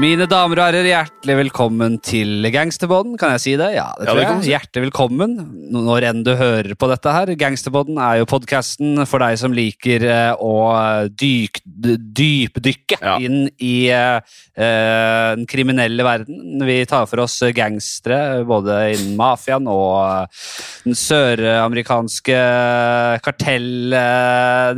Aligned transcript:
Mine 0.00 0.24
damer 0.30 0.56
og 0.62 0.64
herrer, 0.70 0.86
hjertelig 0.88 1.34
velkommen 1.36 1.96
til 2.00 2.46
Gangsterbåden. 2.54 3.18
Kan 3.20 3.34
jeg 3.34 3.40
si 3.42 3.52
det? 3.60 3.66
Ja, 3.74 3.90
det 3.98 4.06
Ja, 4.06 4.12
tror 4.14 4.20
det 4.20 4.28
jeg. 4.46 4.52
Hjertelig 4.54 4.84
velkommen 4.86 5.34
når 5.74 6.06
enn 6.08 6.22
du 6.24 6.30
hører 6.38 6.72
på 6.78 6.88
dette 6.88 7.12
her. 7.12 7.32
Gangsterbåden 7.36 7.98
er 8.00 8.20
jo 8.22 8.28
podkasten 8.30 9.02
for 9.10 9.20
deg 9.20 9.36
som 9.36 9.52
liker 9.52 10.06
eh, 10.08 10.32
å 10.40 10.54
dyk, 11.10 11.60
dypdykke 11.66 12.96
Ja. 13.02 13.18
inn 13.20 13.50
i 13.60 13.90
eh, 13.92 14.20
den 14.56 15.44
kriminelle 15.50 16.06
verden. 16.06 16.64
Vi 16.64 16.78
tar 16.88 17.04
for 17.10 17.20
oss 17.26 17.36
gangstere 17.52 18.40
både 18.48 18.78
innen 18.94 19.18
mafiaen 19.20 19.68
og 19.68 20.32
den 20.86 20.96
søramerikanske 20.96 22.40
kartell... 23.26 23.68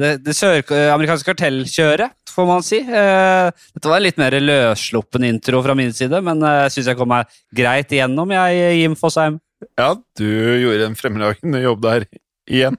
Det, 0.03 0.17
det 0.25 0.35
søramerikanske 0.35 1.31
kartellkjøret, 1.31 2.11
får 2.35 2.49
man 2.49 2.65
si. 2.67 2.81
Eh, 2.83 3.49
Dette 3.77 3.91
var 3.91 4.01
en 4.01 4.07
litt 4.07 4.19
mer 4.21 4.37
løssluppen 4.41 5.25
intro 5.29 5.61
fra 5.65 5.77
min 5.79 5.93
side, 5.97 6.19
men 6.25 6.43
eh, 6.43 6.63
jeg 6.67 6.75
syns 6.79 6.91
jeg 6.93 6.99
kom 7.01 7.11
meg 7.13 7.31
greit 7.55 7.93
igjennom, 7.95 8.33
jeg, 8.35 8.77
Jim 8.83 8.97
Fosheim. 8.99 9.39
Ja, 9.79 9.93
du 10.19 10.27
gjorde 10.27 10.89
en 10.91 10.97
fremragende 10.99 11.61
jobb 11.63 11.85
der 11.85 12.09
igjen. 12.51 12.79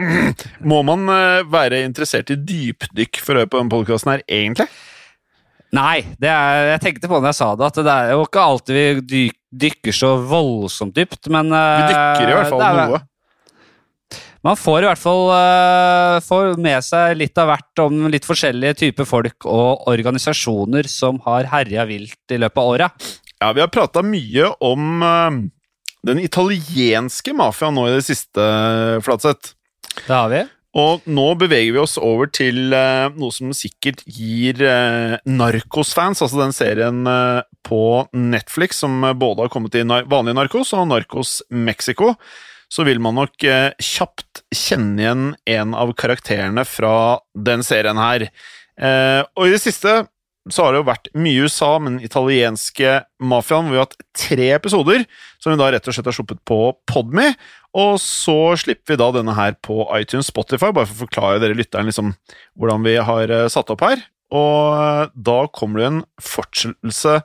Må 0.70 0.82
man 0.86 1.06
eh, 1.12 1.42
være 1.48 1.82
interessert 1.86 2.30
i 2.34 2.38
dypdykk 2.40 3.20
for 3.24 3.36
å 3.36 3.42
høre 3.44 3.50
på 3.52 3.60
denne 3.60 3.72
podkasten 3.72 4.14
her, 4.14 4.24
egentlig? 4.28 4.68
Nei, 5.76 5.98
det 6.22 6.28
er, 6.30 6.70
jeg 6.76 6.82
tenkte 6.84 7.08
på 7.10 7.18
det 7.18 7.24
når 7.26 7.32
jeg 7.34 7.38
sa 7.40 7.48
det, 7.58 7.66
at 7.72 7.78
det 7.84 7.92
er 7.92 8.12
jo 8.14 8.22
ikke 8.24 8.44
alltid 8.48 8.76
vi 8.76 8.84
dyk, 9.12 9.36
dykker 9.66 9.96
så 9.96 10.12
voldsomt 10.30 10.94
dypt, 10.96 11.26
men 11.32 11.50
eh, 11.52 11.80
Vi 11.82 11.88
dykker 11.92 12.30
i 12.32 12.36
hvert 12.38 12.52
fall 12.54 12.64
er- 12.64 12.80
noe. 12.92 13.00
Man 14.46 14.54
får 14.54 14.84
i 14.84 14.86
hvert 14.86 15.02
fall 15.02 15.24
uh, 15.32 16.22
får 16.22 16.54
med 16.62 16.84
seg 16.86 17.16
litt 17.18 17.38
av 17.40 17.50
hvert 17.50 17.82
om 17.82 18.06
litt 18.12 18.26
forskjellige 18.28 18.78
typer 18.84 19.08
folk 19.08 19.46
og 19.50 19.88
organisasjoner 19.90 20.86
som 20.90 21.18
har 21.24 21.48
herja 21.50 21.86
vilt 21.88 22.34
i 22.34 22.38
løpet 22.38 22.62
av 22.62 22.74
åra. 22.76 22.90
Ja, 23.42 23.50
vi 23.56 23.64
har 23.64 23.72
prata 23.74 24.04
mye 24.06 24.52
om 24.62 25.02
uh, 25.02 25.40
den 26.06 26.22
italienske 26.22 27.34
mafiaen 27.34 27.74
nå 27.74 27.88
i 27.88 27.96
det 27.96 28.04
siste, 28.06 28.44
Flatseth. 29.02 29.56
Det 30.04 30.14
har 30.14 30.30
vi. 30.30 30.44
Og 30.76 31.06
nå 31.08 31.26
beveger 31.40 31.72
vi 31.72 31.80
oss 31.80 31.96
over 31.98 32.28
til 32.30 32.70
uh, 32.76 33.10
noe 33.16 33.34
som 33.34 33.50
sikkert 33.56 34.04
gir 34.06 34.60
Narcos-fans, 35.26 36.22
altså 36.22 36.42
den 36.44 36.54
serien 36.54 37.02
eh, 37.08 37.40
på 37.66 38.06
Netflix 38.12 38.82
som 38.84 39.02
eh, 39.04 39.16
både 39.16 39.46
har 39.46 39.52
kommet 39.52 39.74
i 39.74 39.84
nar 39.86 40.06
vanlige 40.10 40.38
Narcos 40.38 40.74
og 40.76 40.86
Narcos 40.90 41.40
Mexico, 41.50 42.14
så 42.72 42.84
vil 42.86 43.00
man 43.02 43.16
nok 43.18 43.46
eh, 43.46 43.70
kjapt 43.82 44.42
kjenne 44.54 45.02
igjen 45.02 45.24
en 45.56 45.74
av 45.78 45.92
karakterene 45.98 46.66
fra 46.68 47.20
den 47.34 47.64
serien 47.66 48.00
her. 48.00 48.28
Eh, 48.76 49.22
og 49.36 49.46
i 49.46 49.54
det 49.54 49.62
siste 49.62 50.02
så 50.52 50.62
har 50.62 50.74
det 50.74 50.80
jo 50.80 50.86
vært 50.86 51.08
mye 51.18 51.46
USA, 51.46 51.72
men 51.82 51.98
italienske 52.04 53.00
mafiaen 53.18 53.70
vi 53.70 53.78
har 53.78 53.88
hatt 53.88 53.96
tre 54.14 54.50
episoder, 54.54 55.02
som 55.42 55.52
vi 55.52 55.58
da 55.58 55.72
rett 55.74 55.88
og 55.90 55.96
slett 55.96 56.10
har 56.10 56.14
sluppet 56.14 56.42
på 56.46 56.60
Podme. 56.86 57.32
Og 57.76 57.96
så 58.02 58.54
slipper 58.60 58.94
vi 58.94 59.00
da 59.00 59.08
denne 59.16 59.34
her 59.36 59.56
på 59.64 59.82
iTunes 59.98 60.30
Spotify, 60.30 60.70
bare 60.70 60.86
for 60.86 60.94
å 60.94 61.04
forklare 61.06 61.42
dere 61.42 61.58
lytteren 61.58 61.90
liksom 61.90 62.14
hvordan 62.58 62.86
vi 62.86 62.94
har 63.08 63.32
eh, 63.32 63.48
satt 63.52 63.72
opp 63.74 63.82
her. 63.86 64.04
Og 64.34 65.12
da 65.14 65.38
kommer 65.54 65.82
det 65.82 65.90
en 65.90 66.00
fortsettelse 66.22 67.20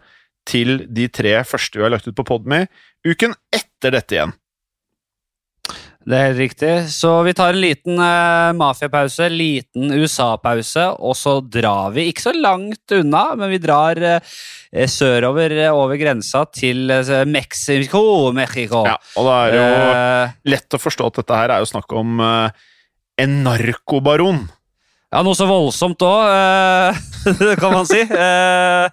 til 0.50 0.86
de 0.90 1.08
tre 1.14 1.40
første 1.46 1.78
vi 1.78 1.86
har 1.86 1.94
lagt 1.94 2.10
ut 2.10 2.18
på 2.18 2.26
Podme 2.26 2.66
uken 3.06 3.34
etter 3.54 3.94
dette 3.94 4.18
igjen. 4.18 4.34
Det 6.01 6.18
er 6.18 6.31
helt 6.31 6.42
riktig. 6.42 6.71
Så 6.89 7.12
vi 7.27 7.33
tar 7.38 7.53
en 7.53 7.62
liten 7.62 8.00
uh, 8.01 8.50
mafiapause, 8.57 9.27
liten 9.30 9.92
USA-pause, 9.94 10.88
og 10.98 11.13
så 11.18 11.36
drar 11.45 11.94
vi 11.94 12.07
ikke 12.09 12.25
så 12.25 12.33
langt 12.33 12.95
unna, 12.98 13.27
men 13.38 13.51
vi 13.53 13.59
drar 13.62 14.01
uh, 14.01 14.31
sørover 14.89 15.53
uh, 15.59 15.68
over 15.77 16.00
grensa 16.01 16.48
til 16.50 16.89
uh, 16.89 17.21
Mexico. 17.30 18.31
Mexico. 18.33 18.81
Ja, 18.89 18.98
og 19.21 19.30
da 19.30 19.38
er 19.44 19.53
det 19.53 19.62
jo 19.62 20.56
lett 20.56 20.77
å 20.77 20.81
forstå 20.81 21.12
at 21.12 21.21
dette 21.21 21.44
her 21.44 21.53
er 21.53 21.62
jo 21.62 21.69
snakk 21.69 21.94
om 22.01 22.18
en 22.21 23.38
narkobaron. 23.45 24.48
Ja, 25.12 25.19
noe 25.28 25.36
så 25.36 25.44
voldsomt 25.44 26.00
òg, 26.08 26.96
kan 27.60 27.74
man 27.74 27.84
si. 27.90 28.00
Eh, 28.00 28.86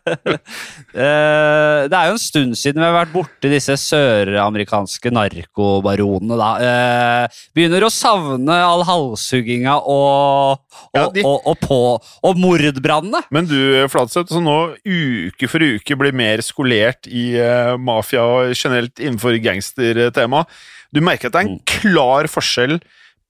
eh, 0.99 1.85
det 1.87 1.95
er 1.95 2.09
jo 2.09 2.17
en 2.17 2.19
stund 2.19 2.57
siden 2.59 2.83
vi 2.83 2.89
har 2.89 2.97
vært 2.97 3.13
borti 3.15 3.51
disse 3.53 3.77
søramerikanske 3.79 5.13
narkobaronene. 5.15 6.39
da. 6.41 6.49
Eh, 6.59 7.39
begynner 7.55 7.87
å 7.87 7.93
savne 7.95 8.57
all 8.67 8.83
halshugginga 8.89 9.77
og, 9.79 10.59
og, 10.59 10.99
Ja, 10.99 11.07
de- 11.15 11.23
og, 11.23 11.39
og, 11.53 11.63
på, 11.63 11.81
og 12.27 12.43
mordbrannene. 12.43 13.23
Men 13.31 13.47
du, 13.47 13.55
Flatseth, 13.93 14.35
som 14.35 14.43
nå 14.51 14.59
uke 14.83 15.47
for 15.55 15.63
uke 15.63 16.01
blir 16.03 16.19
mer 16.19 16.43
skolert 16.43 17.07
i 17.07 17.29
eh, 17.39 17.77
mafia 17.79 18.27
og 18.27 18.57
generelt 18.59 18.99
innenfor 18.99 19.39
gangstertema, 19.47 20.43
du 20.91 20.99
merker 21.05 21.31
at 21.31 21.39
det 21.39 21.45
er 21.45 21.53
en 21.53 21.61
klar 21.79 22.27
forskjell 22.33 22.81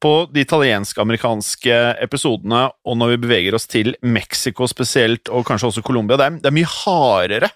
på 0.03 0.13
de 0.33 0.45
italiensk-amerikanske 0.47 1.79
episodene 2.05 2.67
og 2.87 2.99
når 2.99 3.15
vi 3.15 3.23
beveger 3.27 3.57
oss 3.59 3.69
til 3.71 3.95
Mexico 4.03 4.69
spesielt, 4.71 5.31
og 5.31 5.47
kanskje 5.49 5.73
også 5.73 5.87
Colombia. 5.87 6.19
Det 6.21 6.43
det 6.43 6.51
er 6.51 6.59
mye 6.59 6.77
hardere. 6.79 7.51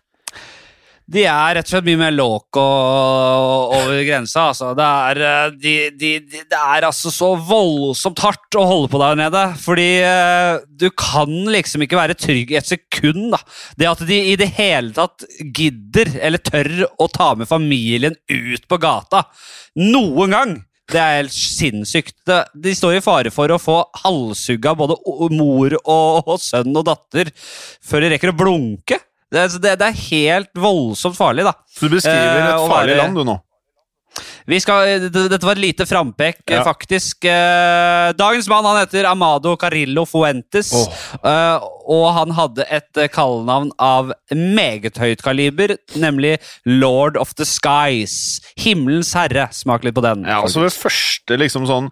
De 1.12 1.24
er 1.26 1.56
rett 1.56 1.66
og 1.66 1.72
slett 1.74 1.86
mye 1.88 1.98
mer 1.98 2.12
loco 2.14 2.62
over 2.62 3.98
grensa. 4.06 4.46
Altså. 4.52 4.70
Det, 4.78 4.86
er, 4.86 5.20
eh, 5.26 5.56
de, 5.60 5.74
de, 5.98 6.12
det 6.22 6.60
er 6.60 6.86
altså 6.86 7.10
så 7.12 7.32
voldsomt 7.36 8.22
hardt 8.22 8.58
å 8.58 8.64
holde 8.68 8.90
på 8.92 9.00
der 9.02 9.18
nede. 9.18 9.42
Fordi 9.60 9.88
eh, 10.06 10.62
du 10.68 10.88
kan 10.94 11.32
liksom 11.52 11.84
ikke 11.84 11.98
være 11.98 12.16
trygg 12.16 12.54
i 12.54 12.58
et 12.60 12.70
sekund. 12.70 13.32
Da. 13.34 13.42
Det 13.76 13.90
at 13.90 14.04
de 14.08 14.20
i 14.30 14.38
det 14.40 14.52
hele 14.56 14.94
tatt 14.96 15.26
gidder 15.42 16.14
eller 16.22 16.42
tør 16.42 16.86
å 16.96 17.10
ta 17.12 17.32
med 17.36 17.50
familien 17.50 18.16
ut 18.30 18.68
på 18.70 18.80
gata 18.80 19.26
noen 19.82 20.38
gang. 20.38 20.60
Det 20.92 21.00
er 21.00 21.14
helt 21.22 21.32
sinnssykt. 21.34 22.16
De 22.54 22.74
står 22.76 22.98
i 22.98 23.04
fare 23.04 23.30
for 23.32 23.48
å 23.54 23.58
få 23.62 23.78
halshugga 24.02 24.74
både 24.76 24.96
mor 25.32 25.74
og, 25.82 26.28
og 26.28 26.40
sønn 26.42 26.74
og 26.76 26.84
datter 26.90 27.30
før 27.36 28.04
de 28.04 28.12
rekker 28.14 28.32
å 28.34 28.36
blunke. 28.36 28.98
Det, 29.32 29.40
er- 29.46 29.58
det, 29.64 29.72
det 29.80 29.86
er 29.88 30.00
helt 30.10 30.52
voldsomt 30.60 31.16
farlig, 31.16 31.46
da. 31.48 31.54
Så 31.72 31.88
du 31.88 31.96
beskriver 31.96 32.42
Eh, 32.42 32.50
et 32.52 32.68
farlig 32.68 32.92
være- 32.96 33.00
land, 33.06 33.16
du 33.16 33.24
nå. 33.24 33.38
Vi 34.46 34.58
skal, 34.60 35.08
Dette 35.12 35.42
var 35.46 35.52
et 35.56 35.62
lite 35.62 35.86
frampekk, 35.86 36.40
Ja. 36.50 36.60
eh, 36.60 36.64
faktisk. 36.64 37.24
Eh, 37.24 38.12
Dagens 38.18 38.48
mann 38.48 38.64
han 38.64 38.80
heter 38.86 39.04
Amado 39.10 39.56
Carillo 39.56 40.04
Fuentes. 40.04 40.72
Eh, 41.22 41.68
Og 41.88 42.14
han 42.14 42.30
hadde 42.30 42.64
et 42.70 43.10
kallenavn 43.10 43.72
av 43.82 44.12
meget 44.30 44.94
høyt 45.02 45.20
kaliber, 45.22 45.76
nemlig 45.98 46.36
Lord 46.64 47.16
of 47.16 47.34
the 47.34 47.44
Skies. 47.44 48.40
Himmelens 48.56 49.12
herre. 49.18 49.48
Smak 49.50 49.82
litt 49.84 49.94
på 49.96 50.02
den. 50.04 50.22
Ja, 50.24 50.42
altså 50.44 50.62
ved 50.62 50.70
første 50.72 51.36
liksom 51.36 51.66
sånn 51.66 51.90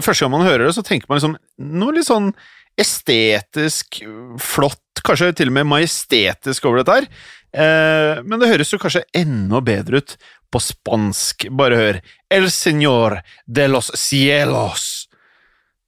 Første 0.00 0.20
gang 0.22 0.30
man 0.30 0.46
hører 0.46 0.68
det, 0.68 0.74
så 0.76 0.84
tenker 0.86 1.06
man 1.10 1.18
liksom 1.18 1.34
noe 1.58 1.92
litt 1.96 2.06
sånn 2.06 2.32
estetisk 2.78 4.00
flott, 4.42 4.80
kanskje 5.06 5.32
til 5.38 5.50
og 5.50 5.56
med 5.58 5.66
majestetisk 5.70 6.66
over 6.68 6.82
dette 6.82 6.96
her. 7.00 7.08
Eh, 7.54 8.22
men 8.26 8.40
det 8.42 8.50
høres 8.50 8.70
jo 8.74 8.78
kanskje 8.82 9.04
enda 9.14 9.60
bedre 9.64 10.00
ut 10.02 10.16
på 10.54 10.62
spansk. 10.62 11.48
Bare 11.58 11.80
hør. 11.80 11.98
El 12.30 12.46
señor 12.54 13.20
de 13.46 13.66
los 13.68 13.90
cielos. 13.98 15.08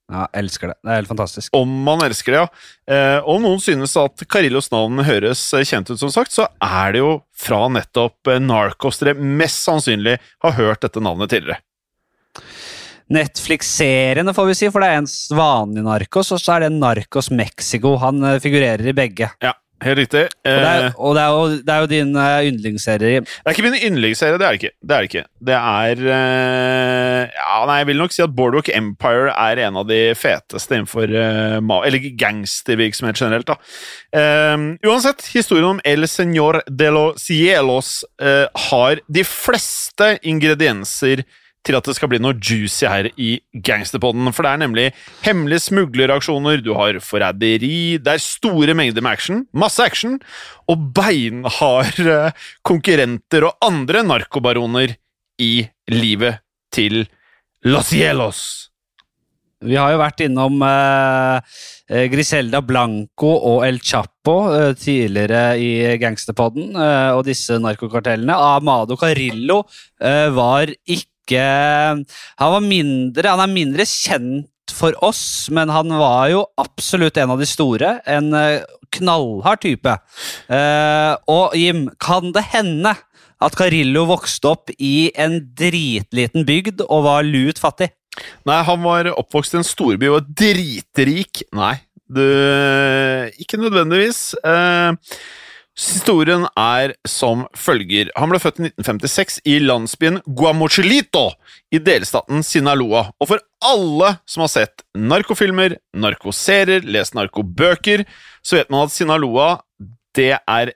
Ja, 0.07 0.29
elsker 0.39 0.71
det. 0.71 0.77
Det 0.85 0.91
er 0.93 1.01
helt 1.01 1.11
fantastisk. 1.11 1.55
Om 1.57 1.71
man 1.87 2.03
elsker 2.07 2.35
det, 2.35 2.43
ja. 2.45 2.95
Eh, 2.95 3.27
om 3.27 3.43
noen 3.43 3.59
synes 3.63 3.97
at 3.99 4.23
Carillos 4.31 4.71
navn 4.71 5.03
høres 5.07 5.43
kjent 5.67 5.91
ut, 5.91 5.99
som 5.99 6.13
sagt, 6.15 6.35
så 6.35 6.47
er 6.63 6.95
det 6.95 7.03
jo 7.03 7.11
fra 7.35 7.65
nettopp 7.75 8.31
eh, 8.31 8.39
Narcos 8.43 9.03
dere 9.03 9.17
mest 9.19 9.67
sannsynlig 9.67 10.21
har 10.47 10.55
hørt 10.61 10.87
dette 10.87 11.03
navnet 11.03 11.35
tidligere. 11.35 11.59
Netflix-seriene, 13.11 14.35
får 14.35 14.49
vi 14.49 14.55
si, 14.59 14.71
for 14.71 14.83
det 14.83 14.93
er 14.93 15.03
en 15.03 15.11
vanlig 15.39 15.83
Narcos, 15.87 16.33
og 16.35 16.43
så 16.43 16.57
er 16.57 16.67
det 16.67 16.73
Narcos 16.79 17.33
Mexico. 17.35 17.97
Han 18.03 18.23
eh, 18.31 18.39
figurerer 18.43 18.87
i 18.87 18.95
begge. 18.95 19.33
Ja, 19.43 19.57
helt 19.85 19.99
riktig. 19.99 20.25
Og 20.47 20.61
det 20.63 20.71
er, 20.71 20.87
Eh, 20.87 20.93
og 20.99 21.15
det 21.17 21.23
er, 21.23 21.31
jo, 21.35 21.57
det 21.67 21.73
er 21.73 21.81
jo 21.83 21.91
din 21.91 22.17
uh, 22.17 22.47
yndlingsserie. 22.47 23.21
Det 23.21 23.47
er 23.47 23.55
ikke 23.55 23.67
min 23.67 23.79
yndlingsserie, 23.81 24.39
det 24.39 24.47
er 24.47 24.55
det 24.55 24.61
ikke. 24.63 24.75
Det 24.81 24.97
er 24.97 25.09
ikke. 25.09 25.25
Det 25.47 25.57
er 25.57 26.03
uh, 26.07 27.23
Ja, 27.37 27.59
nei, 27.69 27.79
jeg 27.81 27.91
vil 27.91 28.01
nok 28.01 28.15
si 28.15 28.25
at 28.25 28.35
Boardwalk 28.37 28.71
Empire 28.73 29.33
er 29.35 29.63
en 29.67 29.81
av 29.81 29.89
de 29.89 30.01
feteste 30.19 30.77
innenfor 30.77 31.13
uh, 31.13 31.79
Eller 31.87 32.11
gangstervirksomhet 32.19 33.21
generelt, 33.21 33.49
da. 33.49 33.57
Eh, 34.17 34.57
uansett, 34.87 35.27
historien 35.35 35.77
om 35.77 35.81
El 35.85 36.07
Señor 36.09 36.63
de 36.67 36.91
los 36.91 37.27
Cielos 37.27 38.05
eh, 38.23 38.47
har 38.71 39.01
de 39.09 39.25
fleste 39.25 40.17
ingredienser 40.23 41.25
til 41.67 41.79
at 41.79 41.89
det 41.89 41.97
skal 41.99 42.11
bli 42.13 42.21
noe 42.23 42.37
juicy 42.39 42.87
her 42.87 43.09
i 43.19 43.37
Gangsterpodden. 43.67 44.31
For 44.35 44.47
det 44.47 44.53
er 44.53 44.63
nemlig 44.63 44.87
hemmelige 45.27 45.67
smugleraksjoner, 45.67 46.63
du 46.65 46.73
har 46.79 47.01
forræderi, 47.03 47.99
det 48.03 48.15
er 48.15 48.23
store 48.23 48.77
mengder 48.79 49.05
med 49.05 49.17
action, 49.17 49.43
masse 49.53 49.83
action, 49.83 50.21
og 50.71 50.93
beinharde 50.97 52.31
konkurrenter 52.67 53.49
og 53.51 53.59
andre 53.67 54.05
narkobaroner 54.07 54.97
i 55.43 55.67
livet 55.93 56.41
til 56.75 57.05
Los 57.67 57.91
Hielos. 57.95 58.41
Vi 59.67 59.75
har 59.79 59.95
jo 59.95 59.99
vært 60.03 60.21
innom 60.21 60.61
eh, 60.63 61.55
eh, 61.89 62.05
Griselda 62.13 62.61
Blanco 62.63 63.31
og 63.51 63.65
El 63.65 63.81
Chapo 63.81 64.35
eh, 64.53 64.75
tidligere 64.77 65.57
i 65.59 65.71
Gangsterpodden, 66.01 66.75
eh, 66.77 67.11
og 67.17 67.25
disse 67.27 67.57
narkokartellene. 67.63 68.37
Amado 68.37 68.99
Carillo 69.01 69.63
eh, 69.97 70.29
var 70.37 70.71
ikke 70.85 71.16
Han 71.35 72.53
var 72.53 72.63
mindre 72.63 73.33
Han 73.33 73.43
er 73.43 73.51
mindre 73.53 73.87
kjent 73.89 74.47
for 74.77 74.97
oss, 75.05 75.49
men 75.55 75.71
han 75.73 75.93
var 75.95 76.29
jo 76.33 76.45
absolutt 76.61 77.17
en 77.21 77.33
av 77.35 77.41
de 77.41 77.47
store. 77.49 77.97
En 78.07 78.33
eh, 78.35 78.65
knallhard 78.97 79.63
type. 79.63 79.93
Eh, 80.53 81.13
og 81.33 81.55
Jim, 81.59 81.87
kan 82.03 82.33
det 82.35 82.49
hende 82.53 82.97
at 83.43 83.57
Carillo 83.57 84.07
vokste 84.09 84.53
opp 84.55 84.73
i 84.77 85.13
en 85.15 85.39
dritliten 85.57 86.47
bygd 86.49 86.83
og 86.89 87.07
var 87.07 87.27
lut 87.27 87.61
fattig? 87.63 87.91
Nei, 88.49 88.61
han 88.65 88.81
var 88.85 89.11
oppvokst 89.13 89.57
i 89.57 89.61
en 89.61 89.67
storby 89.67 90.09
og 90.09 90.19
var 90.19 90.31
dritrik. 90.45 91.45
Nei, 91.57 91.75
du 92.09 92.25
Ikke 93.43 93.61
nødvendigvis. 93.61 94.33
Eh, 94.43 94.93
historien 95.77 96.47
er 96.57 96.95
som 97.09 97.45
følger. 97.57 98.09
Han 98.17 98.33
ble 98.33 98.41
født 98.41 98.63
i 98.63 98.69
1956 98.71 99.43
i 99.45 99.59
landsbyen 99.61 100.23
Guamochelito 100.25 101.29
i 101.75 101.81
delstaten 101.83 102.41
Sinaloa. 102.47 103.11
Og 103.21 103.31
for 103.33 103.45
alle 103.65 104.15
som 104.29 104.47
har 104.47 104.53
sett 104.53 104.87
narkofilmer, 104.97 105.77
narkoserier, 105.97 106.87
lest 106.89 107.17
narkobøker, 107.19 108.07
så 108.41 108.61
vet 108.61 108.73
man 108.73 108.87
at 108.87 108.97
Sinaloa 108.97 109.51
det 110.17 110.33
er 110.41 110.73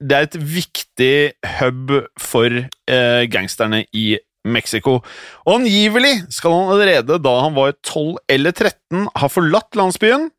det 0.00 0.16
er 0.16 0.26
et 0.26 0.36
viktig 0.40 1.14
hub 1.58 1.90
for 2.16 2.48
eh, 2.56 3.22
gangsterne 3.28 3.82
i 3.92 4.16
Mexico. 4.48 5.02
Og 5.44 5.58
angivelig 5.58 6.14
skal 6.32 6.54
han 6.56 6.72
allerede 6.72 7.18
da 7.20 7.34
han 7.44 7.56
var 7.56 7.74
12 7.84 8.16
eller 8.32 8.56
13 8.56 9.10
ha 9.20 9.28
forlatt 9.28 9.76
landsbyen, 9.76 10.30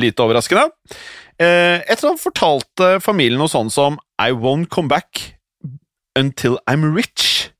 lite 0.00 0.24
overraskende, 0.24 0.70
etter 1.42 2.06
at 2.06 2.10
han 2.10 2.20
fortalte 2.20 2.92
familien 3.04 3.40
noe 3.40 3.50
sånn 3.50 3.70
som 3.72 3.98
I 4.20 4.32
won't 4.36 4.70
come 4.72 4.90
back 4.92 5.36
until 6.18 6.58
I'm 6.68 6.84
rich. 6.94 7.52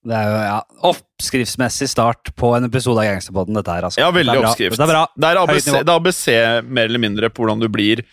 Det 0.00 0.16
er 0.16 0.30
jo 0.30 0.36
ja, 0.40 0.58
oppskriftsmessig 0.88 1.90
start 1.92 2.30
på 2.40 2.54
en 2.56 2.64
episode 2.70 3.02
av 3.02 3.10
Gangsterpodden. 3.10 3.58
dette 3.58 3.74
her, 3.74 3.84
altså. 3.88 4.00
Ja, 4.00 4.08
veldig 4.14 4.32
det 4.38 4.44
oppskrift. 4.48 4.78
Det 4.78 4.86
er 4.86 4.92
bra. 4.94 5.02
Det 5.12 5.28
er 5.28 5.40
ABC, 5.42 5.66
det 5.74 5.82
er 5.82 5.96
ABC 5.98 6.22
mer 6.64 6.88
eller 6.88 7.02
mindre 7.02 7.28
på 7.28 7.44
hvordan 7.44 7.60
du 7.60 7.68
blir 7.72 8.04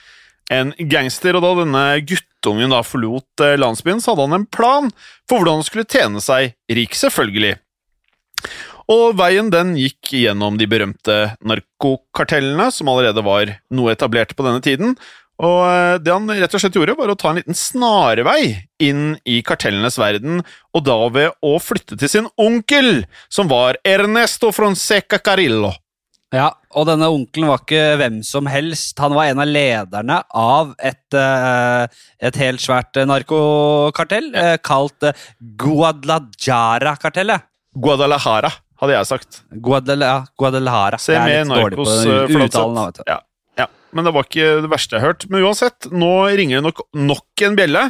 en 0.52 0.74
gangster, 0.92 1.36
og 1.36 1.44
da 1.44 1.54
denne 1.62 1.86
guttungen 2.08 2.72
da 2.72 2.82
forlot 2.86 3.44
eh, 3.44 3.56
landsbyen, 3.60 4.04
så 4.04 4.14
hadde 4.14 4.28
han 4.28 4.38
en 4.42 4.50
plan 4.52 4.92
for 5.28 5.40
hvordan 5.40 5.60
han 5.60 5.68
skulle 5.68 5.88
tjene 5.88 6.24
seg 6.24 6.56
rik, 6.72 6.96
selvfølgelig. 6.96 7.56
Og 8.92 9.18
veien 9.20 9.50
den 9.52 9.76
gikk 9.76 10.14
gjennom 10.16 10.58
de 10.60 10.68
berømte 10.70 11.16
narkokartellene, 11.44 12.70
som 12.72 12.88
allerede 12.92 13.24
var 13.26 13.58
noe 13.76 13.92
etablert 13.92 14.32
på 14.38 14.46
denne 14.48 14.64
tiden, 14.64 14.96
og 15.38 15.60
eh, 15.70 15.96
det 16.02 16.14
han 16.14 16.30
rett 16.32 16.56
og 16.58 16.62
slett 16.62 16.78
gjorde, 16.78 16.96
var 16.98 17.12
å 17.14 17.18
ta 17.20 17.30
en 17.30 17.38
liten 17.40 17.58
snarvei 17.58 18.58
inn 18.82 19.18
i 19.30 19.42
kartellenes 19.46 20.00
verden, 20.02 20.42
og 20.74 20.86
da 20.88 20.98
ved 21.14 21.36
å 21.46 21.58
flytte 21.62 21.98
til 22.00 22.10
sin 22.10 22.30
onkel, 22.42 23.06
som 23.30 23.50
var 23.52 23.78
Ernesto 23.86 24.52
Fronseca 24.56 25.20
Carillo. 25.22 25.76
Ja, 26.34 26.50
og 26.76 26.90
denne 26.90 27.08
onkelen 27.14 27.48
var 27.48 27.62
ikke 27.62 27.96
hvem 28.02 28.18
som 28.26 28.50
helst. 28.52 28.98
Han 29.00 29.14
var 29.16 29.30
en 29.30 29.40
av 29.40 29.48
lederne 29.48 30.18
av 30.36 30.74
et, 30.84 31.14
eh, 31.16 31.88
et 32.20 32.36
helt 32.42 32.60
svært 32.64 32.98
eh, 32.98 33.08
narkokartell 33.08 34.34
kalt 34.66 35.06
Guadalajara-kartellet. 35.62 37.46
Guadalajara, 37.78 38.50
hadde 38.82 38.94
jeg 38.96 39.10
sagt. 39.10 39.42
Guadala, 39.64 40.12
Guadalajara. 40.40 41.00
Se 41.02 41.18
med 41.18 41.50
Narcos 41.50 41.96
vet 42.06 42.30
du. 42.98 43.04
Ja, 43.10 43.20
ja. 43.60 43.68
Men 43.96 44.08
det 44.08 44.14
var 44.16 44.28
ikke 44.28 44.50
det 44.64 44.72
verste 44.72 44.98
jeg 44.98 45.04
har 45.04 45.14
hørt. 45.14 45.28
Men 45.32 45.46
uansett, 45.48 45.90
nå 45.92 46.12
ringer 46.38 46.60
det 46.60 46.68
nok, 46.68 46.84
nok 46.98 47.46
en 47.48 47.58
bjelle. 47.58 47.84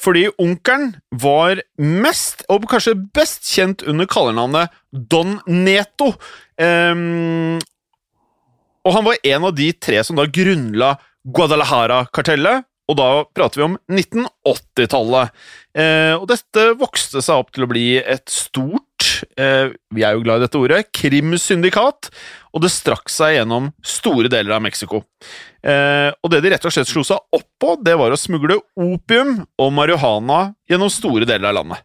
Fordi 0.00 0.26
onkelen 0.42 0.90
var 1.22 1.62
mest, 1.80 2.44
og 2.52 2.66
kanskje 2.68 2.98
best 3.16 3.48
kjent 3.48 3.84
under 3.88 4.08
kallernavnet 4.10 4.74
Don 4.92 5.38
Neto. 5.48 6.12
Um, 6.60 7.56
og 8.86 8.94
han 8.94 9.06
var 9.08 9.20
en 9.24 9.48
av 9.48 9.56
de 9.56 9.72
tre 9.72 10.02
som 10.06 10.18
da 10.18 10.28
grunnla 10.30 10.94
Guadalajara-kartellet, 11.26 12.66
og 12.86 12.98
da 13.00 13.08
prater 13.34 13.58
vi 13.58 13.66
om 13.66 13.78
1980-tallet. 13.90 15.32
Eh, 15.74 16.14
og 16.14 16.28
dette 16.30 16.68
vokste 16.78 17.22
seg 17.24 17.42
opp 17.42 17.50
til 17.54 17.66
å 17.66 17.70
bli 17.70 17.86
et 17.98 18.28
stort, 18.30 18.85
eh, 19.38 19.72
vi 19.94 20.04
er 20.06 20.16
jo 20.16 20.22
glad 20.24 20.40
i 20.40 20.46
dette 20.46 20.58
ordet, 20.60 20.82
krimsyndikat, 20.94 22.10
og 22.54 22.62
det 22.64 22.72
strakk 22.72 23.10
seg 23.12 23.38
gjennom 23.38 23.70
store 23.84 24.30
deler 24.32 24.56
av 24.56 24.64
Mexico. 24.64 25.02
Eh, 25.64 26.10
og 26.22 26.32
det 26.32 26.42
de 26.44 26.52
rett 26.54 26.68
og 26.68 26.74
slett 26.74 26.90
slo 26.90 27.04
seg 27.06 27.20
opp 27.36 27.48
på, 27.60 27.74
det 27.84 27.96
var 27.98 28.14
å 28.14 28.20
smugle 28.20 28.60
opium 28.78 29.40
og 29.60 29.74
marihuana 29.76 30.52
gjennom 30.70 30.92
store 30.92 31.28
deler 31.28 31.50
av 31.50 31.60
landet. 31.60 31.84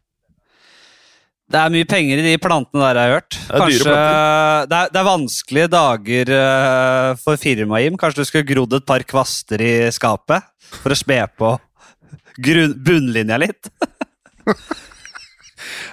Det 1.51 1.59
er 1.59 1.73
mye 1.73 1.87
penger 1.89 2.21
i 2.21 2.27
de 2.29 2.37
plantene 2.39 2.83
der, 2.85 2.97
jeg 2.97 3.09
har 3.09 3.17
hørt. 3.17 3.35
er 3.35 3.57
dyre 3.57 3.65
Kanskje, 3.65 3.95
det, 4.71 4.77
er, 4.77 4.93
det 4.93 5.01
er 5.01 5.07
vanskelige 5.07 5.71
dager 5.73 6.31
eh, 6.37 7.09
for 7.19 7.41
firmaet, 7.41 7.83
Jim. 7.85 7.97
Kanskje 7.99 8.23
du 8.23 8.29
skulle 8.29 8.47
grodd 8.47 8.77
et 8.77 8.87
par 8.87 9.03
kvaster 9.07 9.63
i 9.65 9.73
skapet 9.91 10.47
for 10.77 10.95
å 10.95 10.99
spe 10.99 11.19
på 11.35 11.51
bunnlinja 12.39 13.41
litt? 13.41 13.67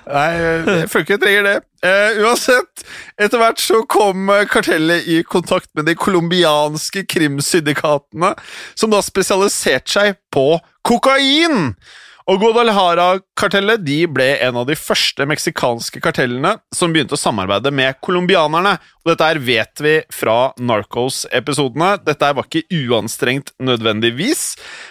Nei, 0.09 0.29
jeg 0.41 0.89
føler 0.89 1.05
ikke 1.05 1.15
jeg 1.17 1.23
trenger 1.23 1.47
det. 1.47 1.57
Uh, 1.85 2.21
uansett, 2.25 2.85
etter 3.21 3.43
hvert 3.43 3.61
så 3.63 3.83
kom 3.91 4.31
eh, 4.33 4.47
kartellet 4.51 5.07
i 5.07 5.21
kontakt 5.23 5.69
med 5.79 5.87
de 5.87 5.95
colombianske 5.99 7.05
krimsyndikatene, 7.13 8.33
som 8.75 8.91
da 8.91 9.03
spesialiserte 9.05 9.93
seg 9.99 10.19
på 10.35 10.51
kokain! 10.89 11.75
Og 12.29 12.43
Guadalajara-kartellet 12.43 13.81
de 13.87 14.03
ble 14.13 14.27
en 14.45 14.59
av 14.61 14.67
de 14.69 14.75
første 14.77 15.25
meksikanske 15.31 16.03
kartellene 16.05 16.59
som 16.77 16.93
begynte 16.93 17.17
å 17.17 17.21
samarbeide 17.21 17.73
med 17.73 17.97
colombianerne. 18.05 18.75
Og 19.01 19.15
dette 19.15 19.31
her 19.31 19.41
vet 19.41 19.81
vi 19.81 19.95
fra 20.13 20.51
Narcos-episodene. 20.61 21.95
Dette 22.05 22.33
var 22.37 22.45
ikke 22.45 22.69
uanstrengt 22.85 23.55
nødvendigvis, 23.65 24.45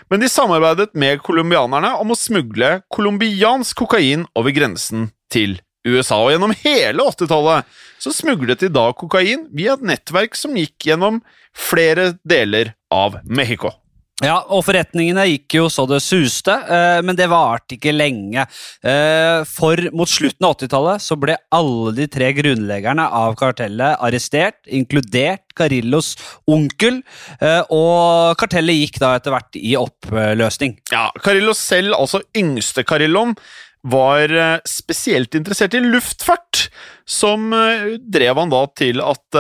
men 0.10 0.26
de 0.26 0.34
samarbeidet 0.34 0.90
med 0.98 1.22
colombianerne 1.22 1.94
om 2.02 2.16
å 2.16 2.18
smugle 2.18 2.80
colombiansk 2.90 3.86
kokain 3.86 4.26
over 4.34 4.58
grensen 4.58 5.12
til 5.30 5.60
USA. 5.86 6.18
Og 6.18 6.34
gjennom 6.34 6.58
hele 6.66 7.06
80-tallet 7.06 7.82
så 8.02 8.18
smuglet 8.18 8.66
de 8.66 8.74
da 8.74 8.90
kokain 8.98 9.46
via 9.54 9.78
et 9.78 9.86
nettverk 9.86 10.34
som 10.34 10.58
gikk 10.58 10.90
gjennom 10.90 11.22
flere 11.54 12.16
deler 12.26 12.74
av 12.90 13.22
Mexico. 13.30 13.78
Ja, 14.26 14.40
og 14.50 14.64
forretningene 14.66 15.28
gikk 15.30 15.60
jo 15.60 15.68
så 15.70 15.84
det 15.86 16.00
suste, 16.02 16.50
eh, 16.50 17.00
men 17.06 17.14
det 17.18 17.28
varte 17.30 17.76
ikke 17.76 17.94
lenge. 17.94 18.48
Eh, 18.82 19.44
for 19.46 19.78
mot 19.94 20.10
slutten 20.10 20.48
av 20.48 20.56
80-tallet 20.56 21.04
så 21.06 21.18
ble 21.22 21.36
alle 21.54 21.94
de 22.00 22.08
tre 22.10 22.32
grunnleggerne 22.34 23.06
av 23.14 23.38
kartellet 23.38 24.02
arrestert, 24.02 24.58
inkludert 24.74 25.46
Carillos 25.58 26.16
onkel, 26.50 27.04
eh, 27.38 27.62
og 27.70 28.34
kartellet 28.42 28.82
gikk 28.82 28.98
da 29.06 29.14
etter 29.20 29.38
hvert 29.38 29.62
i 29.62 29.78
oppløsning. 29.78 30.80
Ja, 30.90 31.12
Carillo 31.22 31.54
selv, 31.54 31.94
altså 32.00 32.26
yngste 32.34 32.88
Carillon, 32.90 33.38
var 33.88 34.34
spesielt 34.68 35.38
interessert 35.38 35.78
i 35.78 35.80
luftfart, 35.80 36.66
som 37.08 37.54
drev 37.54 38.42
han 38.42 38.50
da 38.52 38.66
til 38.76 39.00
at 39.06 39.38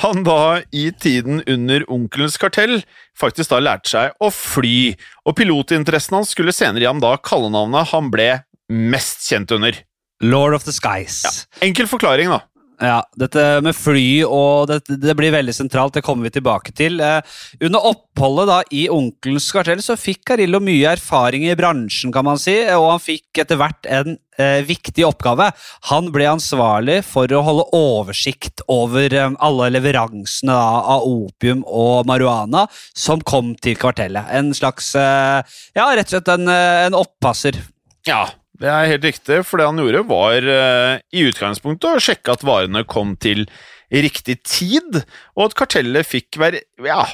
han 0.00 0.22
da 0.24 0.62
i 0.72 0.86
tiden 0.92 1.42
under 1.46 1.84
onkelens 1.92 2.38
kartell 2.40 2.80
faktisk 3.18 3.52
da 3.52 3.60
lærte 3.60 3.92
seg 3.92 4.16
å 4.22 4.30
fly, 4.32 4.94
og 5.28 5.36
pilotinteressen 5.36 6.16
hans 6.16 6.32
skulle 6.32 6.54
senere 6.56 6.84
gi 6.84 6.88
ham 6.88 7.02
da 7.02 7.16
kallenavnet 7.20 7.92
han 7.92 8.08
ble 8.12 8.30
mest 8.72 9.26
kjent 9.28 9.52
under. 9.52 9.76
Lord 10.22 10.54
of 10.54 10.64
the 10.64 10.72
Skies. 10.72 11.48
Enkel 11.60 11.88
forklaring, 11.90 12.30
da. 12.30 12.40
Ja, 12.82 12.98
dette 13.14 13.42
med 13.62 13.76
fly 13.78 14.24
og 14.26 14.66
det, 14.66 14.80
det 14.98 15.14
blir 15.14 15.30
veldig 15.30 15.52
sentralt, 15.54 15.94
det 15.94 16.02
kommer 16.02 16.26
vi 16.26 16.32
tilbake 16.34 16.72
til. 16.74 16.98
Eh, 16.98 17.20
under 17.62 17.84
oppholdet 17.92 18.48
da 18.50 18.56
i 18.74 18.88
Onkelens 18.90 19.46
kartell 19.54 19.82
så 19.84 19.94
fikk 19.98 20.24
Carillo 20.32 20.58
mye 20.62 20.96
erfaring 20.96 21.46
i 21.46 21.54
bransjen, 21.58 22.10
kan 22.14 22.26
man 22.26 22.40
si, 22.42 22.56
og 22.74 22.88
han 22.90 23.04
fikk 23.04 23.44
etter 23.44 23.60
hvert 23.60 23.86
en 23.86 24.16
eh, 24.34 24.64
viktig 24.66 25.06
oppgave. 25.06 25.52
Han 25.92 26.10
ble 26.14 26.26
ansvarlig 26.32 26.98
for 27.06 27.30
å 27.30 27.44
holde 27.46 27.68
oversikt 27.78 28.64
over 28.66 29.14
eh, 29.14 29.30
alle 29.38 29.70
leveransene 29.76 30.50
da, 30.50 30.82
av 30.96 31.06
opium 31.06 31.62
og 31.68 32.10
marihuana 32.10 32.66
som 32.98 33.22
kom 33.22 33.54
til 33.62 33.78
kvartellet. 33.78 34.26
En 34.34 34.50
slags 34.58 34.94
eh, 34.98 35.58
Ja, 35.78 35.86
rett 35.94 36.10
og 36.10 36.16
slett 36.18 36.34
en, 36.34 36.50
eh, 36.50 36.84
en 36.88 36.98
oppasser. 36.98 37.62
Ja, 38.08 38.24
det 38.62 38.70
er 38.70 38.90
helt 38.92 39.06
riktig, 39.08 39.40
for 39.48 39.58
det 39.58 39.66
han 39.66 39.80
gjorde, 39.80 40.04
var 40.06 40.48
eh, 40.54 41.00
i 41.10 41.24
utgangspunktet 41.26 41.98
å 41.98 42.02
sjekke 42.02 42.36
at 42.36 42.44
varene 42.46 42.84
kom 42.86 43.16
til 43.20 43.44
riktig 43.92 44.38
tid, 44.46 45.02
og 45.34 45.48
at 45.48 45.56
kartellet 45.58 46.08
fikk 46.08 46.38
hver 46.40 46.60
Ja, 46.86 47.04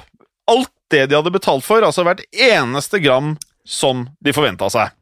alt 0.49 0.75
det 0.93 1.07
de 1.09 1.17
hadde 1.17 1.33
betalt 1.33 1.65
for, 1.67 1.85
altså 1.85 2.05
hvert 2.07 2.23
eneste 2.33 3.01
gram 3.03 3.37
som 3.69 4.07
de 4.25 4.35
forventa 4.37 4.69
seg. 4.73 4.93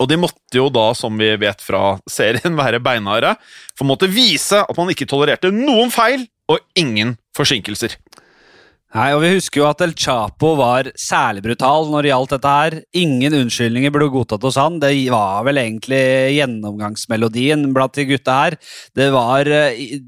Og 0.00 0.08
de 0.10 0.18
måtte 0.18 0.58
jo 0.58 0.68
da, 0.74 0.88
som 0.96 1.16
vi 1.20 1.30
vet 1.40 1.64
fra 1.64 1.96
serien, 2.10 2.56
være 2.62 2.82
beinharde, 2.84 3.34
for 3.76 3.88
måtte 3.88 4.10
vise 4.10 4.60
at 4.64 4.80
man 4.80 4.92
ikke 4.92 5.08
tolererte 5.10 5.52
noen 5.54 5.92
feil 5.94 6.26
og 6.50 6.60
ingen 6.76 7.16
forsinkelser. 7.36 7.96
Nei, 8.94 9.08
og 9.16 9.24
Vi 9.24 9.30
husker 9.34 9.58
jo 9.58 9.66
at 9.66 9.80
El 9.82 9.92
Chapo 9.98 10.52
var 10.60 10.86
særlig 10.94 11.42
brutal 11.42 11.88
når 11.90 12.06
det 12.06 12.10
gjaldt 12.12 12.34
dette. 12.36 12.50
her. 12.54 12.76
Ingen 12.94 13.34
unnskyldninger 13.40 13.90
ble 13.90 14.06
godtatt 14.14 14.44
hos 14.46 14.54
han. 14.60 14.76
Det 14.78 14.92
var 15.10 15.42
vel 15.48 15.58
egentlig 15.58 16.02
gjennomgangsmelodien 16.38 17.72
blant 17.74 17.96
de 17.98 18.04
gutta 18.12 18.36
her. 18.44 18.56
Det 18.94 19.08
var 19.14 19.50
eh, 19.50 19.98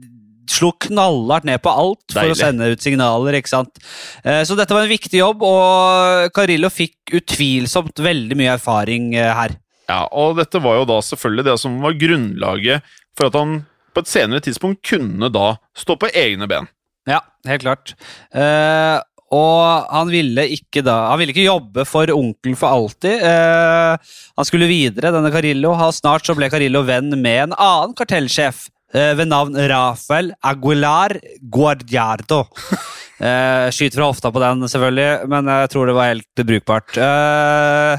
Slo 0.46 0.70
knallhardt 0.78 1.42
ned 1.48 1.58
på 1.58 1.72
alt 1.74 2.04
for 2.14 2.20
Deilig. 2.22 2.36
å 2.36 2.38
sende 2.38 2.68
ut 2.70 2.84
signaler. 2.84 3.34
ikke 3.40 3.50
sant? 3.50 3.80
Eh, 4.22 4.44
Så 4.46 4.54
dette 4.54 4.70
var 4.76 4.86
en 4.86 4.92
viktig 4.94 5.18
jobb, 5.18 5.42
og 5.42 6.30
Carillo 6.38 6.70
fikk 6.70 7.16
utvilsomt 7.18 7.98
veldig 7.98 8.38
mye 8.38 8.54
erfaring 8.54 9.16
eh, 9.18 9.32
her. 9.34 9.56
Ja, 9.90 10.04
og 10.14 10.36
dette 10.38 10.62
var 10.62 10.78
jo 10.78 10.86
da 10.86 11.00
selvfølgelig 11.02 11.44
det 11.50 11.58
som 11.58 11.80
var 11.82 11.98
grunnlaget 11.98 12.86
for 13.18 13.26
at 13.32 13.34
han 13.38 13.64
på 13.94 14.02
et 14.04 14.10
senere 14.10 14.42
tidspunkt 14.46 14.84
kunne 14.86 15.26
da 15.34 15.56
stå 15.74 15.98
på 15.98 16.10
egne 16.14 16.46
ben. 16.46 16.70
Ja, 17.06 17.20
helt 17.46 17.62
klart. 17.62 17.92
Eh, 18.34 18.96
og 19.36 19.86
han 19.90 20.06
ville 20.12 20.44
ikke 20.54 20.84
da 20.86 21.08
Han 21.10 21.18
ville 21.18 21.32
ikke 21.34 21.44
jobbe 21.48 21.82
for 21.86 22.06
onkelen 22.14 22.54
for 22.58 22.70
alltid. 22.70 23.22
Eh, 23.26 24.14
han 24.38 24.46
skulle 24.48 24.68
videre, 24.70 25.10
denne 25.14 25.32
Carillo. 25.34 25.72
Ha- 25.78 25.90
Snart 25.94 26.26
så 26.26 26.36
ble 26.38 26.48
Carillo 26.52 26.82
venn 26.86 27.10
med 27.22 27.48
en 27.48 27.54
annen 27.58 27.94
kartellsjef 27.98 28.68
eh, 28.94 29.14
ved 29.18 29.26
navn 29.32 29.54
Rafael 29.70 30.32
Aguilar 30.42 31.16
Guardiardo. 31.42 32.44
Eh, 33.16 33.70
skyt 33.72 33.94
fra 33.96 34.10
hofta 34.10 34.28
på 34.28 34.40
den, 34.42 34.66
selvfølgelig, 34.68 35.22
men 35.32 35.46
jeg 35.48 35.70
tror 35.72 35.88
det 35.88 35.94
var 35.96 36.10
helt 36.10 36.42
brukbart. 36.50 36.98
Eh, 37.00 37.94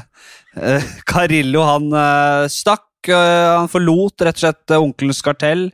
eh, 0.62 0.84
Carillo 1.10 1.64
han 1.66 1.88
stakk. 2.54 2.84
Eh, 3.06 3.54
han 3.54 3.70
forlot 3.70 4.26
rett 4.26 4.40
og 4.40 4.42
slett 4.42 4.74
eh, 4.74 4.82
onkelens 4.82 5.22
kartell 5.22 5.68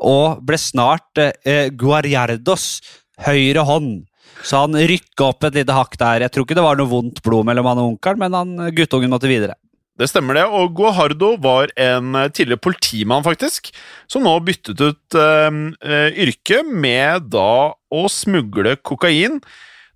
og 0.00 0.40
ble 0.46 0.58
snart 0.60 1.20
eh, 1.20 1.68
Guardiardos 1.68 2.80
høyre 3.26 3.66
hånd. 3.68 4.06
Så 4.40 4.62
han 4.62 4.72
rykka 4.72 5.26
opp 5.26 5.44
et 5.44 5.58
lite 5.60 5.74
hakk 5.76 5.98
der. 6.00 6.24
Jeg 6.24 6.32
tror 6.32 6.46
ikke 6.46 6.56
det 6.56 6.64
var 6.64 6.78
noe 6.80 6.88
vondt 6.88 7.20
blod 7.26 7.44
mellom 7.48 7.68
han 7.68 7.82
og 7.82 7.90
onkelen, 7.94 8.22
men 8.22 8.36
han, 8.38 8.70
guttungen 8.76 9.12
måtte 9.12 9.28
videre. 9.28 9.58
Det 10.00 10.08
stemmer 10.08 10.38
det, 10.38 10.46
og 10.48 10.72
Guajardo 10.78 11.34
var 11.44 11.72
en 11.76 12.14
eh, 12.16 12.30
tidligere 12.32 12.62
politimann, 12.64 13.24
faktisk, 13.26 13.68
som 14.08 14.24
nå 14.24 14.32
byttet 14.46 14.80
ut 14.80 15.16
eh, 15.18 15.58
eh, 15.84 16.20
yrke 16.24 16.62
med 16.64 17.26
da 17.34 17.74
å 17.76 18.04
smugle 18.08 18.78
kokain, 18.80 19.42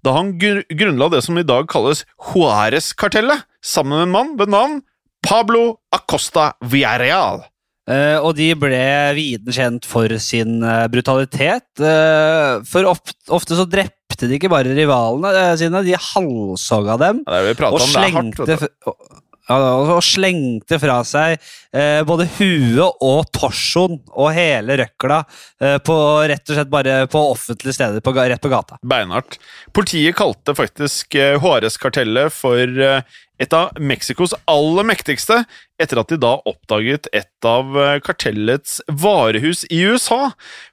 da 0.04 0.12
han 0.18 0.34
grunnla 0.36 1.08
det 1.14 1.22
som 1.24 1.38
i 1.40 1.46
dag 1.48 1.70
kalles 1.72 2.04
Juárez-kartellet, 2.20 3.46
sammen 3.64 3.96
med 3.96 4.04
en 4.04 4.12
mann 4.12 4.34
ved 4.36 4.52
navn 4.52 4.82
Pablo 5.24 5.64
Acosta 5.94 6.52
Villarreal. 6.70 7.44
Uh, 7.84 8.16
og 8.24 8.32
de 8.38 8.46
ble 8.56 8.84
viden 9.12 9.52
kjent 9.52 9.84
for 9.84 10.08
sin 10.22 10.62
uh, 10.64 10.86
brutalitet. 10.92 11.66
Uh, 11.80 12.62
for 12.68 12.88
ofte, 12.88 13.16
ofte 13.28 13.58
så 13.58 13.66
drepte 13.68 14.28
de 14.28 14.38
ikke 14.38 14.48
bare 14.52 14.72
rivalene 14.72 15.50
sine, 15.60 15.82
de 15.84 15.98
halshogga 16.00 16.96
dem. 17.02 17.20
Ja, 17.26 17.42
det 17.44 17.52
er 17.52 17.58
det 17.58 17.58
vi 17.60 17.68
om, 17.68 17.76
og 17.76 17.84
slengte, 17.84 18.48
det 18.48 18.56
er 18.56 18.64
hardt, 18.64 19.23
og, 19.52 20.00
slengte 20.04 20.78
fra 20.80 21.00
seg 21.06 21.36
eh, 21.74 22.00
både 22.06 22.26
huet 22.38 23.02
og 23.04 23.26
torsoen 23.34 23.98
og 24.12 24.30
hele 24.36 24.78
røkla 24.80 25.20
eh, 25.60 25.76
på 25.84 25.96
rett 26.30 26.48
og 26.48 26.56
slett 26.56 26.72
bare 26.72 26.96
på 27.10 27.20
offentlige 27.34 27.76
steder 27.76 28.04
på, 28.04 28.14
rett 28.16 28.40
på 28.40 28.52
gata. 28.52 28.78
Beinhardt. 28.80 29.38
Politiet 29.76 30.16
kalte 30.16 30.56
faktisk 30.56 31.18
eh, 31.18 31.36
Juárez-kartellet 31.36 32.32
for 32.32 32.64
eh, 32.64 33.20
et 33.42 33.52
av 33.56 33.74
Mexicos 33.82 34.32
aller 34.46 34.86
mektigste, 34.86 35.40
etter 35.82 35.98
at 36.00 36.12
de 36.12 36.20
da 36.22 36.36
oppdaget 36.46 37.10
et 37.12 37.48
av 37.48 37.74
eh, 37.76 37.98
kartellets 38.04 38.80
varehus 38.88 39.64
i 39.74 39.82
USA. 39.90 40.30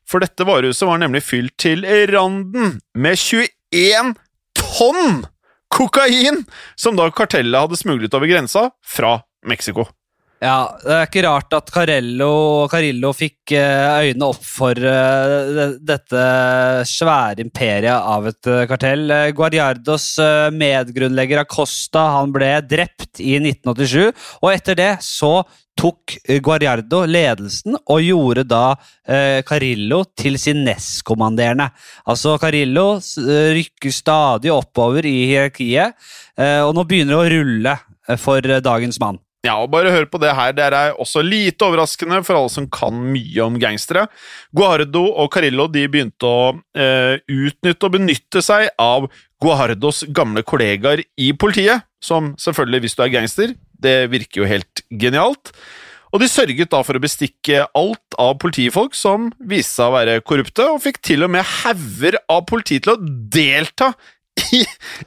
For 0.08 0.24
dette 0.24 0.48
varehuset 0.48 0.88
var 0.88 1.02
nemlig 1.02 1.26
fylt 1.26 1.58
til 1.62 1.84
randen 2.14 2.78
med 2.94 3.20
21 3.20 4.16
tonn 4.58 5.24
kokain, 5.72 6.44
som 6.76 7.00
da 7.00 7.10
kartellet 7.16 7.66
hadde 7.66 7.80
smuglet 7.80 8.14
over 8.18 8.30
grensa 8.30 8.70
fra 8.86 9.18
Mexico. 9.48 9.88
Ja, 10.42 10.74
Det 10.82 10.94
er 10.96 11.04
ikke 11.06 11.22
rart 11.22 11.54
at 11.54 11.68
Carello, 11.70 12.66
Carillo 12.72 13.12
fikk 13.14 13.52
eh, 13.54 14.08
øynene 14.08 14.32
opp 14.32 14.42
for 14.42 14.74
eh, 14.74 15.76
dette 15.86 16.24
svære 16.90 17.44
imperiet 17.46 17.94
av 17.94 18.26
et 18.32 18.50
eh, 18.50 18.64
kartell. 18.66 19.06
Guardiardos 19.38 20.08
medgrunnlegger 20.58 21.44
Acosta 21.44 22.08
han 22.18 22.34
ble 22.34 22.56
drept 22.66 23.22
i 23.22 23.36
1987, 23.38 24.10
og 24.42 24.50
etter 24.50 24.82
det 24.82 24.92
så 25.06 25.44
tok 25.80 26.18
Guarriardo 26.44 27.04
ledelsen 27.10 27.78
og 27.80 28.04
gjorde 28.04 28.46
da 28.50 28.64
eh, 29.08 29.40
Carillo 29.48 30.04
til 30.18 30.38
sin 30.42 30.64
nestkommanderende. 30.68 31.72
Altså 32.06 32.36
Carillo 32.42 33.00
eh, 33.00 33.50
rykker 33.58 33.96
stadig 33.96 34.54
oppover 34.54 35.08
i 35.10 35.18
hierarkiet, 35.32 35.98
eh, 36.38 36.62
og 36.62 36.76
nå 36.78 36.86
begynner 36.88 37.16
det 37.16 37.22
å 37.22 37.34
rulle 37.38 37.76
eh, 37.78 38.20
for 38.22 38.46
eh, 38.46 38.64
dagens 38.64 39.02
mann. 39.02 39.22
Ja, 39.42 39.56
og 39.58 39.72
bare 39.74 39.90
hør 39.90 40.06
på 40.06 40.20
det 40.22 40.36
her. 40.38 40.52
Det 40.54 40.68
er 40.68 40.92
også 41.02 41.24
lite 41.26 41.66
overraskende 41.66 42.20
for 42.22 42.38
alle 42.38 42.52
som 42.54 42.68
kan 42.70 42.94
mye 42.94 43.42
om 43.42 43.58
gangstere. 43.62 44.04
Guardo 44.54 45.08
og 45.10 45.32
Carillo 45.34 45.66
de 45.72 45.88
begynte 45.90 46.30
å 46.30 46.52
eh, 46.78 47.18
utnytte 47.26 47.90
og 47.90 47.96
benytte 47.96 48.44
seg 48.46 48.70
av 48.78 49.10
Guardos 49.42 50.04
gamle 50.14 50.44
kollegaer 50.46 51.02
i 51.18 51.32
politiet, 51.34 51.88
som 51.98 52.36
selvfølgelig, 52.38 52.84
hvis 52.86 52.98
du 52.98 53.02
er 53.02 53.14
gangster, 53.16 53.56
det 53.84 53.96
virker 54.12 54.44
jo 54.44 54.50
helt 54.50 54.84
genialt. 54.90 55.54
Og 56.12 56.20
de 56.20 56.28
sørget 56.28 56.72
da 56.72 56.82
for 56.84 56.98
å 56.98 57.04
bestikke 57.04 57.66
alt 57.78 58.18
av 58.20 58.34
politifolk 58.42 58.98
som 58.98 59.30
viste 59.40 59.78
seg 59.78 59.92
å 59.92 59.96
være 59.96 60.24
korrupte, 60.28 60.66
og 60.68 60.82
fikk 60.84 61.00
til 61.08 61.24
og 61.28 61.32
med 61.32 61.48
hauger 61.64 62.20
av 62.32 62.44
politi 62.50 62.82
til 62.84 62.98
å 62.98 63.00
delta 63.32 63.94
i, 64.52 64.64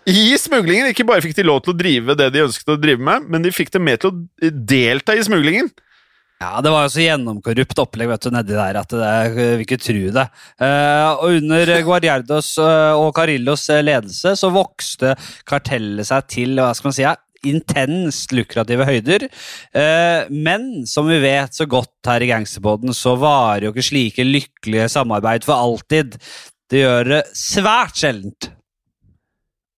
i 0.09 0.33
smuglingen. 0.41 0.89
Ikke 0.93 1.07
bare 1.09 1.25
fikk 1.25 1.37
de 1.37 1.47
lov 1.47 1.61
til 1.65 1.75
å 1.75 1.79
drive 1.79 2.17
det 2.19 2.31
de 2.33 2.47
ønsket 2.47 2.77
å 2.77 2.81
drive 2.81 3.05
med, 3.05 3.29
men 3.29 3.45
de 3.45 3.53
fikk 3.53 3.75
dem 3.75 3.85
med 3.85 4.01
til 4.01 4.13
å 4.15 4.53
delta 4.73 5.17
i 5.17 5.27
smuglingen. 5.27 5.69
Ja, 6.43 6.59
det 6.65 6.73
var 6.75 6.85
jo 6.85 6.93
så 6.93 7.05
gjennomkorrupt 7.05 7.79
opplegg 7.81 8.11
vet 8.11 8.25
du, 8.27 8.33
nedi 8.35 8.57
der 8.57 8.77
at 8.81 8.91
det, 8.93 9.13
vil 9.37 9.63
ikke 9.65 9.79
tro 9.81 10.09
det. 10.17 10.25
Eh, 10.61 11.11
og 11.15 11.39
under 11.39 11.73
Guardiardos 11.87 12.51
eh, 12.61 12.99
og 12.99 13.13
Carillos 13.17 13.69
eh, 13.73 13.85
ledelse 13.85 14.35
så 14.37 14.51
vokste 14.53 15.15
kartellet 15.49 16.11
seg 16.11 16.27
til 16.35 16.59
hva 16.59 16.73
skal 16.77 16.91
man 16.91 16.97
si, 16.99 17.07
intenst 17.49 18.35
lukrative 18.35 18.87
høyder. 18.89 19.29
Eh, 19.77 20.33
men 20.33 20.87
som 20.91 21.09
vi 21.11 21.21
vet 21.23 21.55
så 21.57 21.69
godt 21.71 22.11
her 22.11 22.25
i 22.25 22.31
Gangsterboden, 22.33 22.95
så 22.97 23.17
varer 23.21 23.69
jo 23.69 23.75
ikke 23.75 23.89
slike 23.91 24.27
lykkelige 24.27 24.91
samarbeid 24.97 25.47
for 25.47 25.57
alltid. 25.57 26.19
Det 26.71 26.85
gjør 26.85 27.11
det 27.17 27.25
svært 27.39 27.99
sjeldent. 28.01 28.51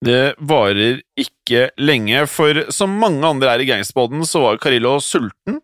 Det 0.04 0.37
varer 0.44 1.00
ikke 1.18 1.70
lenge, 1.80 2.26
for 2.28 2.66
som 2.75 2.92
mange 3.00 3.25
andre 3.26 3.54
er 3.54 3.64
i 3.64 3.68
gangsterboden, 3.70 4.26
så 4.28 4.42
var 4.44 4.61
Carillo 4.61 4.99
sulten. 5.00 5.62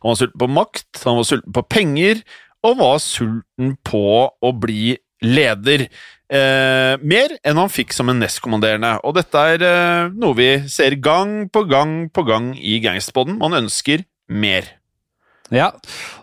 Han 0.00 0.08
var 0.08 0.18
sulten 0.18 0.40
på 0.40 0.48
makt, 0.50 1.02
han 1.04 1.18
var 1.20 1.28
sulten 1.28 1.54
på 1.54 1.64
penger, 1.68 2.22
og 2.64 2.78
var 2.80 3.02
sulten 3.04 3.74
på 3.84 4.04
å 4.32 4.52
bli 4.56 4.96
leder. 5.24 5.86
Eh, 6.34 6.94
mer 6.98 7.36
enn 7.46 7.60
han 7.60 7.70
fikk 7.70 7.94
som 7.94 8.10
en 8.10 8.18
nestkommanderende, 8.18 8.96
og 9.06 9.14
dette 9.20 9.42
er 9.54 9.62
eh, 9.62 10.14
noe 10.18 10.34
vi 10.38 10.48
ser 10.70 10.98
gang 10.98 11.44
på 11.52 11.62
gang 11.70 12.08
på 12.10 12.24
gang 12.26 12.54
i 12.58 12.80
gangsterboden. 12.82 13.38
Man 13.42 13.54
ønsker 13.62 14.02
mer. 14.26 14.72
Ja, 15.52 15.68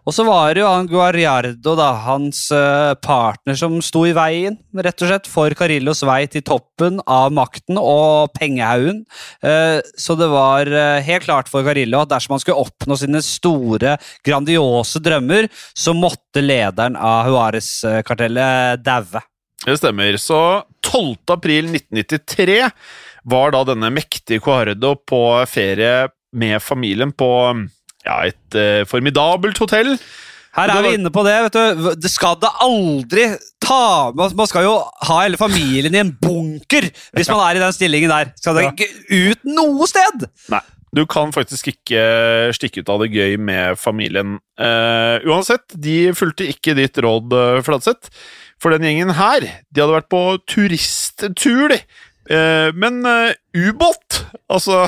og 0.01 0.15
så 0.15 0.23
var 0.25 0.49
det 0.51 0.63
jo 0.63 0.67
han 0.67 0.87
Guarriardo, 0.89 1.75
da, 1.77 1.91
hans 2.07 2.47
eh, 2.55 2.91
partner, 3.05 3.55
som 3.55 3.77
sto 3.85 4.01
i 4.09 4.15
veien, 4.17 4.57
rett 4.73 5.05
og 5.05 5.11
slett, 5.11 5.29
for 5.29 5.53
Carillos 5.55 6.01
vei 6.09 6.25
til 6.31 6.43
toppen 6.43 6.97
av 7.05 7.29
makten 7.31 7.77
og 7.79 8.33
pengehaugen. 8.35 9.03
Eh, 9.45 9.77
så 9.93 10.17
det 10.19 10.27
var 10.33 10.67
eh, 10.67 11.05
helt 11.05 11.29
klart 11.29 11.53
for 11.53 11.63
Carillo 11.63 12.01
at 12.01 12.11
dersom 12.11 12.35
han 12.35 12.43
skulle 12.43 12.65
oppnå 12.65 12.97
sine 12.99 13.21
store, 13.23 13.95
grandiose 14.25 14.99
drømmer, 15.05 15.51
så 15.77 15.95
måtte 15.95 16.43
lederen 16.43 16.97
av 16.97 17.29
Juarez-kartellet 17.31 18.81
daue. 18.83 19.21
Det 19.65 19.77
stemmer. 19.77 20.17
Så 20.17 20.39
12. 20.87 21.15
april 21.35 21.69
1993 21.75 22.71
var 23.31 23.53
da 23.53 23.61
denne 23.69 23.91
mektige 23.93 24.41
Cuardo 24.41 24.95
på 24.95 25.21
ferie 25.49 26.09
med 26.33 26.61
familien 26.63 27.11
på 27.13 27.29
ja, 28.07 28.17
et 28.25 28.57
uh, 28.57 28.81
formidabelt 28.89 29.59
hotell. 29.61 29.95
Her 30.55 30.73
er 30.73 30.83
vi 30.83 30.95
inne 30.97 31.11
på 31.13 31.23
det. 31.23 31.35
vet 31.45 31.55
du. 31.55 31.85
Det 32.01 32.11
skal 32.11 32.35
da 32.41 32.49
aldri 32.65 33.29
ta 33.63 34.11
Man 34.11 34.49
skal 34.49 34.65
jo 34.65 34.73
ha 35.07 35.19
hele 35.21 35.39
familien 35.39 35.95
i 35.95 36.01
en 36.01 36.11
bunker 36.19 36.89
hvis 37.15 37.29
man 37.31 37.39
er 37.45 37.59
i 37.59 37.63
den 37.63 37.75
stillingen 37.75 38.11
der. 38.11 38.33
Skal 38.39 38.57
det 38.57 38.67
ikke 38.73 38.89
ut 39.31 39.47
noe 39.47 39.87
sted! 39.87 40.27
Nei, 40.51 40.63
du 40.91 41.05
kan 41.07 41.31
faktisk 41.31 41.71
ikke 41.71 42.03
stikke 42.57 42.83
ut 42.83 42.91
av 42.91 43.05
det 43.05 43.13
gøy 43.15 43.37
med 43.39 43.79
familien. 43.79 44.39
Uh, 44.59 45.23
uansett, 45.23 45.63
de 45.71 46.11
fulgte 46.17 46.49
ikke 46.51 46.75
ditt 46.75 46.99
råd, 46.99 47.31
uh, 47.31 47.61
Fladseth. 47.63 48.11
For 48.61 48.73
den 48.73 48.85
gjengen 48.85 49.15
her, 49.17 49.41
de 49.41 49.81
hadde 49.81 49.97
vært 49.97 50.11
på 50.13 50.23
turisttur, 50.49 51.71
de. 51.73 51.81
Eh, 52.29 52.69
men 52.77 53.01
eh, 53.09 53.33
ubåt, 53.57 54.21
altså 54.51 54.83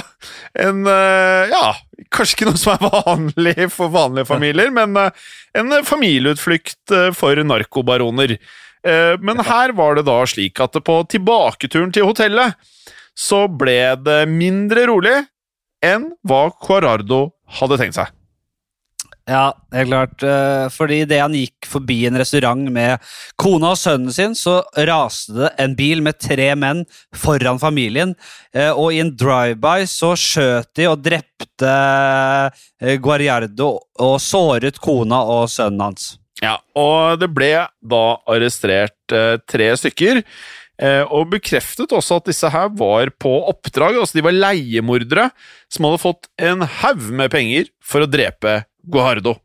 en 0.53 0.85
eh, 0.85 1.49
Ja, 1.49 1.73
kanskje 2.13 2.37
ikke 2.37 2.51
noe 2.51 2.61
som 2.61 2.75
er 2.75 2.93
vanlig 3.07 3.67
for 3.73 3.91
vanlige 3.93 4.29
familier, 4.29 4.69
men 4.77 4.93
en 4.93 5.73
familieutflukt 5.87 6.93
for 7.17 7.41
narkobaroner. 7.43 8.37
Men 8.83 9.39
her 9.47 9.71
var 9.77 9.95
det 9.95 10.03
da 10.09 10.17
slik 10.27 10.59
at 10.59 10.75
på 10.83 10.95
tilbaketuren 11.07 11.93
til 11.95 12.09
hotellet 12.09 12.57
så 13.15 13.45
ble 13.47 13.93
det 14.03 14.25
mindre 14.27 14.83
rolig 14.89 15.13
enn 15.79 16.09
hva 16.27 16.49
Cuarardo 16.59 17.29
hadde 17.61 17.77
tenkt 17.79 17.95
seg. 17.95 18.11
Ja, 19.29 19.53
helt 19.71 19.87
klart. 19.87 20.23
eh, 20.23 20.67
Fordi 20.69 20.97
idet 21.05 21.21
han 21.21 21.35
gikk 21.37 21.67
forbi 21.71 22.01
en 22.07 22.17
restaurant 22.19 22.67
med 22.75 22.99
kona 23.39 23.69
og 23.71 23.77
sønnen 23.79 24.11
sin, 24.11 24.33
så 24.35 24.57
raste 24.75 25.37
det 25.37 25.51
en 25.63 25.75
bil 25.79 26.01
med 26.03 26.19
tre 26.19 26.49
menn 26.59 26.83
foran 27.15 27.59
familien. 27.59 28.15
eh, 28.53 28.71
Og 28.71 28.91
i 28.93 28.99
en 28.99 29.15
drive-by 29.15 29.85
så 29.87 30.11
skjøt 30.19 30.73
de 30.75 30.89
og 30.89 31.01
drepte 31.01 31.71
eh, 32.81 32.97
Guarriardo 32.99 33.79
og 33.99 34.19
såret 34.19 34.81
kona 34.83 35.21
og 35.23 35.47
sønnen 35.47 35.79
hans. 35.87 36.17
Ja, 36.41 36.57
og 36.75 37.21
det 37.21 37.29
ble 37.31 37.53
da 37.79 38.03
arrestert 38.27 38.91
tre 39.47 39.67
stykker, 39.77 40.19
og 41.13 41.29
bekreftet 41.31 41.93
også 41.95 42.17
at 42.19 42.25
disse 42.27 42.49
her 42.49 42.67
var 42.75 43.07
på 43.21 43.31
oppdrag, 43.47 43.95
altså 43.95 44.17
de 44.17 44.23
var 44.25 44.35
leiemordere 44.35 45.29
som 45.71 45.85
hadde 45.87 46.01
fått 46.01 46.27
en 46.41 46.65
haug 46.81 47.05
med 47.15 47.31
penger 47.31 47.69
for 47.79 48.03
å 48.03 48.09
drepe 48.09 48.65
Guajardo. 48.83 49.37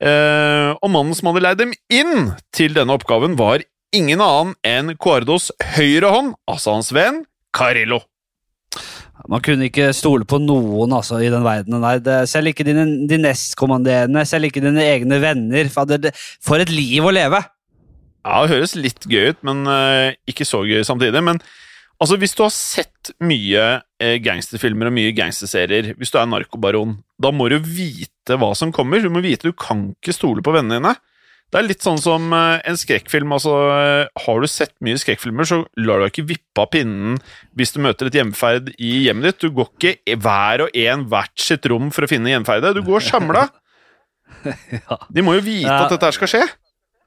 Eh, 0.00 0.72
og 0.76 0.92
mannen 0.92 1.16
som 1.16 1.30
hadde 1.30 1.44
leid 1.44 1.60
dem 1.60 1.72
inn 1.92 2.32
til 2.56 2.76
denne 2.76 2.96
oppgaven, 2.96 3.36
var 3.38 3.64
ingen 3.94 4.22
annen 4.22 4.54
enn 4.66 4.96
Guardos 5.00 5.50
høyre 5.76 6.12
hånd, 6.12 6.36
altså 6.48 6.76
hans 6.76 6.92
venn 6.94 7.24
Carillo. 7.56 8.02
Man 9.26 9.42
kunne 9.42 9.66
ikke 9.70 9.90
stole 9.96 10.26
på 10.28 10.38
noen 10.42 10.92
altså, 10.94 11.18
i 11.24 11.30
den 11.32 11.44
verdenen 11.46 11.82
der. 11.82 12.00
Det, 12.04 12.16
selv 12.30 12.52
ikke 12.52 12.66
dine, 12.66 12.84
de 13.08 13.18
nestkommanderende, 13.18 14.22
selv 14.28 14.48
ikke 14.48 14.62
dine 14.62 14.84
egne 14.84 15.18
venner. 15.22 15.70
For 15.72 16.62
et 16.62 16.72
liv 16.72 17.06
å 17.06 17.14
leve! 17.14 17.40
Ja, 18.26 18.42
det 18.42 18.56
høres 18.56 18.74
litt 18.78 19.06
gøy 19.06 19.32
ut, 19.32 19.40
men 19.46 19.64
uh, 19.70 20.10
ikke 20.28 20.46
så 20.46 20.64
gøy 20.66 20.82
samtidig. 20.86 21.22
Men 21.24 21.40
altså, 22.02 22.18
hvis 22.20 22.36
du 22.38 22.44
har 22.44 22.52
sett 22.54 23.12
mye 23.22 23.64
uh, 23.80 24.16
gangsterfilmer 24.22 24.90
og 24.90 24.96
mye 24.98 25.14
gangsterserier, 25.16 25.94
hvis 25.98 26.12
du 26.12 26.20
er 26.20 26.28
narkobaron, 26.30 26.98
da 27.22 27.32
må 27.34 27.48
du 27.50 27.58
vite 27.62 28.12
hva 28.34 28.50
som 28.58 28.72
kommer. 28.74 29.02
Du 29.02 29.12
må 29.12 29.22
vite 29.24 29.46
du 29.46 29.54
kan 29.54 29.92
ikke 29.94 30.14
stole 30.16 30.42
på 30.42 30.54
vennene 30.56 30.80
dine. 30.80 30.96
Det 31.46 31.60
er 31.60 31.66
litt 31.68 31.84
sånn 31.84 32.00
som 32.02 32.32
eh, 32.34 32.58
en 32.66 32.78
skrekkfilm. 32.78 33.30
altså 33.36 33.54
eh, 33.70 34.08
Har 34.24 34.42
du 34.42 34.48
sett 34.50 34.74
mye 34.82 34.98
skrekkfilmer, 34.98 35.46
så 35.46 35.60
lar 35.78 36.02
du 36.02 36.08
ikke 36.08 36.26
vippe 36.26 36.64
av 36.64 36.72
pinnen 36.74 37.20
hvis 37.56 37.72
du 37.76 37.78
møter 37.84 38.10
et 38.10 38.18
hjemferd 38.18 38.72
i 38.82 39.06
hjemmet 39.06 39.30
ditt. 39.30 39.46
Du 39.46 39.54
går 39.54 39.70
ikke 39.76 40.18
hver 40.24 40.66
og 40.66 40.80
en 40.82 41.06
hvert 41.12 41.46
sitt 41.46 41.68
rom 41.70 41.92
for 41.94 42.06
å 42.06 42.10
finne 42.10 42.34
gjenferdet. 42.34 42.74
Du 42.74 42.82
går 42.86 43.06
samla. 43.06 43.46
De 45.14 45.22
må 45.24 45.36
jo 45.38 45.46
vite 45.46 45.70
at 45.70 45.94
dette 45.94 46.10
her 46.10 46.18
skal 46.18 46.32
skje. 46.34 46.44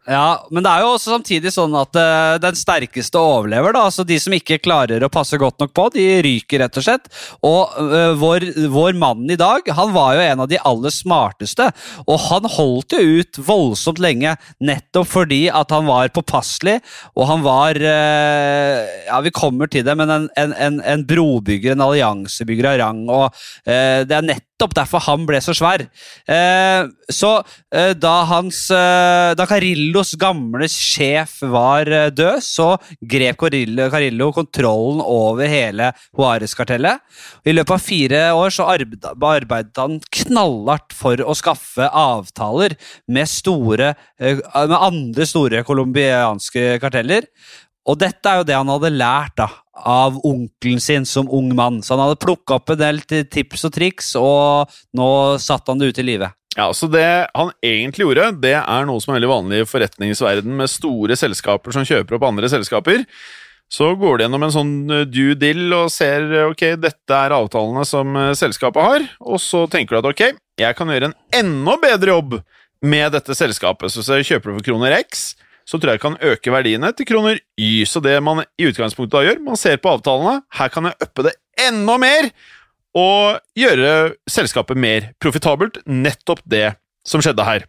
Ja, 0.08 0.48
men 0.50 0.64
det 0.64 0.72
er 0.72 0.86
jo 0.86 0.94
også 0.94 1.12
samtidig 1.12 1.52
sånn 1.52 1.74
at 1.76 1.98
uh, 2.00 2.38
den 2.42 2.56
sterkeste 2.58 3.20
overlever. 3.20 3.76
da, 3.76 3.84
altså 3.90 4.06
De 4.08 4.16
som 4.22 4.34
ikke 4.34 4.62
klarer 4.64 5.04
å 5.04 5.12
passe 5.12 5.38
godt 5.38 5.60
nok 5.60 5.74
på, 5.76 5.86
de 5.94 6.06
ryker 6.24 6.64
rett 6.64 6.80
og 6.80 6.86
slett. 6.86 7.10
Og 7.46 7.76
uh, 7.76 8.16
vår, 8.18 8.48
vår 8.72 8.96
mann 8.98 9.28
i 9.30 9.38
dag 9.40 9.68
han 9.76 9.92
var 9.94 10.16
jo 10.16 10.24
en 10.24 10.44
av 10.46 10.50
de 10.50 10.62
aller 10.72 10.96
smarteste. 10.96 11.68
Og 12.08 12.18
han 12.30 12.48
holdt 12.56 12.96
jo 12.96 13.20
ut 13.20 13.42
voldsomt 13.44 14.02
lenge 14.02 14.34
nettopp 14.64 15.10
fordi 15.10 15.44
at 15.54 15.72
han 15.74 15.88
var 15.90 16.12
påpasselig, 16.16 16.80
og 17.18 17.30
han 17.30 17.46
var 17.46 17.78
uh, 17.84 18.82
Ja, 19.10 19.20
vi 19.26 19.36
kommer 19.36 19.70
til 19.70 19.86
det, 19.86 19.98
men 20.00 20.10
en, 20.10 20.30
en, 20.40 20.56
en, 20.56 20.80
en 20.80 21.06
brobygger, 21.06 21.76
en 21.76 21.86
alliansebygger 21.86 22.72
av 22.72 22.80
rang. 22.82 23.04
og 23.12 23.42
Det 23.66 24.16
er 24.16 24.26
nettopp 24.26 24.49
nettopp 24.60 24.76
derfor 24.76 25.04
han 25.08 25.26
ble 25.28 25.40
så 25.42 25.54
svær. 25.56 25.86
Eh, 26.28 26.88
så 27.10 27.32
eh, 27.74 27.94
da 27.96 28.26
hans 28.28 28.70
eh, 28.72 29.32
Da 29.38 29.46
Carillos 29.48 30.16
gamle 30.20 30.68
sjef 30.68 31.40
var 31.48 31.88
død, 32.12 32.44
så 32.44 32.76
grep 33.00 33.40
Carillo, 33.40 34.32
kontrollen 34.36 35.02
over 35.02 35.48
hele 35.48 35.94
Juarez-kartellet. 36.18 37.00
I 37.48 37.54
løpet 37.56 37.74
av 37.74 37.84
fire 37.84 38.22
år 38.36 38.52
så 38.52 38.68
arbeid, 38.68 39.06
arbeidet 39.06 39.80
han 39.80 40.00
knallhardt 40.12 40.94
for 40.98 41.22
å 41.24 41.36
skaffe 41.38 41.88
avtaler 41.88 42.76
med, 43.08 43.30
store, 43.30 43.94
med 44.20 44.76
andre 44.76 45.28
store 45.30 45.64
colombianske 45.68 46.80
karteller. 46.84 47.30
Og 47.90 47.98
dette 48.02 48.30
er 48.30 48.42
jo 48.42 48.48
det 48.50 48.58
han 48.58 48.70
hadde 48.70 48.92
lært 48.94 49.38
da, 49.40 49.48
av 49.88 50.20
onkelen 50.28 50.82
sin 50.84 51.06
som 51.06 51.30
ung 51.32 51.54
mann. 51.56 51.82
Så 51.84 51.94
han 51.96 52.04
hadde 52.04 52.20
plukka 52.22 52.60
opp 52.60 52.74
en 52.74 52.82
del 52.82 53.02
tips 53.06 53.68
og 53.70 53.76
triks, 53.76 54.14
og 54.20 54.72
nå 54.98 55.10
satte 55.42 55.72
han 55.72 55.82
det 55.82 55.92
ut 55.92 56.02
i 56.04 56.08
livet. 56.12 56.36
Ja, 56.58 56.74
så 56.74 56.88
Det 56.92 57.30
han 57.34 57.52
egentlig 57.64 58.08
gjorde, 58.08 58.32
det 58.42 58.56
er 58.58 58.88
noe 58.88 59.00
som 59.00 59.14
er 59.14 59.20
veldig 59.20 59.32
vanlig 59.32 59.62
i 59.62 59.70
forretningsverden 59.70 60.58
med 60.58 60.72
store 60.72 61.16
selskaper 61.16 61.76
som 61.76 61.86
kjøper 61.88 62.18
opp 62.18 62.26
andre 62.28 62.50
selskaper. 62.52 63.06
Så 63.70 63.92
går 64.02 64.18
de 64.18 64.26
gjennom 64.26 64.44
en 64.48 64.54
sånn 64.54 64.74
eh, 64.90 65.06
due 65.06 65.36
deal 65.38 65.70
og 65.78 65.92
ser 65.94 66.26
eh, 66.34 66.48
ok, 66.50 66.64
dette 66.82 67.14
er 67.14 67.36
avtalene 67.36 67.84
som 67.86 68.16
eh, 68.18 68.32
selskapet 68.38 68.82
har, 68.82 69.06
og 69.22 69.38
så 69.44 69.68
tenker 69.70 69.94
du 69.94 70.00
at 70.02 70.10
ok, 70.10 70.24
jeg 70.58 70.78
kan 70.78 70.90
gjøre 70.90 71.12
en 71.12 71.20
enda 71.38 71.76
bedre 71.84 72.16
jobb 72.16 72.40
med 72.82 73.14
dette 73.14 73.38
selskapet. 73.38 73.94
Så 73.94 74.02
så 74.02 74.18
kjøper 74.26 74.50
du 74.50 74.58
for 74.58 74.68
kroner 74.72 74.98
X, 75.04 75.36
så 75.70 75.78
tror 75.78 75.94
jeg 75.94 76.02
kan 76.02 76.18
øke 76.26 76.54
verdiene 76.54 76.90
til 76.98 77.06
kroner 77.10 77.38
Y. 77.60 77.86
Så 77.86 78.02
det 78.02 78.16
man 78.26 78.42
i 78.58 78.70
utgangspunktet 78.70 79.14
da 79.14 79.26
gjør, 79.28 79.44
man 79.46 79.60
ser 79.60 79.78
på 79.78 79.92
avtalene, 79.94 80.40
her 80.58 80.72
kan 80.74 80.90
jeg 80.90 80.98
uppe 81.06 81.28
det 81.30 81.36
enda 81.62 82.00
mer, 82.02 82.32
og 82.98 83.38
gjøre 83.60 84.16
selskapet 84.30 84.80
mer 84.80 85.12
profitabelt. 85.22 85.78
Nettopp 85.86 86.42
det 86.50 86.72
som 87.06 87.22
skjedde 87.22 87.46
her. 87.46 87.68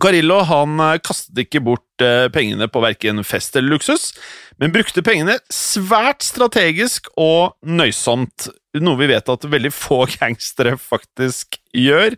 Carillo 0.00 0.38
han 0.48 0.80
eh, 0.80 0.98
kastet 1.04 1.44
ikke 1.44 1.60
bort 1.64 2.04
eh, 2.04 2.26
pengene 2.32 2.68
på 2.72 2.80
verken 2.82 3.20
fest 3.26 3.56
eller 3.58 3.74
luksus, 3.74 4.12
men 4.60 4.72
brukte 4.72 5.04
pengene 5.04 5.36
svært 5.52 6.24
strategisk 6.24 7.10
og 7.20 7.58
nøysomt. 7.60 8.48
Noe 8.80 8.96
vi 9.00 9.10
vet 9.10 9.28
at 9.28 9.44
veldig 9.52 9.72
få 9.74 10.04
gangstere 10.16 10.78
faktisk 10.80 11.58
gjør. 11.76 12.16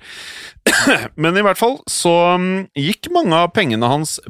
Men 1.22 1.38
i 1.38 1.42
hvert 1.42 1.58
fall 1.58 1.80
så 1.90 2.14
mm, 2.38 2.68
gikk 2.78 3.10
mange 3.14 3.34
av 3.42 3.50
pengene 3.56 3.90
hans 3.90 4.20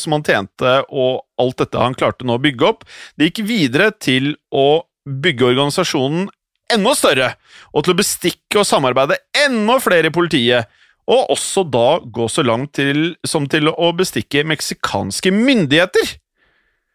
som 0.00 0.16
han 0.16 0.24
tjente, 0.26 0.72
og 0.92 1.24
alt 1.40 1.60
dette 1.62 1.80
han 1.80 1.96
klarte 1.98 2.26
nå 2.26 2.38
å 2.38 2.42
bygge 2.42 2.66
opp, 2.68 2.84
det 3.16 3.30
gikk 3.30 3.44
videre 3.48 3.90
til 3.96 4.34
å 4.54 4.84
bygge 5.04 5.50
organisasjonen 5.52 6.28
enda 6.72 6.94
større, 6.96 7.34
og 7.72 7.84
til 7.84 7.94
å 7.94 7.98
bestikke 7.98 8.62
og 8.62 8.68
samarbeide 8.68 9.20
enda 9.44 9.78
flere 9.82 10.10
i 10.10 10.14
politiet. 10.14 10.70
Og 11.04 11.34
også 11.34 11.66
da 11.68 11.98
gå 12.00 12.26
så 12.32 12.44
langt 12.46 12.72
til, 12.78 13.10
som 13.28 13.44
til 13.50 13.68
å 13.68 13.90
bestikke 13.96 14.46
meksikanske 14.48 15.32
myndigheter. 15.34 16.14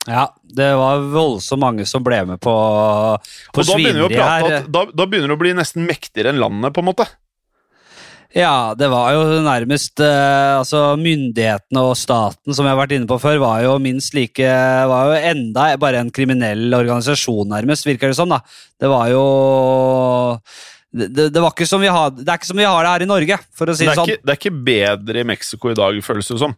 Ja, 0.10 0.30
det 0.42 0.72
var 0.80 1.04
voldsomt 1.12 1.62
mange 1.62 1.86
som 1.86 2.02
ble 2.06 2.24
med 2.26 2.42
på, 2.42 2.54
på 3.54 3.66
svineriet 3.68 4.16
her. 4.18 4.64
da, 4.66 4.86
da 4.90 5.06
begynner 5.06 5.30
det 5.30 5.38
å 5.38 5.42
bli 5.42 5.52
nesten 5.58 5.86
mektigere 5.86 6.34
enn 6.34 6.42
landet, 6.42 6.74
på 6.74 6.82
en 6.82 6.90
måte. 6.90 7.06
Ja, 8.38 8.76
det 8.78 8.86
var 8.92 9.10
jo 9.16 9.22
nærmest 9.42 9.98
eh, 10.06 10.60
Altså, 10.60 10.94
myndighetene 11.02 11.82
og 11.82 11.96
staten, 11.98 12.54
som 12.54 12.68
jeg 12.68 12.76
har 12.76 12.82
vært 12.84 12.94
inne 12.94 13.10
på 13.10 13.18
før, 13.22 13.40
var 13.42 13.64
jo 13.66 13.78
minst 13.82 14.14
like 14.14 14.46
Var 14.92 15.10
jo 15.10 15.22
enda 15.32 15.72
bare 15.82 16.04
en 16.04 16.12
kriminell 16.14 16.68
organisasjon, 16.78 17.50
nærmest, 17.50 17.88
virker 17.90 18.12
det 18.12 18.20
som, 18.20 18.30
da. 18.30 18.44
Det 18.80 18.92
var 18.92 19.10
jo 19.10 19.24
det, 20.94 21.08
det, 21.14 21.28
det 21.34 21.42
var 21.42 21.54
ikke 21.54 21.68
som 21.70 21.82
vi 21.82 21.90
har 21.90 22.14
Det 22.14 22.26
er 22.28 22.40
ikke 22.40 22.52
som 22.52 22.62
vi 22.62 22.70
har 22.70 22.86
det 22.86 22.94
her 22.96 23.06
i 23.06 23.10
Norge, 23.10 23.38
for 23.58 23.70
å 23.70 23.78
si 23.78 23.86
Det 23.86 23.92
det 23.94 24.00
sånn. 24.00 24.14
ikke, 24.14 24.26
det 24.26 24.34
er 24.36 24.42
ikke 24.44 24.56
bedre 24.72 25.22
i 25.24 25.30
Mexico 25.34 25.74
i 25.74 25.78
dag, 25.78 26.00
føles 26.06 26.30
det 26.30 26.40
som. 26.42 26.56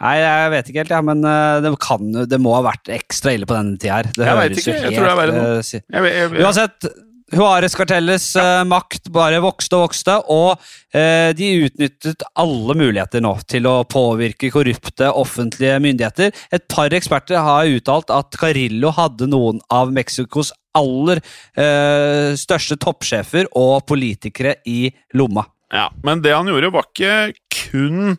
Nei, 0.00 0.14
jeg 0.18 0.50
vet 0.54 0.70
ikke 0.70 0.82
helt, 0.82 0.92
ja, 0.96 1.00
men 1.06 1.20
eh, 1.28 1.58
det, 1.64 1.70
kan, 1.84 2.08
det 2.28 2.40
må 2.42 2.56
ha 2.56 2.62
vært 2.66 2.90
ekstra 2.96 3.34
ille 3.36 3.46
på 3.48 3.54
denne 3.56 3.76
tida 3.80 4.00
her. 4.00 4.08
Det 4.16 4.26
Jeg 4.26 4.38
vet 4.40 4.60
ikke, 4.62 4.76
jeg 4.80 4.96
tror 4.96 5.06
det 5.06 5.12
er 5.12 5.20
verre 5.20 5.36
nå. 5.36 5.44
eh, 5.60 6.40
Uansett, 6.42 6.88
Juárez-kartellets 7.30 8.32
ja. 8.34 8.62
makt 8.66 9.10
bare 9.14 9.38
vokste 9.42 9.78
og 9.78 9.84
vokste, 9.86 10.16
og 10.32 10.58
eh, 10.96 11.30
de 11.38 11.50
utnyttet 11.66 12.24
alle 12.38 12.76
muligheter 12.78 13.22
nå 13.22 13.36
til 13.50 13.68
å 13.70 13.76
påvirke 13.88 14.50
korrupte 14.50 15.12
offentlige 15.14 15.78
myndigheter. 15.82 16.34
Et 16.50 16.66
par 16.70 16.90
eksperter 16.96 17.38
har 17.38 17.70
uttalt 17.70 18.10
at 18.14 18.34
Carillo 18.40 18.90
hadde 18.96 19.30
noen 19.30 19.62
av 19.70 19.94
Mexicos 19.94 20.50
aller 20.76 21.22
eh, 21.58 22.34
største 22.38 22.78
toppsjefer 22.82 23.50
og 23.58 23.86
politikere 23.90 24.58
i 24.66 24.90
lomma. 25.18 25.46
Ja, 25.70 25.86
men 26.02 26.22
det 26.22 26.34
han 26.34 26.50
gjorde 26.50 26.72
var 26.74 26.88
ikke 26.88 27.32
kun 27.54 28.16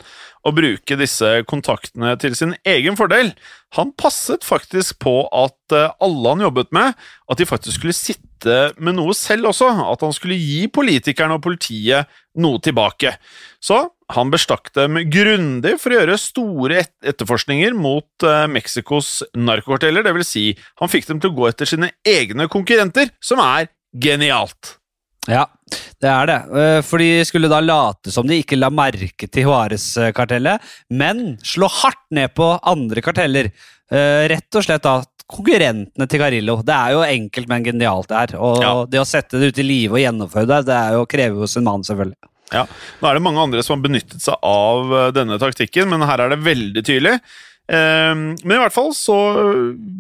å 0.48 0.54
bruke 0.56 0.96
disse 0.98 1.42
kontaktene 1.50 2.14
til 2.22 2.36
sin 2.38 2.56
egen 2.64 2.96
fordel. 2.98 3.34
Han 3.76 3.92
passet 4.00 4.46
faktisk 4.48 5.02
på 5.04 5.16
at 5.28 5.76
eh, 5.76 5.92
alle 6.00 6.36
han 6.36 6.44
jobbet 6.48 6.72
med, 6.76 6.96
at 7.28 7.42
de 7.42 7.48
faktisk 7.50 7.82
skulle 7.82 7.98
sitte 7.98 8.31
med 8.46 8.96
noe 8.98 9.14
selv 9.18 9.52
også. 9.52 9.70
At 9.92 10.04
han 10.06 10.14
skulle 10.16 10.38
gi 10.40 10.66
politikerne 10.72 11.38
og 11.38 11.44
politiet 11.46 12.10
noe 12.42 12.62
tilbake. 12.64 13.16
Så 13.62 13.84
han 14.16 14.32
bestakk 14.34 14.72
dem 14.76 14.98
grundig 15.12 15.78
for 15.80 15.94
å 15.94 16.00
gjøre 16.02 16.18
store 16.20 16.84
etterforskninger 17.08 17.76
mot 17.78 18.26
eh, 18.28 18.46
Mexicos 18.52 19.22
narkokarteller. 19.38 20.08
Vil 20.18 20.28
si, 20.28 20.46
han 20.82 20.92
fikk 20.92 21.08
dem 21.10 21.22
til 21.24 21.32
å 21.32 21.38
gå 21.38 21.50
etter 21.52 21.70
sine 21.70 21.92
egne 22.08 22.48
konkurrenter, 22.52 23.12
som 23.24 23.40
er 23.44 23.70
genialt. 23.92 24.78
Ja, 25.30 25.44
det 26.02 26.10
er 26.10 26.26
det. 26.32 26.40
Eh, 26.58 26.80
For 26.88 27.04
de 27.04 27.22
skulle 27.30 27.52
da 27.52 27.60
late 27.62 28.12
som 28.14 28.26
de 28.28 28.40
ikke 28.42 28.58
la 28.58 28.72
merke 28.74 29.28
til 29.30 29.46
Juárez-kartellet, 29.46 30.64
men 30.90 31.36
slå 31.46 31.70
hardt 31.70 32.08
ned 32.16 32.34
på 32.36 32.56
andre 32.58 33.04
karteller. 33.06 33.52
Eh, 33.92 34.26
Rett 34.32 34.58
og 34.58 34.66
slett 34.66 34.88
da 34.88 34.98
konkurrentene 35.32 36.08
til 36.12 36.20
Carillo. 36.22 36.58
Det 36.68 36.76
er 36.76 36.96
jo 36.96 37.04
enkelt, 37.08 37.48
men 37.52 37.64
genialt 37.66 38.10
det 38.12 38.18
her. 38.22 38.36
Og 38.40 38.62
Ja. 38.62 38.74
det 38.86 39.00
å 39.02 39.08
sette 39.08 39.40
det 39.40 39.52
ut 39.54 39.60
i 39.64 39.68
live 39.68 39.98
og 39.98 40.04
gjennomføre 40.04 40.48
det, 40.48 40.66
det 40.70 40.76
er 40.78 40.98
jo 41.00 41.06
krever 41.10 41.40
hos 41.46 41.58
en 41.58 41.64
mann, 41.68 41.84
selvfølgelig. 41.88 42.20
Ja, 42.52 42.66
Nå 43.02 43.08
er 43.08 43.14
det 43.16 43.24
mange 43.24 43.40
andre 43.40 43.64
som 43.64 43.78
har 43.80 43.86
benyttet 43.90 44.20
seg 44.22 44.36
av 44.44 44.92
eh, 44.94 45.12
denne 45.16 45.40
taktikken, 45.40 45.88
men 45.90 46.04
her 46.04 46.20
er 46.20 46.34
det 46.36 46.42
veldig 46.44 46.84
tydelig. 46.84 47.14
Eh, 47.72 48.14
Men 48.14 48.52
i 48.52 48.60
hvert 48.60 48.74
fall 48.76 48.92
så 48.92 49.16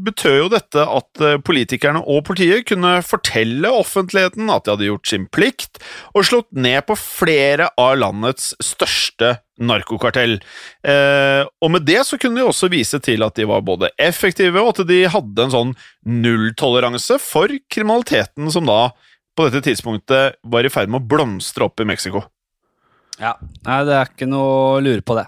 betød 0.03 0.37
jo 0.41 0.49
dette 0.51 0.83
at 0.83 1.21
eh, 1.23 1.37
politikerne 1.39 2.01
og 2.03 2.25
politiet 2.27 2.65
kunne 2.67 2.97
fortelle 3.07 3.71
offentligheten 3.71 4.49
at 4.51 4.65
de 4.65 4.73
hadde 4.73 4.89
gjort 4.89 5.07
sin 5.07 5.27
plikt, 5.31 5.79
og 6.13 6.25
slått 6.27 6.51
ned 6.51 6.83
på 6.89 6.97
flere 6.99 7.69
av 7.79 7.95
landets 8.01 8.51
største 8.59 9.37
narkokartell. 9.61 10.39
Eh, 10.83 11.45
Og 11.61 11.71
med 11.71 11.85
det 11.87 12.01
så 12.07 12.17
kunne 12.19 12.41
de 12.41 12.47
også 12.47 12.69
vise 12.71 12.99
til 13.03 13.23
at 13.25 13.37
de 13.37 13.47
var 13.49 13.63
både 13.65 13.91
effektive, 14.01 14.57
og 14.61 14.73
at 14.73 14.87
de 14.89 15.03
hadde 15.11 15.45
en 15.47 15.53
sånn 15.53 15.73
nulltoleranse 16.05 17.19
for 17.21 17.51
kriminaliteten 17.71 18.49
som 18.53 18.67
da 18.69 18.91
på 19.37 19.47
dette 19.47 19.63
tidspunktet 19.69 20.39
var 20.43 20.65
i 20.67 20.71
ferd 20.73 20.91
med 20.91 21.01
å 21.03 21.09
blomstre 21.13 21.67
opp 21.69 21.79
i 21.79 21.87
Mexico. 21.87 22.25
Ja. 23.21 23.35
Nei, 23.67 23.83
det 23.87 23.95
er 23.95 24.09
ikke 24.09 24.27
noe 24.29 24.49
å 24.77 24.81
lure 24.83 25.05
på 25.05 25.15
det. 25.19 25.27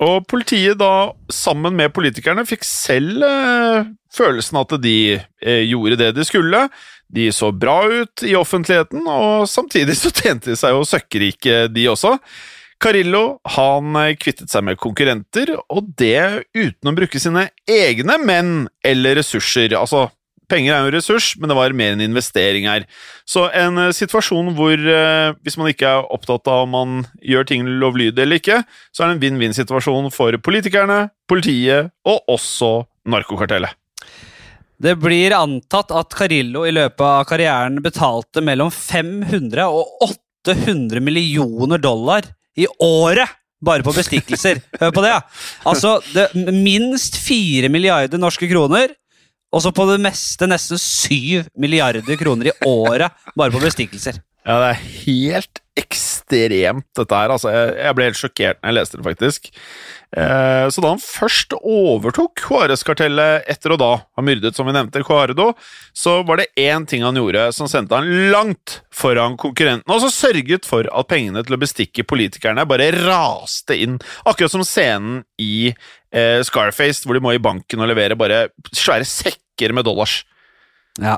Og 0.00 0.24
politiet 0.30 0.78
da, 0.80 1.10
sammen 1.32 1.74
med 1.76 1.92
politikerne, 1.92 2.46
fikk 2.48 2.62
selv 2.64 3.20
eh, 3.26 3.90
følelsen 4.16 4.60
at 4.62 4.72
de 4.80 4.94
eh, 5.18 5.64
gjorde 5.68 5.98
det 6.00 6.14
de 6.16 6.24
skulle. 6.24 6.62
De 7.10 7.26
så 7.34 7.50
bra 7.52 7.82
ut 7.84 8.24
i 8.24 8.32
offentligheten, 8.38 9.02
og 9.04 9.44
samtidig 9.50 9.98
så 9.98 10.12
tjente 10.14 10.52
de 10.52 10.56
seg 10.56 10.72
jo 10.72 10.86
søkkrike, 10.88 11.66
de 11.74 11.88
også. 11.92 12.14
Carillo 12.80 13.24
han 13.56 13.96
eh, 14.00 14.14
kvittet 14.16 14.52
seg 14.52 14.64
med 14.64 14.80
konkurrenter, 14.80 15.52
og 15.68 15.90
det 16.00 16.46
uten 16.56 16.88
å 16.88 16.96
bruke 16.96 17.20
sine 17.20 17.50
egne 17.68 18.16
menn 18.24 18.54
eller 18.86 19.18
ressurser. 19.20 19.74
Altså, 19.76 20.06
penger 20.50 20.74
er 20.74 20.80
jo 20.80 20.90
en 20.90 20.96
ressurs, 20.96 21.34
men 21.38 21.52
det 21.52 21.58
var 21.58 21.76
mer 21.76 21.94
en 21.94 22.04
investering 22.04 22.68
her. 22.70 22.86
Så 23.28 23.46
en 23.56 23.78
eh, 23.84 23.92
situasjon 23.96 24.54
hvor, 24.56 24.72
eh, 24.80 25.34
hvis 25.44 25.58
man 25.60 25.68
ikke 25.72 25.92
er 25.92 26.08
opptatt 26.16 26.48
av 26.50 26.64
om 26.64 26.74
man 26.76 26.96
gjør 27.20 27.50
ting 27.52 27.68
lovlydig 27.68 28.24
eller 28.24 28.40
ikke, 28.40 28.62
så 28.90 29.04
er 29.04 29.10
det 29.10 29.18
en 29.18 29.22
vinn-vinn-situasjon 29.26 30.10
for 30.14 30.40
politikerne, 30.40 31.02
politiet 31.30 31.92
og 32.08 32.32
også 32.32 32.72
narkokartellet. 33.12 33.76
Det 34.80 34.94
blir 34.96 35.36
antatt 35.36 35.92
at 35.92 36.14
Carillo 36.16 36.64
i 36.64 36.72
løpet 36.72 37.04
av 37.04 37.26
karrieren 37.28 37.82
betalte 37.84 38.40
mellom 38.40 38.72
500 38.72 39.68
og 39.68 40.06
800 40.48 41.04
millioner 41.04 41.76
dollar 41.76 42.24
i 42.58 42.66
året 42.82 43.36
bare 43.64 43.84
på 43.84 43.92
bestikkelser. 43.92 44.62
Hør 44.80 44.92
på 44.94 45.02
det, 45.04 45.12
ja. 45.12 45.20
Altså, 45.68 45.98
det, 46.14 46.30
minst 46.56 47.18
4 47.20 47.68
milliarder 47.72 48.20
norske 48.20 48.48
kroner, 48.50 48.94
og 49.50 49.62
så 49.64 49.72
på 49.74 49.86
det 49.90 50.00
meste 50.02 50.46
nesten 50.50 50.78
7 50.80 51.50
milliarder 51.58 52.18
kroner 52.20 52.52
i 52.52 52.56
året 52.66 53.10
bare 53.34 53.54
på 53.54 53.62
bestikkelser. 53.62 54.20
Ja, 54.46 54.56
det 54.56 54.68
er 54.70 54.84
helt 55.04 55.60
ekstremt, 55.80 56.86
dette 56.96 57.16
her. 57.16 57.32
Altså, 57.32 57.50
jeg, 57.52 57.96
ble 57.96 58.06
helt 58.08 58.18
sjokkert 58.18 58.60
når 58.60 58.70
jeg 58.70 58.76
leste 58.78 58.98
det, 58.98 59.04
faktisk. 59.04 59.50
Eh, 60.16 60.64
så 60.72 60.82
da 60.82 60.92
han 60.94 61.02
først 61.02 61.54
overtok 61.60 62.40
Juárez-kartellet 62.46 63.46
etter 63.52 63.76
og 63.76 63.80
da 63.82 63.90
han 64.18 64.26
myrdet, 64.26 64.56
som 64.56 64.68
vi 64.68 64.74
nevnte, 64.74 65.04
Cuardo, 65.06 65.50
så 65.96 66.18
var 66.26 66.40
det 66.40 66.48
én 66.58 66.86
ting 66.88 67.04
han 67.06 67.20
gjorde 67.20 67.50
som 67.56 67.68
sendte 67.70 68.00
han 68.00 68.08
langt 68.32 68.80
foran 68.94 69.36
konkurrentene, 69.40 69.92
og 69.92 70.02
så 70.06 70.10
sørget 70.14 70.68
for 70.68 70.88
at 70.88 71.10
pengene 71.10 71.44
til 71.46 71.56
å 71.56 71.60
bestikke 71.60 72.06
politikerne 72.08 72.66
bare 72.68 72.90
raste 72.96 73.76
inn. 73.76 74.00
Akkurat 74.24 74.56
som 74.56 74.64
scenen 74.66 75.22
i 75.40 75.70
eh, 76.12 76.40
Scarface, 76.46 77.04
hvor 77.04 77.16
de 77.16 77.22
må 77.24 77.34
i 77.34 77.42
banken 77.42 77.82
og 77.82 77.90
levere 77.90 78.18
bare 78.18 78.48
svære 78.72 79.08
sekker 79.08 79.74
med 79.76 79.88
dollars. 79.88 80.20
Ja, 80.98 81.16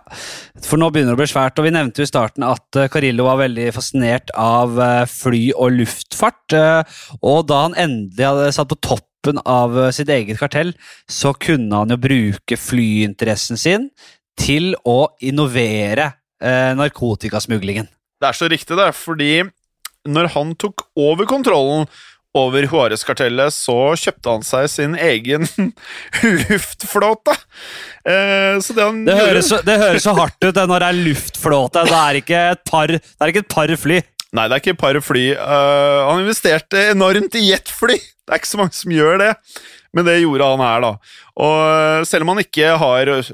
for 0.62 0.76
nå 0.76 0.90
begynner 0.92 1.14
det 1.14 1.16
å 1.16 1.22
bli 1.22 1.30
svært, 1.30 1.56
og 1.58 1.64
vi 1.66 1.72
nevnte 1.72 2.02
jo 2.02 2.06
i 2.06 2.10
starten 2.10 2.44
at 2.44 2.78
eh, 2.78 2.90
Carillo 2.92 3.24
var 3.26 3.40
veldig 3.40 3.70
fascinert 3.74 4.30
av 4.38 4.76
eh, 4.76 5.04
fly 5.08 5.40
og 5.56 5.78
luftfart, 5.78 6.56
eh, 6.58 6.98
og 7.24 7.46
da 7.48 7.62
han 7.64 7.78
endelig 7.80 8.26
hadde 8.28 8.50
satt 8.54 8.70
på 8.70 8.78
toppen 8.84 9.40
av 9.48 9.78
sitt 9.94 10.10
eget 10.12 10.40
kartell, 10.40 10.74
så 11.10 11.32
kunne 11.38 11.82
han 11.82 11.94
jo 11.94 11.98
bruke 12.02 12.58
flyinteressen 12.58 13.60
sin 13.60 13.88
til 14.38 14.72
å 14.88 15.14
innovere 15.22 16.10
narkotikasmuglingen. 16.42 17.86
Det 18.18 18.26
er 18.26 18.34
så 18.34 18.48
riktig, 18.50 18.74
det, 18.74 18.88
fordi 18.98 19.44
når 20.10 20.32
han 20.34 20.56
tok 20.58 20.88
over 20.98 21.28
kontrollen 21.30 21.86
over 22.38 22.64
Juárez-kartellet, 22.64 23.52
så 23.52 23.76
kjøpte 23.98 24.32
han 24.32 24.46
seg 24.46 24.68
sin 24.72 24.94
egen 24.96 25.44
luftflåte. 26.48 27.34
Eh, 28.08 28.56
så 28.64 28.76
det 28.76 28.86
han 28.86 29.02
Det 29.08 29.18
høres, 29.18 29.50
så, 29.50 29.60
det 29.66 29.76
høres 29.82 30.06
så 30.06 30.14
hardt 30.16 30.38
ut 30.40 30.54
det, 30.56 30.64
når 30.70 30.84
det 30.84 30.88
er 30.88 31.02
luftflåte. 31.10 31.84
Det 31.90 31.98
er 31.98 32.20
ikke 32.22 32.40
et 32.54 32.64
par, 32.70 32.94
det 32.96 33.20
er 33.20 33.34
ikke 33.34 33.44
et 33.44 33.52
par 33.52 33.76
fly. 33.84 34.00
Nei, 34.32 34.46
det 34.48 34.56
er 34.56 34.62
ikke 34.62 34.72
et 34.72 34.80
par 34.80 34.96
fly. 35.04 35.26
Uh, 35.36 36.08
han 36.08 36.22
investerte 36.24 36.88
enormt 36.94 37.36
i 37.36 37.50
jetfly! 37.50 37.98
Det 38.00 38.32
er 38.32 38.40
ikke 38.40 38.52
så 38.52 38.60
mange 38.62 38.76
som 38.78 38.92
gjør 38.94 39.18
det, 39.20 39.32
men 39.92 40.06
det 40.08 40.22
gjorde 40.22 40.48
han 40.54 40.64
her, 40.64 40.84
da. 40.84 40.90
Og 41.44 41.58
eh, 41.66 42.04
selv 42.08 42.24
om 42.24 42.32
han 42.32 42.42
ikke 42.42 42.72
har 42.80 43.10
eh, 43.12 43.30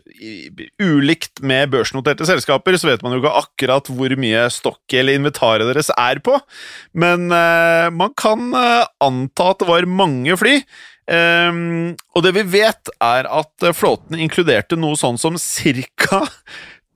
Ulikt 0.82 1.42
med 1.46 1.70
børsnoterte 1.72 2.26
selskaper, 2.28 2.76
så 2.78 2.90
vet 2.90 3.04
man 3.04 3.14
jo 3.14 3.22
ikke 3.22 3.38
akkurat 3.42 3.90
hvor 3.92 4.14
mye 4.20 4.44
stokk 4.52 4.98
eller 4.98 5.18
inventaret 5.18 5.68
deres 5.70 5.92
er 5.94 6.20
på, 6.24 6.38
men 6.98 7.28
eh, 7.34 7.88
man 7.94 8.14
kan 8.18 8.50
eh, 8.58 8.84
anta 9.04 9.52
at 9.52 9.62
det 9.62 9.70
var 9.70 9.90
mange 9.90 10.38
fly. 10.40 10.60
Um, 11.08 11.94
og 12.12 12.20
det 12.26 12.34
vi 12.36 12.42
vet, 12.58 12.90
er 13.00 13.24
at 13.32 13.64
flåten 13.72 14.18
inkluderte 14.20 14.76
noe 14.76 14.98
sånn 15.00 15.16
som 15.16 15.38
ca. 15.40 16.20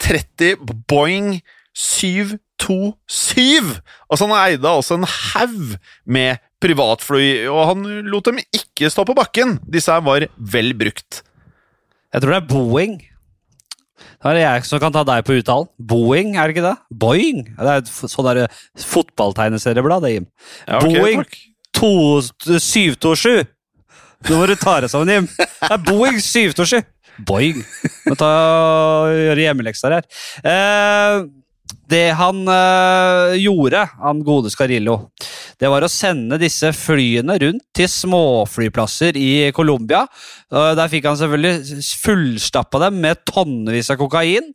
30 0.02 0.58
Boeing 0.90 1.38
727! 1.72 3.80
Altså, 4.10 4.26
han 4.26 4.36
eide 4.36 4.68
altså 4.68 4.98
en 4.98 5.08
haug 5.08 5.78
med 6.04 6.36
privatfly, 6.62 7.26
og 7.50 7.62
han 7.72 7.86
lot 8.08 8.28
dem 8.30 8.38
ikke 8.54 8.88
stå 8.92 9.04
på 9.08 9.16
bakken. 9.18 9.56
Disse 9.70 9.92
her 9.92 10.04
var 10.06 10.24
vel 10.54 10.72
brukt. 10.78 11.22
Jeg 12.12 12.22
tror 12.22 12.34
det 12.34 12.38
er 12.42 12.48
Boeing. 12.50 12.94
Da 14.22 14.30
er 14.30 14.36
det 14.38 14.42
jeg 14.44 14.66
som 14.68 14.78
kan 14.82 14.94
ta 14.94 15.02
deg 15.06 15.24
på 15.26 15.34
uttalen. 15.40 15.66
Boeing, 15.78 16.36
er 16.38 16.46
det 16.50 16.54
ikke 16.56 16.66
det? 16.68 16.76
Boeing? 17.02 17.40
Det 17.58 17.66
er 17.72 17.80
et 17.82 17.90
sånt 17.90 18.12
sånn 18.12 18.28
der 18.28 18.52
fotballtegneserieblad, 18.84 20.04
det, 20.06 20.12
Jim. 20.16 20.26
Ja, 20.68 20.78
okay, 20.78 20.94
Boeing 21.00 21.24
takk. 21.24 21.38
to- 21.74 22.58
727. 22.62 23.46
Nå 24.28 24.38
må 24.38 24.46
du 24.46 24.54
ta 24.60 24.76
deg 24.84 24.92
sammen, 24.92 25.10
Jim. 25.10 25.26
Det 25.34 25.70
er 25.74 25.82
Boeing 25.88 26.20
727. 26.22 26.84
Boeing. 27.26 27.58
Må 28.06 28.14
ta 28.18 28.30
gjøre 29.10 29.42
hjemmeleksa 29.48 29.90
her. 29.96 30.06
Eh, 30.46 31.24
det 31.90 32.12
han 32.18 32.42
øh, 32.48 33.34
gjorde, 33.40 33.84
han 34.02 34.22
gode 34.26 34.50
Scarillo, 34.52 34.96
det 35.60 35.70
var 35.70 35.84
å 35.84 35.90
sende 35.90 36.40
disse 36.42 36.72
flyene 36.74 37.36
rundt 37.38 37.64
til 37.76 37.86
småflyplasser 37.90 39.18
i 39.18 39.50
Colombia. 39.54 40.00
Eh, 40.50 40.72
der 40.78 40.90
fikk 40.90 41.06
han 41.06 41.18
selvfølgelig 41.20 41.84
fullstappa 42.02 42.80
dem 42.86 42.98
med 43.04 43.22
tonnevis 43.28 43.92
av 43.94 44.00
kokain. 44.00 44.50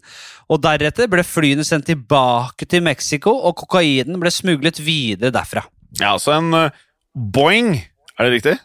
Og 0.52 0.62
deretter 0.64 1.10
ble 1.12 1.24
flyene 1.28 1.64
sendt 1.68 1.90
tilbake 1.90 2.68
til 2.68 2.84
Mexico, 2.84 3.34
og 3.36 3.56
kokainen 3.64 4.20
ble 4.20 4.32
smuglet 4.32 4.80
videre 4.84 5.34
derfra. 5.36 5.66
Ja, 6.00 6.14
altså 6.14 6.38
en 6.38 6.54
uh, 6.56 6.84
Boeing, 7.16 7.74
er 8.16 8.28
det 8.28 8.38
riktig? 8.38 8.56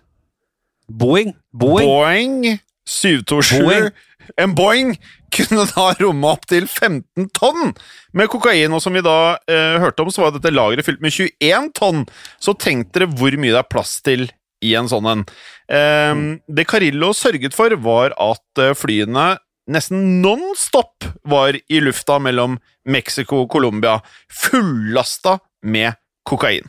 Boeing. 0.90 1.34
Boeing. 1.54 1.88
Boeing 1.88 2.60
727 2.86 3.62
Boeing. 3.62 3.90
En 4.38 4.54
Boeing 4.54 4.94
kunne 5.36 5.66
da 5.70 5.86
romme 6.00 6.32
opptil 6.34 6.68
15 6.68 7.30
tonn 7.36 7.72
med 8.16 8.30
kokain, 8.32 8.72
og 8.72 8.82
som 8.84 8.96
vi 8.96 9.04
da 9.04 9.36
eh, 9.50 9.78
hørte 9.82 10.04
om, 10.04 10.12
så 10.12 10.26
var 10.26 10.34
dette 10.36 10.52
lageret 10.52 10.86
fylt 10.86 11.02
med 11.04 11.14
21 11.14 11.72
tonn. 11.78 12.04
Så 12.42 12.56
tenk 12.60 12.92
dere 12.94 13.10
hvor 13.10 13.36
mye 13.38 13.54
det 13.54 13.62
er 13.62 13.70
plass 13.72 13.98
til 14.04 14.28
i 14.62 14.74
en 14.78 14.90
sånn 14.90 15.08
en. 15.10 15.24
Eh, 15.72 16.26
det 16.46 16.68
Carillo 16.70 17.12
sørget 17.16 17.56
for, 17.56 17.74
var 17.82 18.16
at 18.20 18.62
eh, 18.62 18.76
flyene 18.78 19.32
nesten 19.72 20.20
non 20.22 20.52
stop 20.58 21.06
var 21.28 21.54
i 21.54 21.80
lufta 21.82 22.18
mellom 22.22 22.58
Mexico 22.90 23.44
og 23.44 23.50
Colombia, 23.52 24.00
fullasta 24.26 25.38
med 25.62 25.98
kokain. 26.28 26.66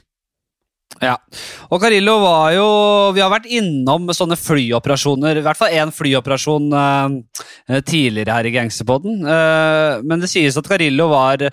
Ja, 1.04 1.18
og 1.74 1.82
Carillo 1.84 2.16
var 2.22 2.54
jo 2.56 2.66
Vi 3.16 3.22
har 3.24 3.32
vært 3.34 3.50
innom 3.52 4.08
sånne 4.16 4.38
flyoperasjoner, 4.39 5.39
i 5.39 5.44
hvert 5.44 5.60
fall 5.60 5.76
én 5.76 5.92
flyoperasjon 5.94 6.70
eh, 6.80 7.80
tidligere 7.84 8.38
her 8.38 8.48
i 8.48 8.54
Gangsterpodden. 8.56 9.24
Eh, 9.28 10.04
men 10.08 10.24
det 10.24 10.32
sies 10.32 10.58
at 10.60 10.70
Carillo 10.70 11.10
var 11.12 11.44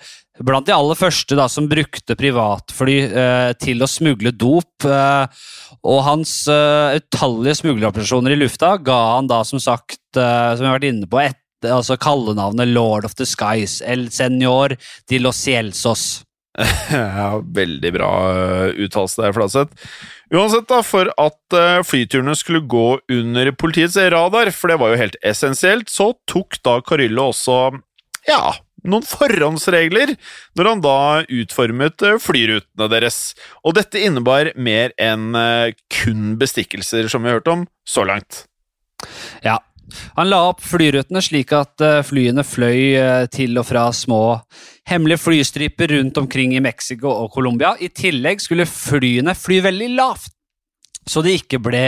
blant 0.41 0.69
de 0.69 0.75
aller 0.75 0.97
første 0.97 1.35
da, 1.37 1.49
som 1.51 1.67
brukte 1.69 2.17
privatfly 2.17 2.97
eh, 3.09 3.51
til 3.61 3.83
å 3.83 3.89
smugle 3.91 4.31
dop. 4.31 4.87
Og 5.81 5.99
hans 6.05 6.31
utallige 6.47 7.59
smugleroperasjoner 7.61 8.35
i 8.35 8.39
lufta 8.39 8.75
ga 8.81 8.99
han 9.17 9.29
da 9.29 9.41
som 9.47 9.61
sagt, 9.61 10.01
som 10.13 10.61
vi 10.61 10.67
har 10.67 10.77
vært 10.77 10.89
inne 10.91 11.09
på, 11.09 11.21
et, 11.23 11.39
altså 11.65 11.97
kallenavnet 12.01 12.69
Lord 12.69 13.07
of 13.07 13.17
the 13.17 13.25
Skies, 13.25 13.79
El 13.81 14.09
Senor 14.13 14.77
de 15.09 15.21
los 15.21 15.41
Cielsos. 15.41 16.21
Ja, 16.91 17.41
veldig 17.55 17.91
bra 17.95 18.09
uh, 18.35 18.81
uttalelse 18.83 19.23
der, 19.23 19.35
Fladseth. 19.35 19.93
Uansett, 20.31 20.67
da, 20.71 20.81
for 20.85 21.11
at 21.19 21.55
uh, 21.55 21.83
flyturene 21.87 22.35
skulle 22.39 22.63
gå 22.71 22.99
under 23.11 23.51
politiets 23.55 23.97
radar, 24.11 24.51
for 24.55 24.71
det 24.71 24.79
var 24.81 24.93
jo 24.93 24.99
helt 25.01 25.17
essensielt, 25.27 25.91
så 25.91 26.11
tok 26.29 26.59
da 26.65 26.79
Carillo 26.85 27.29
også, 27.31 27.57
ja, 28.27 28.53
noen 28.81 29.05
forhåndsregler 29.05 30.15
når 30.57 30.69
han 30.71 30.83
da 30.83 30.99
utformet 31.41 32.07
uh, 32.07 32.19
flyrutene 32.21 32.91
deres. 32.91 33.23
Og 33.63 33.77
dette 33.79 34.03
innebar 34.03 34.53
mer 34.55 34.95
enn 35.01 35.31
kun 35.93 36.37
bestikkelser, 36.41 37.11
som 37.11 37.23
vi 37.23 37.31
har 37.31 37.41
hørt 37.41 37.51
om 37.51 37.67
så 37.87 38.07
langt. 38.07 38.45
Ja. 39.45 39.59
Han 40.15 40.29
la 40.29 40.41
opp 40.49 40.61
flyrutene 40.63 41.21
slik 41.23 41.53
at 41.55 41.81
eh, 41.83 42.01
flyene 42.05 42.45
fløy 42.47 42.95
eh, 42.97 43.25
til 43.31 43.57
og 43.59 43.67
fra 43.69 43.89
små 43.95 44.23
hemmelige 44.89 45.21
flystriper 45.21 45.87
rundt 45.97 46.17
omkring 46.17 46.55
i 46.57 46.61
Mexico 46.63 47.11
og 47.23 47.31
Colombia. 47.35 47.75
I 47.79 47.89
tillegg 47.93 48.41
skulle 48.43 48.65
flyene 48.69 49.35
fly 49.37 49.59
veldig 49.63 49.89
lavt, 49.95 50.31
så 51.09 51.23
de 51.25 51.33
ikke 51.37 51.57
ble 51.63 51.81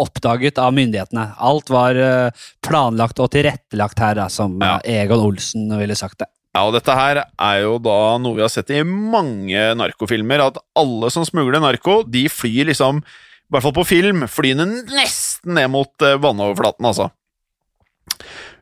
oppdaget 0.00 0.58
av 0.62 0.72
myndighetene. 0.76 1.26
Alt 1.38 1.68
var 1.72 1.96
eh, 2.00 2.46
planlagt 2.64 3.20
og 3.20 3.30
tilrettelagt 3.34 3.98
her, 4.00 4.14
da, 4.22 4.28
som 4.32 4.56
Ja. 4.62 4.78
eh, 4.84 5.02
Egon 5.04 5.20
Olsen 5.26 5.68
ville 5.78 5.96
sagt 5.98 6.18
det. 6.24 6.28
Ja, 6.54 6.62
og 6.68 6.72
dette 6.76 6.94
her 6.94 7.18
er 7.24 7.56
jo 7.64 7.78
da 7.82 8.16
noe 8.22 8.36
vi 8.36 8.44
har 8.44 8.52
sett 8.52 8.70
i 8.70 8.82
mange 8.86 9.72
narkofilmer, 9.74 10.38
at 10.46 10.60
alle 10.78 11.10
som 11.10 11.24
smugler 11.26 11.58
narko, 11.60 12.04
de 12.06 12.28
flyr 12.30 12.68
liksom, 12.70 13.00
i 13.02 13.50
hvert 13.52 13.64
fall 13.66 13.74
på 13.74 13.84
film, 13.88 14.22
flyene 14.30 14.68
nesten 14.94 15.56
ned 15.58 15.68
mot 15.74 15.90
eh, 16.06 16.14
vannoverflaten, 16.22 16.86
altså. 16.92 17.10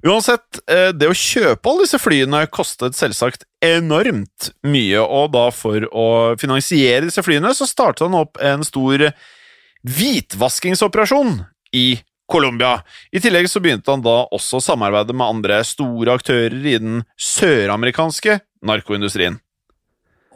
Uansett, 0.03 0.59
eh, 0.67 0.91
det 0.91 1.07
å 1.07 1.15
kjøpe 1.15 1.71
alle 1.71 1.85
disse 1.85 2.01
flyene 2.03 2.41
kostet 2.51 2.97
selvsagt 2.99 3.45
enormt 3.63 4.51
mye, 4.67 4.99
og 4.99 5.31
da 5.37 5.45
for 5.55 5.87
å 5.95 6.07
finansiere 6.41 7.07
disse 7.07 7.23
flyene, 7.23 7.53
så 7.55 7.69
startet 7.71 8.09
han 8.09 8.19
opp 8.19 8.41
en 8.43 8.67
stor 8.67 9.13
hvitvaskingsoperasjon 9.87 11.37
i 11.79 11.87
Colombia. 12.33 12.81
I 13.15 13.23
tillegg 13.23 13.47
så 13.51 13.63
begynte 13.63 13.95
han 13.95 14.03
da 14.03 14.25
også 14.35 14.59
å 14.59 14.65
samarbeide 14.65 15.15
med 15.15 15.37
andre 15.37 15.63
store 15.67 16.19
aktører 16.19 16.59
i 16.59 16.77
den 16.83 17.03
søramerikanske 17.21 18.41
narkoindustrien. 18.67 19.39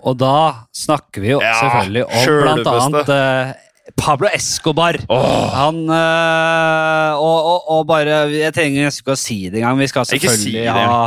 Og 0.06 0.18
da 0.20 0.68
snakker 0.76 1.24
vi 1.24 1.32
jo 1.32 1.38
Ja, 1.42 1.56
selvfølgelig 1.58 2.04
om 2.06 2.42
blant 2.44 2.68
annet 2.70 3.14
eh, 3.16 3.54
Pablo 3.94 4.26
Escobar. 4.34 4.98
Oh. 5.12 5.46
Han 5.54 5.78
øh, 5.86 7.22
og, 7.22 7.38
og, 7.52 7.68
og 7.70 7.84
bare 7.86 8.18
Jeg 8.32 8.54
trenger 8.56 8.88
nesten 8.88 9.04
ikke 9.04 9.14
å 9.14 9.20
si 9.20 9.38
det 9.46 9.60
engang. 9.60 9.78
Vi 9.78 9.90
skal 9.92 10.08
selvfølgelig 10.10 10.42
si 10.42 10.66
ha 10.66 11.00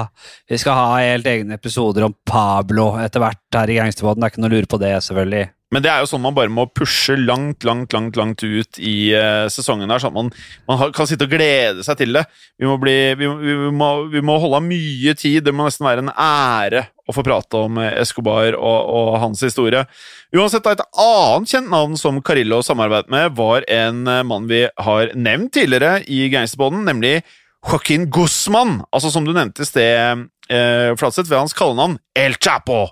Vi 0.48 0.60
skal 0.62 0.78
ha 0.80 0.90
helt 1.04 1.28
egne 1.28 1.60
episoder 1.60 2.08
om 2.08 2.16
Pablo 2.28 2.94
etter 3.04 3.24
hvert 3.24 3.60
her 3.60 3.74
i 3.74 3.80
Gangsterbåten. 3.82 4.24
Det 4.24 4.30
er 4.30 4.36
ikke 4.36 4.46
noe 4.46 4.52
å 4.52 4.56
lure 4.56 4.72
på 4.72 4.82
det, 4.82 4.94
selvfølgelig. 5.10 5.48
Men 5.70 5.84
det 5.86 5.90
er 5.92 6.02
jo 6.02 6.08
sånn 6.10 6.24
man 6.24 6.34
bare 6.34 6.50
må 6.50 6.66
pushe 6.74 7.14
langt, 7.20 7.66
langt, 7.68 7.94
langt 7.94 8.16
langt 8.18 8.42
ut 8.42 8.80
i 8.82 9.12
uh, 9.14 9.46
sesongen. 9.54 9.90
her, 9.92 10.02
sånn 10.02 10.16
at 10.16 10.18
Man, 10.18 10.32
man 10.70 10.94
kan 10.96 11.10
sitte 11.10 11.28
og 11.28 11.34
glede 11.34 11.86
seg 11.86 12.00
til 12.00 12.16
det. 12.18 12.24
Vi 12.58 12.66
må, 12.66 12.80
bli, 12.82 12.96
vi, 13.20 13.30
vi, 13.30 13.58
må, 13.70 13.90
vi 14.10 14.24
må 14.26 14.40
holde 14.42 14.58
av 14.58 14.66
mye 14.66 15.14
tid. 15.18 15.44
Det 15.46 15.54
må 15.54 15.68
nesten 15.68 15.86
være 15.86 16.06
en 16.08 16.14
ære 16.14 16.88
å 17.10 17.14
få 17.14 17.26
prate 17.26 17.62
om 17.68 17.78
Escobar 17.86 18.58
og, 18.58 18.90
og 18.90 19.20
hans 19.22 19.44
historie. 19.46 19.84
Uansett, 20.34 20.66
Et 20.70 20.82
annet 21.06 21.54
kjent 21.54 21.70
navn 21.70 21.94
som 21.98 22.18
Carillo 22.26 22.64
samarbeidet 22.66 23.14
med, 23.14 23.38
var 23.38 23.66
en 23.70 24.02
mann 24.30 24.50
vi 24.50 24.66
har 24.66 25.14
nevnt 25.18 25.54
tidligere 25.58 26.04
i 26.10 26.26
Gangsterboden, 26.34 26.82
nemlig 26.90 27.20
Joaquin 27.66 28.10
Guzman. 28.10 28.80
Altså, 28.90 29.14
som 29.14 29.26
du 29.26 29.36
nevnte 29.38 29.66
i 29.66 29.70
sted, 29.70 30.26
uh, 30.50 30.98
Flatseth, 30.98 31.30
ved 31.30 31.44
hans 31.44 31.58
kallenavn 31.58 32.00
El 32.18 32.38
Chapo. 32.42 32.88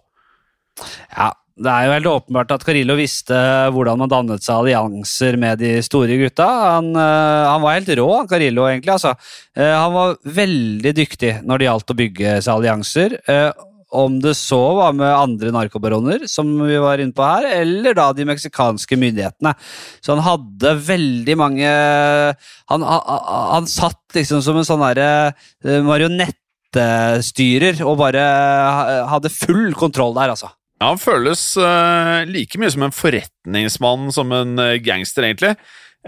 Ja, 1.13 1.31
det 1.57 1.71
er 1.71 1.87
jo 1.87 1.93
helt 1.95 2.09
åpenbart 2.11 2.51
at 2.53 2.63
Carillo 2.65 2.93
visste 2.99 3.37
hvordan 3.73 3.97
man 4.03 4.11
dannet 4.11 4.43
seg 4.45 4.59
allianser 4.59 5.37
med 5.41 5.57
de 5.61 5.71
store 5.85 6.17
gutta. 6.19 6.45
Han, 6.77 6.91
uh, 6.93 7.47
han 7.49 7.63
var 7.63 7.79
helt 7.79 7.89
rå, 7.97 8.09
Carillo, 8.29 8.67
egentlig. 8.69 8.93
Altså. 8.93 9.15
Uh, 9.57 9.73
han 9.73 9.95
var 9.95 10.19
veldig 10.37 10.93
dyktig 10.99 11.31
når 11.47 11.57
det 11.57 11.67
gjaldt 11.69 11.93
å 11.93 11.97
bygge 12.03 12.35
seg 12.45 12.53
allianser. 12.53 13.17
Uh, 13.25 13.49
om 13.97 14.19
det 14.21 14.35
så 14.37 14.59
var 14.77 14.93
med 14.99 15.07
andre 15.09 15.49
narkobaroner, 15.55 16.27
som 16.29 16.49
vi 16.67 16.77
var 16.83 16.99
inne 17.01 17.15
på 17.15 17.23
her, 17.25 17.47
eller 17.63 17.95
da 17.97 18.11
de 18.13 18.27
meksikanske 18.27 18.99
myndighetene. 18.99 19.55
Så 20.03 20.11
han 20.11 20.25
hadde 20.25 20.73
veldig 20.89 21.35
mange 21.39 21.69
Han, 22.67 22.83
han, 22.83 23.01
han 23.55 23.69
satt 23.71 24.03
liksom 24.17 24.43
som 24.43 24.59
en 24.59 24.67
sånn 24.67 24.83
derre 24.83 25.31
marionettstyrer 25.87 27.79
og 27.87 27.95
bare 28.03 28.27
hadde 29.07 29.31
full 29.31 29.71
kontroll 29.79 30.13
der, 30.19 30.35
altså. 30.35 30.51
Ja, 30.77 30.91
Han 30.93 31.01
føles 31.01 31.41
uh, 31.57 32.23
like 32.29 32.59
mye 32.61 32.71
som 32.73 32.85
en 32.85 32.95
forretningsmann 32.95 34.11
som 34.13 34.33
en 34.35 34.57
uh, 34.61 34.77
gangster, 34.83 35.25
egentlig. 35.25 35.55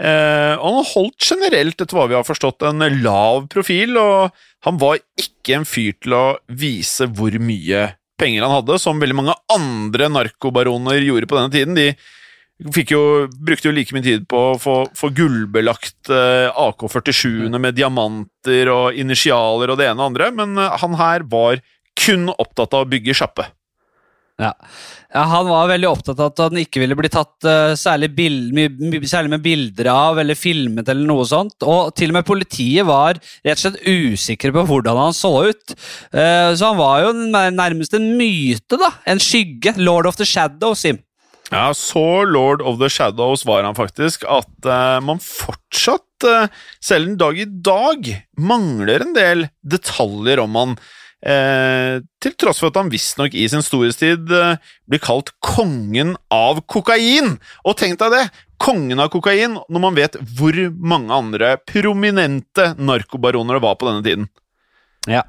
Uh, 0.00 0.54
og 0.56 0.64
han 0.64 0.78
har 0.78 0.92
holdt 0.94 1.26
generelt, 1.26 1.80
etter 1.80 1.98
hva 1.98 2.06
vi 2.10 2.16
har 2.16 2.26
forstått, 2.26 2.64
en 2.68 2.86
lav 3.02 3.48
profil, 3.52 3.98
og 4.00 4.36
han 4.66 4.78
var 4.80 5.02
ikke 5.18 5.58
en 5.58 5.66
fyr 5.68 5.98
til 5.98 6.14
å 6.16 6.24
vise 6.46 7.10
hvor 7.10 7.34
mye 7.42 7.90
penger 8.20 8.46
han 8.46 8.54
hadde, 8.60 8.78
som 8.78 9.00
veldig 9.00 9.18
mange 9.18 9.36
andre 9.52 10.10
narkobaroner 10.12 11.02
gjorde 11.02 11.28
på 11.28 11.38
denne 11.40 11.54
tiden. 11.54 11.76
De 11.76 12.84
jo, 12.92 13.02
brukte 13.40 13.70
jo 13.70 13.74
like 13.74 13.96
mye 13.96 14.04
tid 14.04 14.26
på 14.28 14.40
å 14.52 14.58
få, 14.60 14.74
få 14.96 15.08
gullbelagt 15.16 16.12
AK-47-ene 16.12 17.56
med 17.56 17.78
diamanter 17.78 18.68
og 18.68 18.98
initialer 19.00 19.72
og 19.72 19.80
det 19.80 19.88
ene 19.88 20.04
og 20.04 20.12
andre, 20.12 20.28
men 20.36 20.60
han 20.60 20.98
her 21.00 21.24
var 21.32 21.64
kun 21.96 22.28
opptatt 22.36 22.76
av 22.76 22.84
å 22.84 22.92
bygge 22.92 23.16
sjappe. 23.16 23.48
Ja. 24.40 24.54
ja. 25.12 25.24
Han 25.32 25.48
var 25.50 25.68
veldig 25.68 25.88
opptatt 25.90 26.20
av 26.20 26.30
at 26.30 26.42
han 26.46 26.60
ikke 26.62 26.80
ville 26.82 26.96
bli 26.98 27.10
tatt 27.12 27.46
uh, 27.46 27.74
særlig, 27.78 28.10
bild, 28.16 28.54
my, 28.56 29.02
særlig, 29.04 29.34
med 29.34 29.44
bilder 29.44 29.90
av 29.92 30.20
eller 30.22 30.38
filmet 30.38 30.88
eller 30.88 31.08
noe 31.08 31.26
sånt. 31.28 31.58
Og 31.66 31.92
til 31.98 32.12
og 32.12 32.20
med 32.20 32.28
politiet 32.28 32.88
var 32.88 33.20
rett 33.20 33.58
og 33.58 33.64
slett 33.66 33.84
usikre 33.84 34.54
på 34.56 34.64
hvordan 34.70 35.02
han 35.04 35.16
så 35.16 35.34
ut. 35.50 35.76
Uh, 36.14 36.56
så 36.56 36.72
han 36.72 36.80
var 36.80 37.04
jo 37.04 37.14
nærmest 37.52 37.96
en 37.98 38.12
myte, 38.18 38.80
da. 38.80 38.94
En 39.10 39.22
skygge. 39.22 39.76
Lord 39.80 40.08
of 40.08 40.18
the 40.20 40.28
Shadows, 40.28 40.82
Sim. 40.86 41.02
Ja, 41.50 41.72
så 41.74 42.22
Lord 42.30 42.62
of 42.62 42.78
the 42.78 42.86
Shadows 42.92 43.42
var 43.46 43.64
han 43.66 43.74
faktisk 43.74 44.22
at 44.30 44.68
uh, 44.68 45.00
man 45.04 45.20
fortsatt, 45.22 46.06
selv 46.84 47.08
en 47.08 47.16
dag 47.16 47.38
i 47.40 47.46
dag, 47.48 48.08
mangler 48.36 49.00
en 49.00 49.14
del 49.16 49.46
detaljer 49.64 50.42
om 50.42 50.58
han. 50.58 50.74
Eh, 51.20 52.00
til 52.22 52.32
tross 52.40 52.62
for 52.62 52.72
at 52.72 52.78
han 52.80 52.90
visstnok 52.92 53.34
i 53.36 53.44
sin 53.52 53.64
storhetstid 53.64 54.30
eh, 54.32 54.60
blir 54.88 55.02
kalt 55.04 55.34
kongen 55.44 56.14
av 56.32 56.62
kokain. 56.70 57.34
Og 57.64 57.76
tenk 57.80 58.00
deg 58.00 58.14
det! 58.16 58.24
Kongen 58.60 59.00
av 59.00 59.08
kokain, 59.12 59.56
når 59.72 59.80
man 59.80 59.96
vet 59.96 60.18
hvor 60.36 60.56
mange 60.76 61.16
andre 61.16 61.54
prominente 61.64 62.74
narkobaroner 62.76 63.56
det 63.56 63.64
var 63.64 63.78
på 63.80 63.88
denne 63.88 64.04
tiden. 64.04 64.26
Ja. 65.08 65.22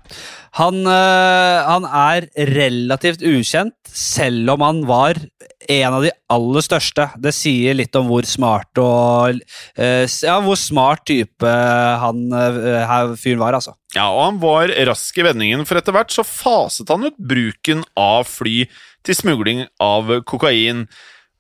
Han, 0.60 0.82
øh, 0.84 1.60
han, 1.64 1.86
er 1.88 2.28
relativt 2.52 3.24
ukjent, 3.24 3.78
selv 3.88 4.52
om 4.58 4.66
han 4.68 4.82
var 4.88 5.20
en 5.70 5.98
av 5.98 6.06
de 6.06 6.12
aller 6.34 6.66
største. 6.66 7.08
Det 7.22 7.34
sier 7.36 7.78
litt 7.78 7.96
om 8.00 8.10
hvor 8.10 8.26
smart 8.28 8.82
og 8.82 9.38
øh, 9.38 10.06
Ja, 10.26 10.40
hvor 10.42 10.60
smart 10.60 11.06
type 11.10 11.54
han 12.02 12.28
her 12.32 13.16
fyren 13.20 13.44
var, 13.44 13.58
altså. 13.60 13.76
Ja, 13.96 14.08
og 14.10 14.24
han 14.24 14.42
var 14.42 14.74
rask 14.88 15.18
i 15.20 15.26
vendingen, 15.26 15.66
for 15.68 15.80
etter 15.80 15.96
hvert 15.96 16.14
så 16.14 16.26
faset 16.26 16.90
han 16.92 17.10
ut 17.10 17.18
bruken 17.20 17.84
av 18.00 18.30
fly 18.30 18.64
til 19.06 19.18
smugling 19.18 19.66
av 19.84 20.22
kokain. 20.30 20.86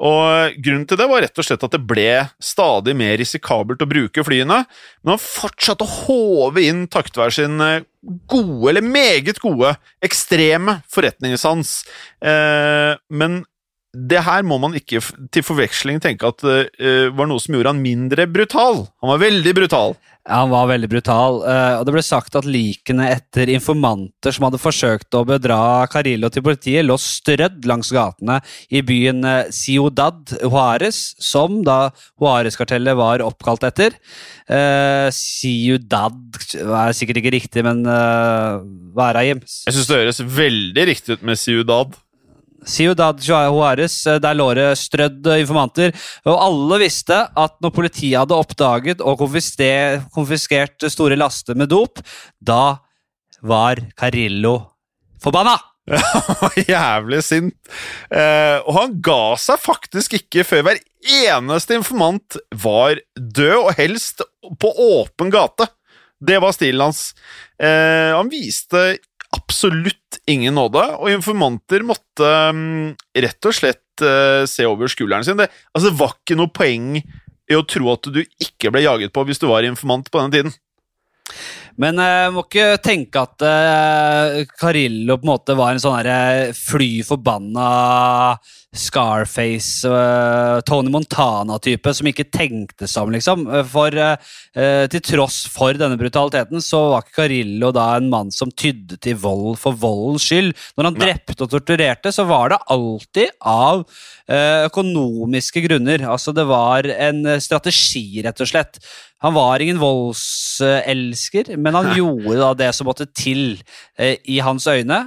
Og 0.01 0.57
Grunnen 0.65 0.87
til 0.89 0.97
det 0.97 1.05
var 1.09 1.21
rett 1.21 1.37
og 1.37 1.45
slett 1.45 1.63
at 1.65 1.75
det 1.75 1.83
ble 1.85 2.09
stadig 2.41 2.95
mer 2.97 3.13
risikabelt 3.21 3.83
å 3.85 3.89
bruke 3.89 4.23
flyene, 4.25 4.63
men 5.03 5.13
han 5.13 5.21
fortsatte 5.21 5.85
å 5.85 5.97
håve 6.07 6.63
inn 6.65 6.87
takket 6.91 7.19
være 7.21 7.35
sin 7.37 7.61
eh, 7.61 7.85
gode, 8.31 8.71
eller 8.71 8.85
meget 8.85 9.37
gode, 9.43 9.75
ekstreme 10.01 10.79
forretningssans. 10.89 11.75
Eh, 12.17 12.97
men 13.13 13.43
det 13.91 14.21
her 14.23 14.45
må 14.47 14.55
man 14.61 14.75
ikke 14.77 15.01
til 15.35 15.43
forveksling 15.43 15.99
tenke 15.99 16.29
at 16.29 16.39
det 16.45 16.59
uh, 16.79 17.11
var 17.11 17.27
noe 17.27 17.41
som 17.43 17.57
gjorde 17.57 17.73
han 17.73 17.83
mindre 17.83 18.23
brutal. 18.31 18.85
Han 19.03 19.11
var 19.11 19.21
veldig 19.25 19.53
brutal. 19.57 19.97
Ja, 20.21 20.43
Han 20.43 20.51
var 20.51 20.69
veldig 20.69 20.87
brutal, 20.87 21.39
uh, 21.43 21.79
og 21.79 21.87
det 21.87 21.95
ble 21.97 22.03
sagt 22.05 22.37
at 22.39 22.45
likene 22.47 23.09
etter 23.11 23.49
informanter 23.51 24.31
som 24.31 24.45
hadde 24.47 24.61
forsøkt 24.61 25.17
å 25.17 25.25
bedra 25.27 25.57
Carillo 25.91 26.29
til 26.31 26.45
politiet, 26.45 26.85
lå 26.85 26.95
strødd 27.01 27.65
langs 27.67 27.89
gatene 27.91 28.37
i 28.71 28.83
byen 28.85 29.25
Ciudad 29.51 30.37
Juárez, 30.39 31.01
som 31.19 31.59
da 31.65 31.89
Juárez-kartellet 32.21 32.95
var 32.95 33.25
oppkalt 33.25 33.65
etter. 33.67 33.97
Ciudad 35.17 36.39
er 36.61 36.95
sikkert 36.95 37.19
ikke 37.23 37.35
riktig, 37.35 37.65
men 37.65 37.83
hva 37.83 39.09
er 39.09 39.17
det, 39.17 39.25
Jim? 39.27 39.43
Jeg 39.67 39.75
syns 39.75 39.91
det 39.91 39.99
høres 40.03 40.23
veldig 40.37 40.87
riktig 40.93 41.17
ut 41.17 41.27
med 41.27 41.41
Ciudad. 41.41 41.99
Ciudad 42.67 43.19
Juárez, 43.21 43.95
eh, 44.07 44.19
der 44.21 44.37
lå 44.37 44.51
det 44.57 44.69
strødd 44.79 45.31
informanter. 45.39 45.95
Og 46.25 46.37
alle 46.45 46.81
visste 46.83 47.23
at 47.25 47.57
når 47.63 47.75
politiet 47.75 48.19
hadde 48.19 48.37
oppdaget 48.37 49.01
og 49.01 49.21
konfiskert 49.21 50.87
store 50.91 51.17
laster 51.19 51.57
med 51.57 51.71
dop, 51.73 52.03
da 52.39 52.77
var 53.41 53.81
Carillo 53.97 54.59
forbanna! 55.21 55.57
Ja, 55.89 55.99
jævlig 56.69 57.23
sint. 57.25 57.55
Eh, 58.13 58.57
og 58.61 58.73
han 58.77 58.97
ga 59.03 59.33
seg 59.41 59.61
faktisk 59.61 60.19
ikke 60.19 60.45
før 60.45 60.67
hver 60.67 60.81
eneste 61.01 61.79
informant 61.79 62.37
var 62.63 63.01
død, 63.17 63.57
og 63.63 63.71
helst 63.79 64.21
på 64.61 64.73
åpen 65.01 65.33
gate. 65.33 65.67
Det 66.21 66.37
var 66.41 66.53
stilen 66.53 66.85
hans. 66.85 67.15
Eh, 67.57 68.13
han 68.13 68.29
viste 68.29 68.99
absolutt 69.51 70.21
ingen 70.31 70.55
nåde, 70.55 70.81
og 70.95 71.11
informanter 71.11 71.83
måtte 71.83 72.27
um, 72.51 72.91
rett 73.11 73.47
og 73.47 73.55
slett 73.55 74.03
uh, 74.05 74.47
se 74.47 74.65
over 74.67 74.91
skulderen 74.91 75.27
sin. 75.27 75.39
Det, 75.39 75.49
altså, 75.73 75.89
det 75.89 75.99
var 75.99 76.15
ikke 76.15 76.37
noe 76.39 76.53
poeng 76.55 76.95
i 77.01 77.57
å 77.57 77.65
tro 77.67 77.91
at 77.91 78.07
du 78.13 78.21
ikke 78.23 78.71
ble 78.71 78.85
jaget 78.85 79.11
på 79.11 79.25
hvis 79.27 79.41
du 79.41 79.49
var 79.51 79.67
informant 79.67 80.07
på 80.07 80.21
denne 80.21 80.37
tiden. 80.37 80.55
Men 81.81 81.99
jeg 81.99 82.29
uh, 82.29 82.33
må 82.35 82.45
ikke 82.47 82.69
tenke 82.83 83.25
at 83.25 83.43
uh, 83.43 84.39
Carillo 84.59 85.19
på 85.19 85.27
en 85.27 85.33
måte 85.33 85.57
var 85.59 85.75
en 85.75 85.83
sånn 85.83 86.55
fly 86.55 86.91
forbanna 87.07 87.67
Scarface, 88.71 89.83
uh, 89.83 90.61
Tony 90.63 90.87
Montana-type 90.93 91.91
som 91.91 92.07
ikke 92.07 92.23
tenkte 92.31 92.87
seg 92.87 93.03
om, 93.03 93.09
liksom. 93.11 93.41
Eh, 93.51 93.65
for 93.67 93.91
uh, 93.99 94.85
til 94.87 95.01
tross 95.03 95.41
for 95.51 95.75
denne 95.75 95.97
brutaliteten, 95.99 96.63
så 96.63 96.79
var 96.93 97.03
ikke 97.03 97.17
Carillo 97.17 97.73
da 97.75 97.89
en 97.97 98.07
mann 98.13 98.31
som 98.31 98.47
tydde 98.47 98.95
til 99.03 99.17
vold 99.19 99.59
for 99.59 99.75
voldens 99.75 100.23
skyld. 100.23 100.53
Når 100.79 100.87
han 100.87 100.99
drepte 101.01 101.35
og 101.43 101.51
torturerte, 101.51 102.13
så 102.15 102.23
var 102.29 102.53
det 102.53 102.61
alltid 102.71 103.35
av 103.43 103.83
uh, 103.83 104.61
økonomiske 104.69 105.65
grunner. 105.67 106.07
Altså, 106.07 106.31
det 106.31 106.47
var 106.47 106.87
en 106.95 107.27
strategi, 107.43 108.05
rett 108.23 108.39
og 108.39 108.53
slett. 108.53 108.79
Han 109.19 109.35
var 109.35 109.59
ingen 109.59 109.83
voldselsker, 109.83 111.57
men 111.59 111.75
han 111.75 111.91
gjorde 111.99 112.39
da 112.39 112.55
det 112.63 112.71
som 112.79 112.87
måtte 112.87 113.11
til 113.11 113.59
i 113.99 114.39
hans 114.41 114.63
øyne, 114.71 115.03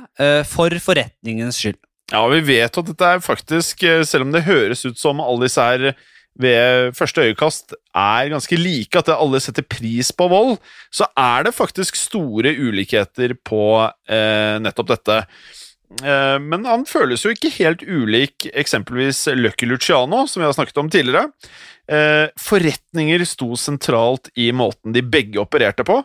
for 0.53 0.77
forretningens 0.85 1.65
skyld. 1.65 1.81
Ja, 2.13 2.25
vi 2.29 2.43
vet 2.45 2.77
at 2.77 2.91
dette 2.91 3.13
er 3.17 3.23
faktisk, 3.25 3.83
eh, 3.83 4.03
selv 4.05 4.27
om 4.27 4.35
det 4.35 4.45
høres 4.45 4.85
ut 4.85 4.99
som 5.01 5.23
alle 5.25 5.47
disse 5.47 5.63
her 5.63 5.95
ved 6.41 6.95
første 6.99 7.23
øyekast 7.29 7.77
er 7.95 8.31
ganske 8.33 8.57
like, 8.59 8.99
at 8.99 9.09
alle 9.15 9.41
setter 9.41 9.63
pris 9.63 10.11
på 10.13 10.27
vold, 10.29 10.57
så 10.93 11.07
er 11.17 11.47
det 11.47 11.55
faktisk 11.55 11.97
store 11.97 12.57
ulikheter 12.59 13.37
på 13.47 13.65
eh, 14.11 14.59
nettopp 14.59 14.91
dette. 14.91 15.21
Eh, 16.03 16.39
men 16.43 16.67
han 16.67 16.87
føles 16.91 17.23
jo 17.25 17.31
ikke 17.35 17.53
helt 17.61 17.85
ulik 17.87 18.49
eksempelvis 18.53 19.29
Lucky 19.39 19.69
Luciano, 19.71 20.25
som 20.27 20.43
vi 20.43 20.49
har 20.49 20.57
snakket 20.57 20.83
om 20.83 20.91
tidligere. 20.91 21.31
Eh, 21.85 22.31
forretninger 22.41 23.27
sto 23.29 23.51
sentralt 23.61 24.31
i 24.41 24.49
måten 24.57 24.95
de 24.95 25.03
begge 25.05 25.41
opererte 25.43 25.85
på, 25.85 25.99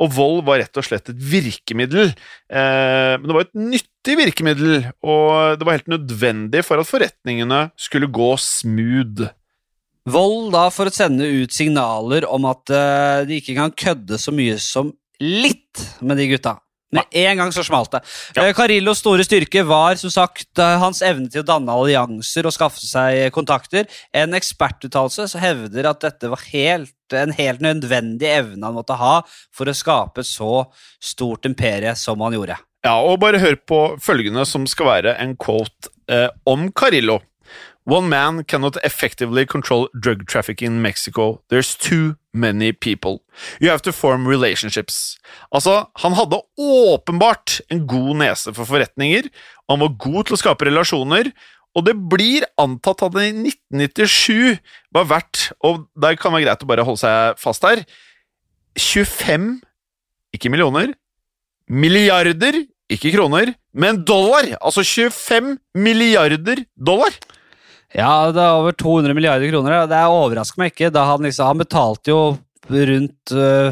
og 0.00 0.12
vold 0.16 0.42
var 0.46 0.62
rett 0.62 0.80
og 0.80 0.86
slett 0.86 1.10
et 1.12 1.20
virkemiddel. 1.32 2.12
Eh, 2.48 3.14
men 3.20 3.26
det 3.26 3.36
var 3.36 3.44
et 3.44 3.58
nyttig 3.60 4.16
virkemiddel, 4.22 4.86
og 5.04 5.60
det 5.60 5.68
var 5.68 5.78
helt 5.78 5.92
nødvendig 5.92 6.64
for 6.64 6.80
at 6.80 6.88
forretningene 6.88 7.66
skulle 7.80 8.08
gå 8.08 8.32
smooth. 8.40 9.28
Vold 10.06 10.52
da 10.54 10.68
for 10.70 10.88
å 10.88 10.94
sende 10.94 11.26
ut 11.26 11.52
signaler 11.52 12.28
om 12.30 12.46
at 12.48 12.72
eh, 12.72 13.24
de 13.28 13.40
ikke 13.40 13.58
kan 13.58 13.74
kødde 13.74 14.20
så 14.22 14.32
mye 14.32 14.56
som 14.62 14.94
litt 15.20 15.82
med 16.00 16.20
de 16.20 16.30
gutta. 16.32 16.56
Med 16.96 17.18
en 17.26 17.42
gang 17.42 17.52
så 17.54 17.64
smalt 17.66 17.94
det. 17.94 18.02
Eh, 18.40 18.52
Carillos 18.56 19.02
store 19.02 19.26
styrke 19.26 19.64
var 19.66 19.98
som 20.00 20.12
sagt 20.12 20.62
eh, 20.62 20.76
hans 20.82 21.02
evne 21.06 21.30
til 21.32 21.44
å 21.44 21.48
danne 21.48 21.72
allianser 21.72 22.48
og 22.48 22.54
skaffe 22.56 22.82
seg 22.82 23.30
kontakter. 23.36 23.88
En 24.16 24.36
ekspertuttalelse 24.36 25.40
hevder 25.42 25.90
at 25.90 26.02
dette 26.04 26.30
var 26.32 26.42
helt, 26.52 26.94
en 27.14 27.34
helt 27.36 27.62
nødvendig 27.64 28.30
evne 28.32 28.66
han 28.66 28.76
måtte 28.76 28.98
ha 29.00 29.18
for 29.54 29.68
å 29.68 29.76
skape 29.76 30.24
så 30.26 30.66
stort 31.02 31.48
imperie 31.48 31.94
som 31.98 32.24
han 32.24 32.36
gjorde. 32.36 32.58
Ja, 32.86 32.98
og 33.02 33.18
bare 33.22 33.40
hør 33.42 33.56
på 33.66 33.80
følgende 34.02 34.44
som 34.46 34.66
skal 34.70 34.90
være 34.90 35.16
en 35.22 35.34
quote 35.40 35.90
eh, 36.12 36.28
om 36.46 36.68
Carillo. 36.76 37.18
One 37.86 38.08
man 38.08 38.42
cannot 38.42 38.76
effectively 38.82 39.46
control 39.46 39.88
drug 39.94 40.26
trafficking 40.26 40.66
in 40.66 40.82
Mexico. 40.82 41.42
There's 41.50 41.76
too 41.76 42.16
many 42.34 42.72
people. 42.72 43.22
You 43.60 43.70
have 43.70 43.82
to 43.82 43.92
form 43.92 44.26
relationships. 44.26 45.16
Altså, 45.54 45.86
han 46.02 46.16
hadde 46.18 46.40
åpenbart 46.58 47.60
en 47.70 47.86
god 47.86 48.16
nese 48.24 48.54
for 48.56 48.66
forretninger, 48.66 49.30
og 49.68 49.76
han 49.76 49.84
var 49.84 49.94
god 50.02 50.26
til 50.26 50.34
å 50.34 50.40
skape 50.40 50.66
relasjoner, 50.66 51.30
og 51.76 51.86
det 51.86 51.94
blir 52.10 52.48
antatt 52.58 53.04
at 53.06 53.14
han 53.20 53.46
i 53.46 53.52
1997 53.52 54.58
var 54.96 55.06
verdt, 55.12 55.52
og 55.62 55.86
der 55.94 56.18
kan 56.18 56.32
det 56.32 56.40
være 56.40 56.48
greit 56.48 56.66
å 56.66 56.70
bare 56.72 56.88
holde 56.88 57.04
seg 57.04 57.38
fast 57.38 57.68
her, 57.68 57.84
25, 58.76 59.60
ikke 60.34 60.50
millioner, 60.50 60.90
milliarder, 61.70 62.64
ikke 62.90 63.14
kroner, 63.14 63.54
men 63.76 64.02
dollar! 64.08 64.56
Altså 64.58 64.82
25 64.82 65.54
milliarder 65.78 66.66
dollar! 66.74 67.14
Ja, 67.96 68.28
det 68.28 68.42
er 68.42 68.58
over 68.58 68.74
200 68.76 69.14
milliarder 69.16 69.48
kroner. 69.48 69.86
Det 69.88 70.02
overrasker 70.12 70.60
meg 70.60 70.74
ikke. 70.74 70.92
Han 70.92 71.24
liksom, 71.24 71.48
han 71.48 71.62
betalte 71.62 72.12
jo 72.12 72.20
rundt 72.68 73.32
øh, 73.32 73.70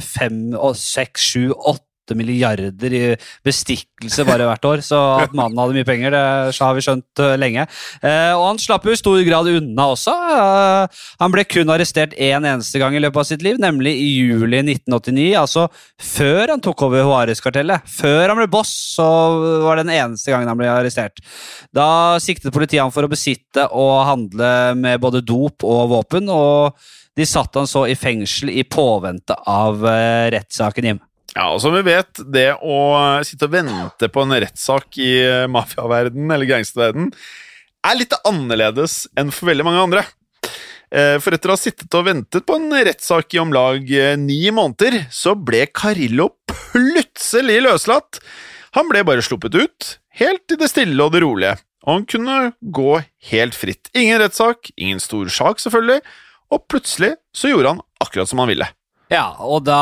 fem, 2.04 2.04
og 2.04 2.04
seks, 2.04 2.04
sju, 2.04 2.04
åtte 2.04 2.16
milliarder 2.16 2.92
i 2.94 3.16
bestikkelse 3.44 4.24
bare 4.26 4.46
hvert 4.48 4.64
år. 4.64 4.82
Så 4.84 4.98
at 5.22 5.34
mannen 5.34 5.58
hadde 5.58 5.74
mye 5.74 5.86
penger, 5.86 6.12
det 6.12 6.58
har 6.58 6.74
vi 6.74 6.84
skjønt 6.84 7.20
øh, 7.20 7.36
lenge. 7.38 7.66
Eh, 8.02 8.32
og 8.34 8.48
han 8.50 8.58
slapp 8.58 8.84
jo 8.84 8.92
i 8.92 8.98
stor 8.98 9.20
grad 9.24 9.48
unna 9.48 9.88
også. 9.94 10.12
Eh, 10.12 11.04
han 11.20 11.32
ble 11.32 11.44
kun 11.44 11.70
arrestert 11.72 12.14
én 12.14 12.44
eneste 12.44 12.78
gang 12.78 12.94
i 12.94 13.02
løpet 13.02 13.22
av 13.22 13.28
sitt 13.28 13.44
liv, 13.44 13.58
nemlig 13.58 13.94
i 13.96 14.10
juli 14.20 14.60
1989. 14.62 15.34
Altså 15.40 15.68
før 16.00 16.54
han 16.54 16.64
tok 16.64 16.84
over 16.88 17.04
Juarez-kartellet. 17.04 17.86
Før 17.88 18.28
han 18.28 18.40
ble 18.40 18.50
boss, 18.52 18.72
så 18.96 19.06
var 19.64 19.78
det 19.78 19.88
den 19.88 19.96
eneste 19.96 20.34
gangen 20.34 20.50
han 20.50 20.60
ble 20.60 20.70
arrestert. 20.72 21.22
Da 21.74 22.18
siktet 22.22 22.54
politiet 22.54 22.82
han 22.82 22.92
for 22.94 23.06
å 23.06 23.12
besitte 23.12 23.68
og 23.72 24.04
handle 24.08 24.74
med 24.78 25.00
både 25.02 25.24
dop 25.24 25.64
og 25.64 25.88
våpen, 25.94 26.28
og 26.32 26.76
de 27.14 27.24
satt 27.28 27.54
han 27.54 27.68
så 27.70 27.84
i 27.86 27.94
fengsel 27.94 28.50
i 28.50 28.64
påvente 28.66 29.36
av 29.46 29.84
rettssaken, 30.34 30.88
Jim. 30.90 31.02
Ja, 31.34 31.48
og 31.50 31.58
som 31.62 31.74
vi 31.74 31.82
vet, 31.82 32.20
det 32.30 32.52
å 32.62 32.76
sitte 33.26 33.48
og 33.48 33.56
vente 33.56 34.08
på 34.12 34.22
en 34.22 34.36
rettssak 34.44 34.98
i 35.02 35.10
mafiaverden 35.50 36.30
eller 36.30 36.46
gangsterverden 36.46 37.08
er 37.84 37.98
litt 37.98 38.14
annerledes 38.24 39.04
enn 39.18 39.32
for 39.34 39.50
veldig 39.50 39.66
mange 39.66 39.82
andre. 39.82 40.04
Eh, 40.94 41.16
For 41.18 41.34
etter 41.34 41.50
å 41.50 41.56
ha 41.56 41.60
sittet 41.60 41.94
og 41.98 42.06
ventet 42.06 42.46
på 42.46 42.54
en 42.58 42.70
rettssak 42.86 43.34
i 43.34 43.40
om 43.42 43.52
lag 43.54 43.82
eh, 43.90 44.14
ni 44.20 44.44
måneder, 44.54 45.08
så 45.10 45.34
ble 45.34 45.64
Carillo 45.74 46.30
plutselig 46.50 47.58
løslatt. 47.64 48.20
Han 48.78 48.90
ble 48.90 49.02
bare 49.06 49.24
sluppet 49.24 49.58
ut, 49.58 49.88
helt 50.20 50.54
i 50.54 50.58
det 50.60 50.70
stille 50.70 51.02
og 51.02 51.12
det 51.14 51.24
rolige, 51.24 51.56
og 51.84 51.90
han 51.96 52.06
kunne 52.10 52.38
gå 52.62 52.94
helt 53.32 53.58
fritt. 53.58 53.90
Ingen 53.94 54.22
rettssak, 54.22 54.70
ingen 54.78 55.02
stor 55.02 55.28
sak, 55.34 55.58
selvfølgelig, 55.62 56.00
og 56.54 56.64
plutselig 56.70 57.14
så 57.34 57.50
gjorde 57.50 57.74
han 57.74 57.84
akkurat 58.02 58.30
som 58.30 58.42
han 58.42 58.50
ville. 58.54 58.70
Ja, 59.14 59.28
og 59.46 59.62
da 59.66 59.78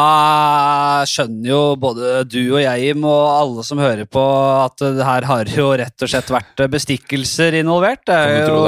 skjønner 1.08 1.48
jo 1.48 1.60
både 1.80 2.22
du 2.28 2.40
og 2.52 2.60
jeg, 2.60 2.82
Jim, 2.90 3.04
og 3.08 3.22
alle 3.32 3.64
som 3.64 3.80
hører 3.80 4.04
på, 4.10 4.22
at 4.66 4.82
det 4.82 5.06
her 5.06 5.26
har 5.30 5.48
jo 5.48 5.70
rett 5.80 6.04
og 6.04 6.10
slett 6.12 6.32
vært 6.34 6.62
bestikkelser 6.72 7.56
involvert. 7.62 8.02
Det 8.08 8.18
er 8.18 8.50
jo 8.50 8.66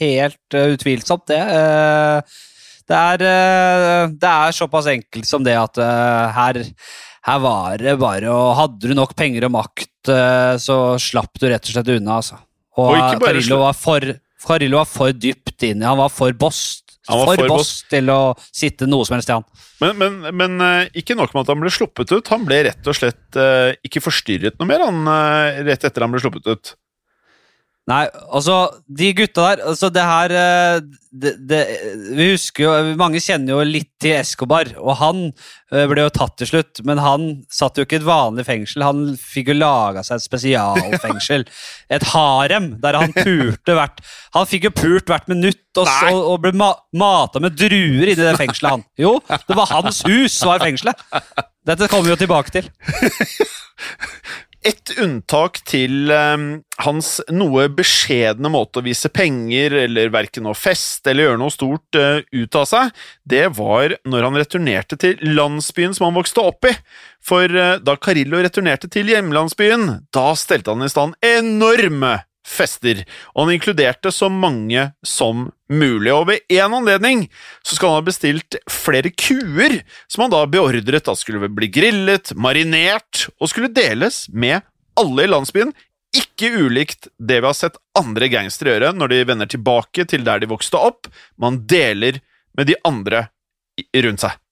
helt 0.00 0.56
eh, 0.58 0.72
utvilsomt, 0.74 1.26
det. 1.30 1.38
Eh, 1.38 2.40
Det 2.84 2.96
er, 3.00 3.22
eh, 3.24 4.06
det 4.20 4.28
er 4.28 4.52
såpass 4.52 4.90
enkelt 4.92 5.24
som 5.24 5.44
det 5.46 5.54
at 5.56 5.78
her, 6.36 6.58
her 7.24 7.38
var 7.40 7.78
det 7.80 7.94
bare 7.96 8.28
og 8.28 8.50
Hadde 8.58 8.90
du 8.90 8.92
nok 8.98 9.14
penger 9.16 9.46
og 9.48 9.54
makt, 9.54 10.10
så 10.60 10.76
slapp 11.00 11.32
du 11.40 11.46
rett 11.48 11.64
og 11.64 11.72
slett 11.78 11.88
unna, 11.94 12.18
altså. 12.20 12.36
Og, 12.76 12.90
Og 12.92 13.22
Carillo 13.24 13.62
var 13.62 13.72
for 13.78 14.04
Carillo 14.44 14.82
var 14.82 14.90
for 14.90 15.16
dypt 15.16 15.64
inn. 15.64 15.80
Han 15.86 15.96
var 15.96 16.10
for 16.12 16.36
boss. 16.36 16.82
Han 17.08 17.20
var 17.20 17.28
for, 17.28 17.42
for 17.42 17.52
boss 17.52 17.72
til 17.90 18.08
å 18.12 18.20
sitte 18.48 18.88
noe 18.88 19.04
som 19.04 19.18
helst 19.18 19.28
i 19.28 19.36
han. 19.36 19.44
Men, 19.82 19.98
men, 20.00 20.14
men 20.40 20.64
eh, 20.64 20.92
ikke 21.02 21.16
nok 21.18 21.34
med 21.34 21.44
at 21.44 21.52
han 21.52 21.60
ble 21.60 21.72
sluppet 21.74 22.14
ut, 22.14 22.30
han 22.32 22.46
ble 22.48 22.62
rett 22.68 22.88
og 22.88 22.96
slett 22.96 23.40
eh, 23.40 23.74
ikke 23.84 24.02
forstyrret 24.04 24.56
noe 24.60 24.70
mer 24.70 24.86
han, 24.86 25.02
eh, 25.12 25.60
rett 25.68 25.84
etter 25.84 26.06
han 26.06 26.14
ble 26.14 26.22
sluppet 26.24 26.48
ut. 26.48 26.74
Nei, 27.84 28.04
altså, 28.32 28.54
de 28.88 29.10
gutta 29.12 29.42
der 29.50 29.62
altså 29.68 29.90
det 29.92 30.04
her 30.08 30.32
eh, 30.32 30.76
det, 31.12 31.32
det, 31.44 31.58
Vi 32.16 32.30
husker 32.30 32.64
jo 32.64 32.94
Mange 32.96 33.20
kjenner 33.20 33.58
jo 33.58 33.66
litt 33.68 33.90
til 34.00 34.14
Escobar, 34.16 34.70
og 34.80 34.96
han 35.02 35.20
eh, 35.28 35.84
ble 35.90 36.06
jo 36.06 36.12
tatt 36.16 36.38
til 36.40 36.48
slutt. 36.48 36.80
Men 36.88 37.02
han 37.04 37.26
satt 37.52 37.76
jo 37.76 37.84
ikke 37.84 37.98
i 37.98 38.00
et 38.00 38.06
vanlig 38.06 38.46
fengsel, 38.48 38.86
han 38.86 39.02
fikk 39.20 39.52
jo 39.52 39.58
laga 39.58 40.04
seg 40.06 40.16
et 40.16 40.26
spesialfengsel. 40.26 41.44
Et 41.94 42.06
harem, 42.14 42.70
der 42.80 42.96
han 42.96 43.12
pulte 43.12 43.74
hvert 43.76 44.00
Han 44.34 44.48
fikk 44.48 44.64
jo 44.66 44.72
pult 44.74 45.10
hvert 45.10 45.28
minutt 45.30 45.78
og, 45.78 45.84
så, 45.84 46.14
og 46.16 46.38
ble 46.42 46.54
ma 46.56 46.70
mata 46.96 47.42
med 47.42 47.56
druer 47.58 48.08
inni 48.08 48.16
det 48.16 48.34
fengselet, 48.40 48.78
han. 48.78 48.86
Jo, 48.98 49.18
det 49.28 49.58
var 49.58 49.68
hans 49.74 50.00
hus, 50.08 50.38
var 50.46 50.64
fengselet. 50.64 51.04
Dette 51.68 51.88
kommer 51.92 52.08
vi 52.08 52.14
jo 52.14 52.20
tilbake 52.24 52.54
til. 52.54 52.68
Et 54.64 54.92
unntak 54.96 55.58
til 55.68 56.08
eh, 56.08 56.44
hans 56.86 57.08
noe 57.28 57.66
beskjedne 57.76 58.48
måte 58.48 58.80
å 58.80 58.84
vise 58.86 59.10
penger, 59.12 59.76
eller 59.84 60.12
verken 60.14 60.48
å 60.48 60.54
feste 60.56 61.12
eller 61.12 61.28
gjøre 61.28 61.40
noe 61.42 61.52
stort 61.52 61.98
eh, 62.00 62.22
ut 62.32 62.56
av 62.56 62.64
seg, 62.70 62.94
det 63.28 63.44
var 63.58 63.98
når 64.08 64.28
han 64.28 64.38
returnerte 64.40 64.96
til 65.00 65.20
landsbyen 65.36 65.92
som 65.96 66.08
han 66.08 66.16
vokste 66.16 66.46
opp 66.48 66.70
i. 66.70 66.72
For 67.24 67.44
eh, 67.44 67.76
da 67.84 67.98
Carillo 68.00 68.40
returnerte 68.40 68.88
til 68.88 69.12
hjemlandsbyen, 69.12 69.90
da 70.16 70.30
stelte 70.38 70.72
han 70.72 70.88
i 70.88 70.92
stand 70.92 71.18
enorme 71.20 72.22
fester, 72.44 73.02
og 73.32 73.46
han 73.46 73.54
inkluderte 73.56 74.12
så 74.12 74.28
mange 74.32 74.90
som 75.06 75.48
mulig. 75.72 76.12
Og 76.12 76.28
ved 76.28 76.44
én 76.52 76.76
anledning 76.76 77.26
så 77.64 77.76
skal 77.76 77.90
han 77.90 78.02
ha 78.02 78.06
bestilt 78.06 78.58
flere 78.70 79.10
kuer, 79.10 79.80
som 80.08 80.26
han 80.26 80.34
da 80.34 80.44
beordret 80.50 81.08
at 81.10 81.20
skulle 81.20 81.48
bli 81.48 81.70
grillet, 81.72 82.34
marinert 82.36 83.26
og 83.38 83.50
skulle 83.52 83.72
deles 83.72 84.26
med 84.32 84.60
alle 85.00 85.26
i 85.26 85.32
landsbyen. 85.32 85.74
Ikke 86.14 86.52
ulikt 86.62 87.08
det 87.18 87.40
vi 87.40 87.48
har 87.48 87.58
sett 87.58 87.80
andre 87.98 88.30
gangstere 88.30 88.76
gjøre 88.76 88.94
når 88.94 89.10
de 89.10 89.24
vender 89.32 89.50
tilbake 89.50 90.06
til 90.10 90.26
der 90.26 90.44
de 90.44 90.50
vokste 90.52 90.78
opp. 90.78 91.10
Man 91.40 91.64
deler 91.66 92.20
med 92.54 92.70
de 92.70 92.78
andre 92.86 93.28
rundt 94.04 94.22
seg. 94.22 94.43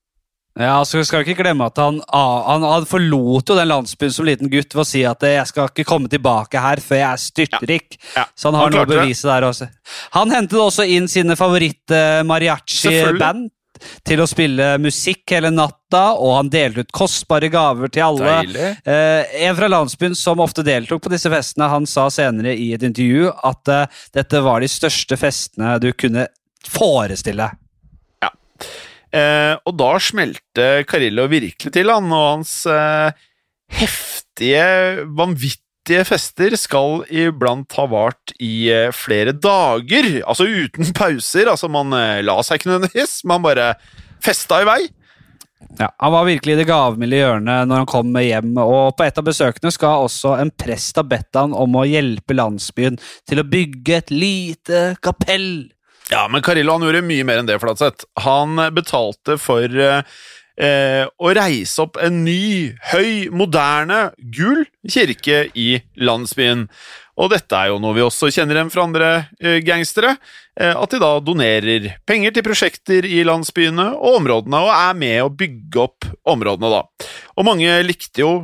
Ja, 0.61 0.85
så 0.85 1.01
skal 1.05 1.23
vi 1.23 1.31
ikke 1.33 1.43
glemme 1.47 1.65
at 1.71 1.79
han, 1.81 2.03
han, 2.13 2.63
han 2.67 2.85
forlot 2.89 3.49
jo 3.49 3.55
den 3.57 3.69
landsbyen 3.71 4.13
som 4.13 4.27
liten 4.29 4.51
gutt 4.53 4.75
ved 4.75 4.83
å 4.83 4.85
si 4.85 5.01
at 5.09 5.23
jeg 5.25 5.47
skal 5.49 5.69
ikke 5.71 5.85
komme 5.89 6.09
tilbake 6.13 6.61
her 6.61 6.81
før 6.85 6.97
jeg 7.01 7.09
er 7.09 7.17
styrtrik. 7.23 7.97
Ja, 8.17 8.25
Så 8.37 8.49
han 8.51 8.55
han 8.59 8.65
har 8.67 8.71
noe 8.77 8.85
å 8.85 8.91
bevise 8.91 9.29
der 9.31 9.43
også. 9.49 9.67
Han 10.19 10.31
hentet 10.35 10.59
også 10.61 10.85
inn 10.85 11.09
sine 11.09 11.37
favoritt-mariachi-band 11.41 13.49
til 14.07 14.21
å 14.23 14.27
spille 14.31 14.77
musikk 14.79 15.33
hele 15.35 15.51
natta, 15.51 16.03
og 16.15 16.37
han 16.37 16.51
delte 16.53 16.81
ut 16.85 16.93
kostbare 16.95 17.49
gaver 17.51 17.89
til 17.93 18.03
alle. 18.05 18.35
Eh, 18.85 19.23
en 19.49 19.57
fra 19.59 19.69
landsbyen 19.73 20.15
som 20.19 20.41
ofte 20.45 20.63
deltok 20.67 21.03
på 21.03 21.11
disse 21.15 21.31
festene, 21.33 21.71
han 21.73 21.87
sa 21.89 22.05
senere 22.13 22.53
i 22.55 22.73
et 22.77 22.85
intervju 22.87 23.33
at 23.33 23.69
eh, 23.73 23.87
dette 24.15 24.41
var 24.45 24.61
de 24.63 24.69
største 24.71 25.17
festene 25.19 25.79
du 25.83 25.91
kunne 25.97 26.27
forestille. 26.69 27.49
Eh, 29.13 29.55
og 29.69 29.77
da 29.77 29.91
smelte 30.01 30.69
Carillo 30.89 31.27
virkelig 31.29 31.73
til, 31.75 31.93
han, 31.93 32.09
og 32.17 32.29
hans 32.31 32.55
eh, 32.71 33.13
heftige, 33.77 34.65
vanvittige 35.19 36.07
fester 36.09 36.57
skal 36.61 37.03
iblant 37.13 37.77
ha 37.77 37.85
vart 37.93 38.33
i 38.41 38.71
eh, 38.73 38.89
flere 38.97 39.35
dager, 39.37 40.23
altså 40.25 40.49
uten 40.49 40.93
pauser. 40.97 41.51
Altså, 41.53 41.69
man 41.73 41.93
eh, 41.99 42.23
la 42.25 42.39
seg 42.41 42.61
ikke 42.61 42.73
nødvendigvis, 42.73 43.21
man 43.29 43.45
bare 43.45 43.75
festa 44.23 44.63
i 44.63 44.69
vei. 44.69 44.81
Ja, 45.79 45.89
Han 45.99 46.13
var 46.13 46.27
virkelig 46.27 46.55
i 46.55 46.59
det 46.59 46.69
gavmilde 46.69 47.21
hjørnet 47.21 47.69
når 47.69 47.83
han 47.83 47.89
kom 47.89 48.17
hjem, 48.19 48.57
og 48.61 48.97
på 48.99 49.07
et 49.07 49.19
av 49.19 49.27
besøkene 49.27 49.73
skal 49.73 50.07
også 50.07 50.35
en 50.41 50.51
prest 50.51 50.99
ha 50.99 51.05
bedt 51.07 51.39
han 51.39 51.55
om 51.57 51.79
å 51.79 51.87
hjelpe 51.89 52.37
landsbyen 52.37 52.99
til 53.29 53.41
å 53.41 53.47
bygge 53.49 54.01
et 54.01 54.13
lite 54.13 54.83
kapell. 55.05 55.71
Ja, 56.13 56.27
men 56.29 56.43
Carillo 56.45 56.75
han 56.77 56.85
gjorde 56.85 57.01
mye 57.09 57.25
mer 57.25 57.41
enn 57.41 57.49
det, 57.49 57.57
Flatseth. 57.63 58.05
Han 58.21 58.61
betalte 58.77 59.39
for 59.41 59.65
eh, 59.65 60.03
eh, 60.61 61.07
å 61.09 61.31
reise 61.33 61.87
opp 61.87 61.97
en 62.05 62.19
ny, 62.27 62.75
høy, 62.91 63.31
moderne, 63.33 64.11
gul 64.35 64.67
kirke 64.85 65.47
i 65.57 65.79
landsbyen. 65.97 66.67
Og 67.17 67.33
dette 67.33 67.57
er 67.57 67.71
jo 67.71 67.81
noe 67.81 67.97
vi 67.97 68.05
også 68.05 68.29
kjenner 68.33 68.61
igjen 68.61 68.75
fra 68.75 68.85
andre 68.85 69.11
eh, 69.41 69.63
gangstere. 69.65 70.19
Eh, 70.61 70.77
at 70.77 70.93
de 70.93 71.01
da 71.01 71.15
donerer 71.25 71.95
penger 72.09 72.37
til 72.37 72.45
prosjekter 72.45 73.09
i 73.09 73.25
landsbyene 73.25 73.95
og 73.97 74.21
områdene, 74.21 74.61
og 74.67 74.73
er 74.77 75.03
med 75.07 75.19
å 75.25 75.33
bygge 75.33 75.85
opp 75.87 76.13
områdene, 76.29 76.77
da. 76.77 77.11
Og 77.41 77.49
mange 77.49 77.81
likte 77.89 78.27
jo, 78.27 78.35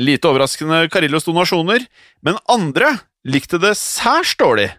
lite 0.00 0.32
overraskende, 0.32 0.86
Carillos 0.88 1.28
donasjoner, 1.28 1.84
men 2.24 2.40
andre 2.48 2.96
likte 3.28 3.60
det 3.60 3.76
særs 3.76 4.38
dårlig. 4.40 4.70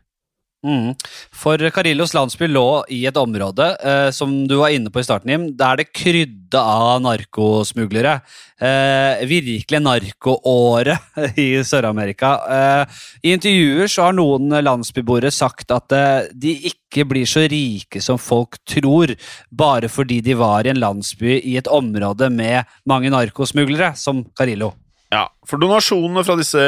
Mm. 0.61 0.93
For 1.33 1.57
Carillos 1.73 2.11
landsby 2.13 2.45
lå 2.51 2.83
i 2.93 2.99
et 3.09 3.17
område 3.17 3.65
eh, 3.81 4.09
som 4.13 4.33
du 4.47 4.59
var 4.59 4.69
inne 4.69 4.91
på 4.93 5.01
i 5.01 5.05
starten, 5.07 5.31
Jim, 5.33 5.45
der 5.57 5.79
det 5.79 5.87
krydde 5.89 6.61
av 6.61 6.99
narkosmuglere. 7.01 8.19
Eh, 8.61 9.23
virkelig 9.25 9.79
narkoåret 9.81 11.17
i 11.41 11.47
Sør-Amerika. 11.65 12.33
Eh, 12.45 12.99
I 13.25 13.33
intervjuer 13.33 13.89
så 13.89 14.05
har 14.05 14.17
noen 14.17 14.53
landsbyboere 14.61 15.31
sagt 15.33 15.73
at 15.73 15.97
eh, 15.97 16.29
de 16.29 16.53
ikke 16.69 17.07
blir 17.09 17.25
så 17.25 17.47
rike 17.49 18.03
som 18.03 18.21
folk 18.21 18.59
tror, 18.69 19.15
bare 19.49 19.89
fordi 19.89 20.19
de 20.21 20.37
var 20.37 20.67
i 20.67 20.75
en 20.75 20.83
landsby 20.83 21.39
i 21.39 21.55
et 21.57 21.71
område 21.71 22.29
med 22.29 22.69
mange 22.85 23.09
narkosmuglere, 23.09 23.95
som 23.97 24.21
Carillo. 24.37 24.75
Ja, 25.11 25.25
for 25.47 25.59
donasjonene 25.59 26.21
fra 26.23 26.37
disse 26.39 26.61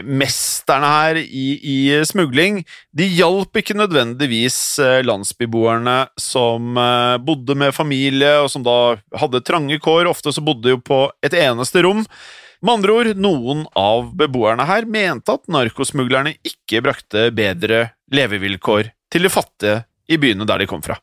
mesterne 0.00 0.88
her 0.88 1.18
i, 1.20 1.46
i, 1.60 1.76
smugling, 2.08 2.62
de 2.96 3.08
hjalp 3.12 3.60
ikke 3.60 3.76
nødvendigvis 3.76 4.56
eh, 4.80 5.00
landsbyboerne 5.04 5.96
som 6.20 6.78
eh, 6.80 7.18
bodde 7.20 7.56
med 7.58 7.74
familie, 7.76 8.38
og 8.40 8.48
som 8.52 8.64
da 8.64 8.96
hadde 9.20 9.42
trange 9.44 9.78
kår. 9.82 10.08
Ofte 10.10 10.32
så 10.32 10.44
bodde 10.44 10.68
de 10.68 10.76
jo 10.76 10.80
på 10.80 11.04
et 11.24 11.36
eneste 11.36 11.84
rom. 11.84 12.06
Med 12.62 12.76
andre 12.78 12.96
ord, 12.96 13.14
noen 13.18 13.64
av 13.76 14.12
beboerne 14.16 14.64
her 14.68 14.86
mente 14.86 15.34
at 15.34 15.48
narkosmuglerne 15.50 16.36
ikke 16.46 16.82
brakte 16.84 17.30
bedre 17.34 17.88
levevilkår 18.14 18.92
til 19.12 19.26
de 19.26 19.32
fattige 19.32 19.82
i 20.08 20.20
byene 20.22 20.46
der 20.48 20.62
de 20.62 20.70
kom 20.70 20.84
fra. 20.84 20.96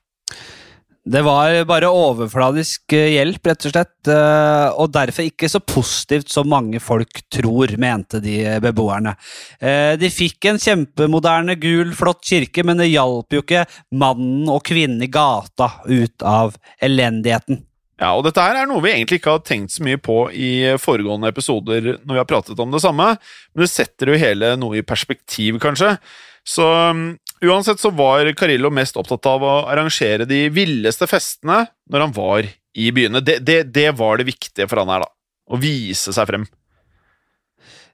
Det 1.07 1.21
var 1.23 1.53
bare 1.63 1.87
overfladisk 1.95 2.93
eh, 2.93 3.13
hjelp, 3.15 3.47
rett 3.47 3.65
og 3.69 3.71
slett, 3.71 4.09
eh, 4.11 4.65
og 4.75 4.91
derfor 4.91 5.29
ikke 5.29 5.47
så 5.49 5.61
positivt 5.63 6.27
som 6.29 6.49
mange 6.51 6.81
folk 6.83 7.21
tror, 7.31 7.71
mente 7.79 8.19
de 8.21 8.35
beboerne. 8.61 9.15
Eh, 9.63 9.95
de 9.99 10.09
fikk 10.11 10.49
en 10.51 10.59
kjempemoderne, 10.59 11.55
gul, 11.61 11.95
flott 11.97 12.21
kirke, 12.27 12.65
men 12.67 12.83
det 12.83 12.91
hjalp 12.91 13.31
jo 13.31 13.41
ikke 13.45 13.63
mannen 13.95 14.51
og 14.51 14.61
kvinnen 14.67 15.01
i 15.07 15.11
gata 15.11 15.71
ut 15.87 16.27
av 16.27 16.59
elendigheten. 16.83 17.63
Ja, 17.99 18.13
og 18.15 18.23
dette 18.27 18.43
her 18.43 18.61
er 18.61 18.67
noe 18.67 18.83
vi 18.83 18.93
egentlig 18.93 19.19
ikke 19.19 19.37
har 19.37 19.43
tenkt 19.43 19.73
så 19.75 19.83
mye 19.83 19.99
på 19.99 20.21
i 20.31 20.51
foregående 20.79 21.31
episoder 21.31 21.95
når 21.97 22.13
vi 22.13 22.21
har 22.21 22.27
pratet 22.27 22.59
om 22.59 22.71
det 22.71 22.83
samme, 22.83 23.15
men 23.55 23.63
det 23.65 23.71
setter 23.71 24.11
jo 24.11 24.19
hele 24.19 24.53
noe 24.59 24.79
i 24.79 24.85
perspektiv, 24.87 25.59
kanskje. 25.63 25.95
Så 26.47 26.63
um, 26.63 27.03
uansett 27.45 27.81
så 27.81 27.91
var 27.95 28.29
Carillo 28.37 28.71
mest 28.73 28.97
opptatt 28.99 29.25
av 29.29 29.43
å 29.45 29.55
arrangere 29.71 30.27
de 30.29 30.45
villeste 30.53 31.07
festene 31.09 31.65
når 31.89 32.05
han 32.05 32.15
var 32.15 32.47
i 32.77 32.91
byene. 32.95 33.21
Det, 33.25 33.39
det, 33.45 33.61
det 33.75 33.91
var 33.97 34.19
det 34.19 34.29
viktige 34.29 34.67
for 34.69 34.81
han 34.81 34.91
her, 34.93 35.05
da. 35.05 35.11
Å 35.49 35.59
vise 35.59 36.13
seg 36.13 36.29
frem. 36.29 36.47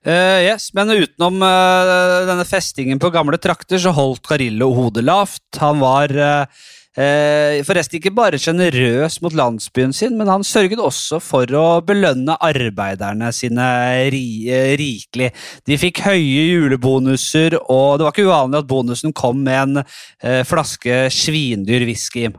Uh, 0.05 0.37
yes, 0.45 0.69
Men 0.77 0.91
utenom 0.93 1.39
uh, 1.41 2.25
denne 2.27 2.45
festingen 2.45 2.99
på 3.01 3.09
gamle 3.13 3.39
trakter, 3.41 3.79
så 3.81 3.93
holdt 3.95 4.25
Carillo 4.27 4.69
hodet 4.75 5.05
lavt. 5.05 5.47
Han 5.61 5.81
var 5.81 6.13
uh, 6.13 6.65
forresten 6.95 7.99
ikke 7.99 8.13
bare 8.15 8.39
sjenerøs 8.39 9.17
mot 9.23 9.33
landsbyen 9.35 9.91
sin, 9.95 10.13
men 10.15 10.29
han 10.31 10.45
sørget 10.47 10.79
også 10.79 11.19
for 11.23 11.49
å 11.51 11.81
belønne 11.83 12.37
arbeiderne 12.39 13.31
sine 13.35 13.65
ri 14.13 14.47
eh, 14.47 14.75
rikelig. 14.79 15.31
De 15.67 15.77
fikk 15.81 16.05
høye 16.05 16.45
julebonuser, 16.53 17.57
og 17.59 17.97
det 17.99 18.07
var 18.07 18.15
ikke 18.15 18.29
uvanlig 18.29 18.61
at 18.61 18.69
bonusen 18.69 19.15
kom 19.15 19.43
med 19.43 19.59
en 19.59 19.81
eh, 19.83 20.45
flaske 20.47 21.09
svindyr 21.11 21.83
whisky. 21.89 22.29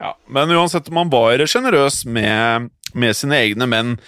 Ja, 0.00 0.14
men 0.30 0.54
uansett 0.56 0.88
om 0.88 1.02
han 1.02 1.12
var 1.12 1.44
sjenerøs 1.44 2.06
med, 2.08 2.70
med 2.94 3.18
sine 3.18 3.42
egne 3.42 3.68
menn, 3.68 3.98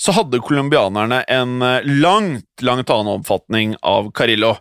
så 0.00 0.14
hadde 0.16 0.40
colombianerne 0.42 1.20
en 1.30 1.60
langt, 2.00 2.48
langt 2.66 2.90
annen 2.90 3.20
oppfatning 3.20 3.76
av 3.86 4.08
Carillo. 4.16 4.56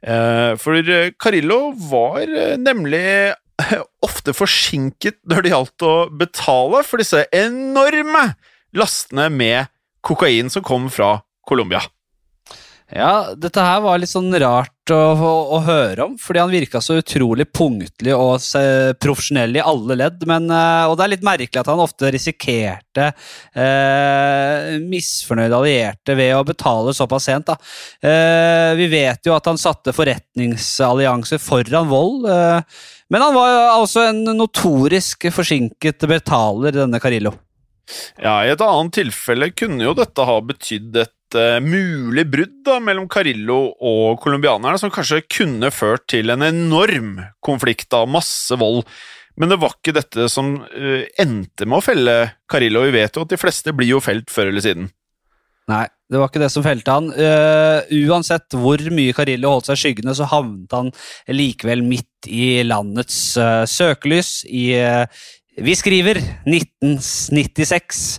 For 0.00 0.88
Carillo 1.20 1.58
var 1.90 2.30
nemlig 2.56 3.34
ofte 4.08 4.34
forsinket 4.36 5.20
når 5.28 5.44
det 5.44 5.54
gjaldt 5.54 5.86
å 5.86 5.94
betale 6.20 6.82
for 6.86 7.02
disse 7.02 7.24
enorme 7.34 8.32
lastene 8.76 9.28
med 9.32 9.72
kokain 10.04 10.50
som 10.52 10.64
kom 10.64 10.88
fra 10.92 11.16
Colombia. 11.48 11.82
Ja, 12.88 13.34
dette 13.36 13.60
her 13.60 13.82
var 13.84 13.98
litt 14.00 14.08
sånn 14.08 14.32
rart 14.40 14.92
å, 14.94 14.96
å, 14.96 15.32
å 15.52 15.58
høre 15.60 16.06
om, 16.06 16.14
fordi 16.16 16.40
han 16.40 16.52
virka 16.52 16.80
så 16.80 16.94
utrolig 16.96 17.44
punktlig 17.52 18.14
og 18.16 18.40
profesjonell 18.96 19.58
i 19.58 19.60
alle 19.60 19.98
ledd. 20.00 20.24
Men, 20.28 20.46
eh, 20.48 20.84
og 20.88 20.96
det 20.96 21.04
er 21.04 21.12
litt 21.12 21.26
merkelig 21.28 21.60
at 21.60 21.68
han 21.68 21.82
ofte 21.84 22.08
risikerte 22.14 23.10
eh, 23.52 24.78
misfornøyde 24.80 25.58
allierte 25.58 26.16
ved 26.16 26.32
å 26.38 26.46
betale 26.48 26.96
såpass 26.96 27.28
sent. 27.28 27.52
Da. 27.52 27.58
Eh, 28.00 28.72
vi 28.80 28.88
vet 28.96 29.28
jo 29.28 29.36
at 29.36 29.52
han 29.52 29.60
satte 29.60 29.92
forretningsallianser 29.92 31.44
foran 31.44 31.92
vold. 31.92 32.24
Eh, 32.32 32.80
men 33.12 33.24
han 33.24 33.36
var 33.36 33.58
altså 33.72 34.08
en 34.10 34.24
notorisk 34.36 35.28
forsinket 35.32 36.04
betaler, 36.10 36.74
denne 36.76 37.00
Carillo. 37.02 37.34
Ja, 38.20 38.42
I 38.44 38.52
et 38.52 38.64
annet 38.64 38.96
tilfelle 38.98 39.50
kunne 39.56 39.86
jo 39.86 39.94
dette 39.96 40.26
ha 40.28 40.34
betydd 40.44 40.98
et 41.00 41.38
uh, 41.38 41.56
mulig 41.64 42.26
brudd 42.28 42.58
da, 42.66 42.78
mellom 42.84 43.08
Carillo 43.10 43.60
og 43.72 44.18
colombianerne, 44.22 44.80
som 44.80 44.92
kanskje 44.92 45.22
kunne 45.24 45.72
ført 45.74 46.04
til 46.12 46.34
en 46.34 46.44
enorm 46.44 47.16
konflikt 47.44 47.96
av 47.96 48.10
masse 48.12 48.58
vold. 48.60 48.84
Men 49.38 49.52
det 49.52 49.60
var 49.62 49.76
ikke 49.76 49.96
dette 49.96 50.28
som 50.32 50.58
uh, 50.60 51.04
endte 51.20 51.64
med 51.64 51.80
å 51.80 51.84
felle 51.84 52.16
Carillo. 52.50 52.84
Vi 52.88 52.96
vet 52.98 53.16
jo 53.16 53.24
at 53.24 53.32
de 53.32 53.40
fleste 53.40 53.72
blir 53.76 53.94
jo 53.94 54.04
felt 54.04 54.32
før 54.34 54.52
eller 54.52 54.64
siden. 54.64 54.92
Nei, 55.68 55.86
det 56.08 56.20
var 56.20 56.30
ikke 56.30 56.40
det 56.40 56.50
som 56.52 56.64
felte 56.64 56.94
han. 56.94 57.10
Uh, 57.12 57.84
uansett 58.08 58.56
hvor 58.56 58.80
mye 58.94 59.14
Carillo 59.16 59.52
holdt 59.54 59.68
seg 59.68 59.76
i 59.78 59.82
skyggene, 59.82 60.14
så 60.16 60.28
havnet 60.30 60.72
han 60.72 60.92
likevel 61.28 61.84
midt 61.84 62.28
i 62.32 62.62
landets 62.64 63.18
uh, 63.40 63.64
søkelys 63.68 64.40
i 64.48 64.70
uh, 64.80 65.04
vi 65.64 65.74
skriver 65.78 66.20
1996. 66.48 68.18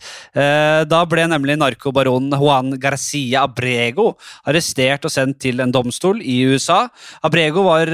Da 0.89 0.99
ble 1.09 1.25
nemlig 1.31 1.55
narkobaronen 1.59 2.35
Juan 2.39 2.73
Garcia 2.81 3.43
Abrego 3.47 4.13
arrestert 4.47 5.07
og 5.07 5.13
sendt 5.13 5.39
til 5.43 5.59
en 5.63 5.73
domstol 5.73 6.21
i 6.21 6.41
USA. 6.51 6.81
Abrego 7.25 7.63
var 7.67 7.91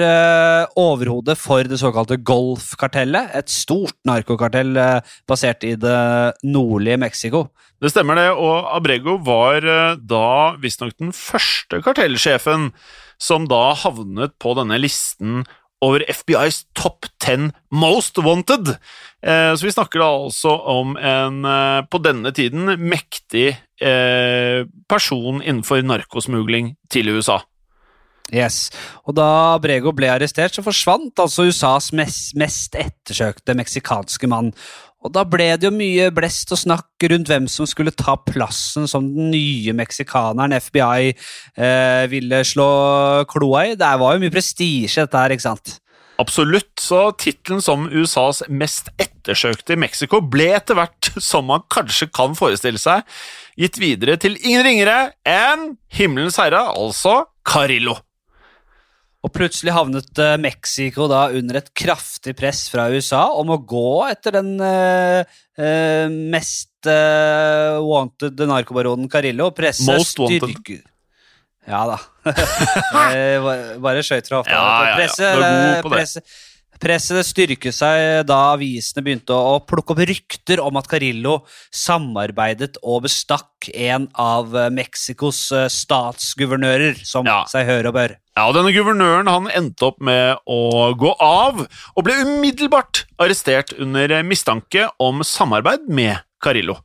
overhodet 0.79 1.37
for 1.39 1.63
det 1.67 1.79
såkalte 1.81 2.19
Golf-kartellet, 2.25 3.31
et 3.37 3.51
stort 3.51 3.97
narkokartell 4.07 4.75
basert 5.29 5.63
i 5.67 5.75
det 5.79 5.99
nordlige 6.43 6.99
Mexico. 7.01 7.47
Det 7.83 7.91
stemmer 7.91 8.15
det, 8.15 8.29
og 8.31 8.69
Abrego 8.71 9.17
var 9.21 9.65
eh, 9.67 9.97
da 9.99 10.55
visstnok 10.61 10.95
den 11.01 11.11
første 11.15 11.81
kartellsjefen 11.83 12.69
som 13.21 13.49
da 13.51 13.75
havnet 13.77 14.35
på 14.39 14.55
denne 14.57 14.79
listen 14.79 15.43
over 15.85 16.05
FBIs 16.09 16.63
top 16.77 17.05
10 17.23 17.51
most 17.71 18.17
wanted. 18.17 18.75
Eh, 19.25 19.51
så 19.55 19.65
vi 19.65 19.73
snakker 19.73 20.01
da 20.01 20.09
altså 20.25 20.55
om 20.75 20.95
en 20.97 21.45
eh, 21.45 21.81
på 21.89 22.01
denne 22.03 22.33
tiden 22.35 22.75
mektig 22.81 23.53
person 24.87 25.41
innenfor 25.43 25.81
narkosmugling 25.83 26.69
til 26.89 27.09
USA. 27.11 27.41
Yes, 28.33 28.71
og 29.05 29.13
Da 29.19 29.57
Brego 29.61 29.91
ble 29.93 30.09
arrestert, 30.09 30.55
så 30.55 30.63
forsvant 30.65 31.19
altså 31.21 31.45
USAs 31.45 31.91
mest, 31.93 32.33
mest 32.39 32.77
ettersøkte 32.79 33.53
meksikanske 33.57 34.29
mann. 34.31 34.49
Og 35.05 35.13
da 35.13 35.21
ble 35.29 35.51
det 35.59 35.67
jo 35.67 35.73
mye 35.75 36.09
blest 36.15 36.49
og 36.55 36.59
snakk 36.63 37.05
rundt 37.11 37.29
hvem 37.29 37.45
som 37.51 37.69
skulle 37.69 37.93
ta 37.93 38.15
plassen 38.17 38.89
som 38.89 39.05
den 39.13 39.29
nye 39.35 39.75
meksikaneren 39.77 40.57
FBI 40.57 41.11
eh, 41.11 42.05
ville 42.09 42.41
slå 42.47 42.69
kloa 43.29 43.67
i. 43.69 43.75
Det 43.77 43.91
var 44.01 44.15
jo 44.15 44.23
mye 44.23 44.33
prestisje, 44.33 45.05
dette 45.05 45.21
her, 45.21 45.35
ikke 45.35 45.45
sant? 45.45 45.75
Absolutt, 46.21 46.71
så 46.79 47.09
tittelen 47.19 47.61
som 47.61 47.89
USAs 47.91 48.45
mest 48.47 48.87
ettersøkte 48.95 49.75
i 49.75 49.79
Mexico 49.79 50.21
ble 50.23 50.47
etter 50.55 50.77
hvert, 50.79 51.11
som 51.29 51.49
man 51.51 51.65
kanskje 51.71 52.07
kan 52.15 52.37
forestille 52.39 52.81
seg, 52.81 53.03
gitt 53.59 53.79
videre 53.81 54.17
til 54.21 54.39
ingen 54.41 54.63
ringere 54.65 54.99
enn 55.27 55.73
Himmelens 55.93 56.39
herre, 56.39 56.63
altså 56.71 57.25
Carillo. 57.45 57.99
Og 59.25 59.31
plutselig 59.33 59.73
havnet 59.73 60.19
eh, 60.21 60.35
Mexico 60.37 61.07
da 61.09 61.23
under 61.33 61.57
et 61.57 61.71
kraftig 61.77 62.35
press 62.37 62.67
fra 62.69 62.85
USA 62.93 63.23
om 63.39 63.49
å 63.55 63.57
gå 63.65 63.85
etter 64.11 64.35
den 64.37 64.51
eh, 64.61 65.37
eh, 65.57 66.05
mest 66.35 66.85
eh, 66.91 67.79
wanted 67.81 68.43
narkobaronen 68.51 69.09
Carillo. 69.09 69.49
og 69.49 69.57
Presse 69.57 69.87
Most 69.89 70.21
wanted. 70.21 70.83
Ja 71.65 71.81
da. 71.89 71.97
Eh, 73.15 73.37
bare- 73.41 73.79
bare 73.81 74.03
skøyt 74.05 74.29
fra 74.29 74.43
hofta. 74.43 74.53
Ja, 74.53 74.61
ja, 74.61 74.93
ja. 74.93 75.81
Presse, 75.89 76.21
Presset 76.81 77.25
styrket 77.25 77.75
seg 77.75 78.25
da 78.27 78.39
avisene 78.53 79.03
begynte 79.05 79.35
å, 79.35 79.59
plukke 79.65 79.95
opp 79.95 80.01
rykter 80.09 80.61
om 80.63 80.75
at 80.79 80.89
Carillo 80.91 81.37
samarbeidet 81.73 82.79
og 82.83 83.05
bestakk 83.07 83.69
en 83.73 84.09
av 84.19 84.51
Mexicos 84.73 85.47
eh, 85.55 85.67
statsguvernører, 85.71 86.99
som 87.05 87.25
Ja. 87.25 87.43
seg 87.49 87.65
hør 87.69 87.89
og 87.91 87.97
bør. 87.97 88.15
Ja, 88.35 88.47
og 88.49 88.55
denne 88.57 88.73
guvernøren 88.75 89.29
han 89.31 89.47
endte 89.55 89.87
opp 89.87 90.01
med 90.03 90.41
å 90.45 90.91
gå 90.99 91.13
av, 91.23 91.63
og 91.95 92.03
ble 92.03 92.17
umiddelbart 92.25 93.05
arrestert 93.17 93.71
under 93.79 94.19
mistanke 94.27 94.89
om 94.99 95.23
samarbeid 95.23 95.87
med 95.87 96.19
Carillo. 96.43 96.81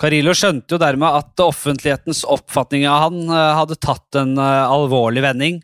Carillo 0.00 0.32
skjønte 0.32 0.74
jo 0.74 0.80
dermed 0.80 1.18
at 1.20 1.42
offentlighetens 1.44 2.22
oppfatning 2.24 2.86
av 2.88 3.10
han 3.10 3.18
eh, 3.28 3.50
hadde 3.58 3.76
tatt 3.76 4.16
en 4.20 4.36
eh, 4.40 4.72
alvorlig 4.72 5.24
vending. 5.24 5.60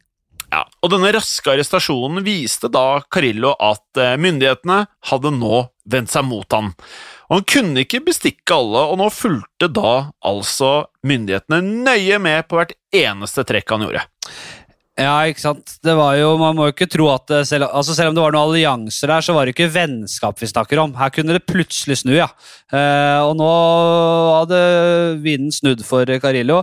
Og 0.86 0.92
denne 0.92 1.08
raske 1.10 1.50
arrestasjonen 1.50 2.22
viste 2.22 2.68
da 2.70 3.00
Carillo 3.10 3.56
at 3.58 3.98
eh, 3.98 4.12
myndighetene 4.22 4.84
hadde 5.10 5.32
nå 5.34 5.64
vendt 5.90 6.12
seg 6.12 6.22
mot 6.28 6.46
han. 6.54 6.68
Og 7.26 7.40
han 7.40 7.46
kunne 7.50 7.82
ikke 7.82 8.04
bestikke 8.06 8.54
alle, 8.54 8.84
og 8.86 9.00
nå 9.00 9.08
fulgte 9.10 9.66
da 9.66 10.12
altså 10.22 10.86
myndighetene 11.06 11.58
nøye 11.88 12.20
med 12.22 12.46
på 12.46 12.60
hvert 12.60 12.76
eneste 12.94 13.42
trekk 13.48 13.74
han 13.74 13.82
gjorde. 13.88 14.04
Ja, 14.96 15.26
ikke 15.28 15.42
sant. 15.42 15.74
Det 15.84 15.92
var 15.92 16.14
jo, 16.16 16.30
Man 16.40 16.56
må 16.56 16.70
jo 16.70 16.72
ikke 16.72 16.88
tro 16.88 17.10
at 17.12 17.26
det, 17.28 17.42
selv, 17.50 17.68
altså 17.68 17.92
selv 17.92 18.10
om 18.10 18.16
det 18.16 18.22
var 18.24 18.32
noen 18.32 18.48
allianser 18.48 19.10
der, 19.12 19.24
så 19.24 19.34
var 19.36 19.44
det 19.44 19.52
ikke 19.52 19.68
vennskap 19.74 20.40
vi 20.40 20.48
snakker 20.48 20.80
om. 20.80 20.94
Her 20.96 21.12
kunne 21.12 21.36
det 21.36 21.44
plutselig 21.44 21.98
snu, 22.00 22.14
ja. 22.16 22.30
Eh, 22.72 23.20
og 23.20 23.34
nå 23.36 23.48
hadde 24.38 24.60
vinden 25.20 25.52
snudd 25.52 25.84
for 25.84 26.08
Carillo. 26.22 26.62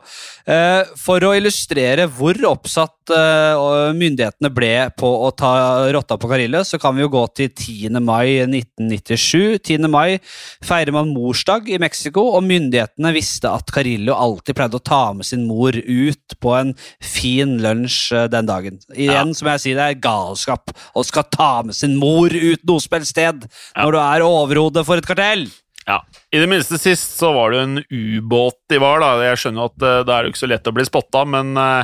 Eh, 0.49 0.81
for 0.97 1.21
å 1.21 1.35
illustrere 1.37 2.07
hvor 2.09 2.39
oppsatt 2.49 3.13
eh, 3.13 3.93
myndighetene 3.99 4.49
ble 4.51 4.71
på 4.97 5.13
å 5.27 5.29
ta 5.37 5.53
rotta 5.93 6.17
på 6.17 6.31
Carillo, 6.33 6.63
så 6.65 6.81
kan 6.81 6.97
vi 6.97 7.05
jo 7.05 7.11
gå 7.13 7.23
til 7.37 7.53
10. 7.53 8.01
mai 8.01 8.41
1997. 8.47 9.61
10. 9.61 9.87
mai 9.93 10.17
feirer 10.65 10.95
man 10.97 11.13
morsdag 11.13 11.69
i 11.69 11.77
Mexico, 11.81 12.25
og 12.33 12.49
myndighetene 12.49 13.13
visste 13.13 13.53
at 13.53 13.69
Carillo 13.73 14.17
alltid 14.17 14.57
pleide 14.57 14.81
å 14.81 14.83
ta 14.83 15.03
med 15.13 15.29
sin 15.29 15.45
mor 15.45 15.77
ut 15.77 16.39
på 16.41 16.57
en 16.57 16.73
fin 16.97 17.59
lunsj 17.61 18.01
eh, 18.17 18.22
den 18.31 18.47
dagen. 18.49 18.79
Igjen, 18.93 19.33
som 19.37 19.49
jeg 19.53 19.63
sier, 19.63 19.79
det 19.79 19.87
er 19.89 20.03
galskap 20.03 20.73
å 20.95 21.03
skal 21.07 21.27
ta 21.33 21.51
med 21.67 21.77
sin 21.77 21.97
mor 21.99 22.33
ut 22.33 22.63
noe 22.67 22.83
som 22.83 22.97
helst 22.97 23.15
sted 23.15 23.45
når 23.77 23.95
du 23.95 23.99
er 24.03 24.25
overhodet 24.27 24.85
for 24.87 25.01
et 25.01 25.09
kartell. 25.09 25.47
Ja, 25.83 25.99
I 26.31 26.39
det 26.39 26.47
minste 26.47 26.79
sist 26.79 27.17
så 27.19 27.33
var 27.35 27.51
det 27.51 27.57
jo 27.57 27.63
en 27.67 27.81
ubåt 27.83 28.59
de 28.71 28.79
var. 28.79 29.03
da. 29.03 29.17
Jeg 29.27 29.41
skjønner 29.41 29.67
at 29.67 29.83
uh, 29.83 29.97
da 30.07 30.15
er 30.15 30.23
det 30.23 30.29
jo 30.29 30.35
ikke 30.35 30.43
så 30.45 30.51
lett 30.53 30.69
å 30.71 30.75
bli 30.77 30.85
spotta, 30.87 31.25
men 31.27 31.57
uh, 31.59 31.83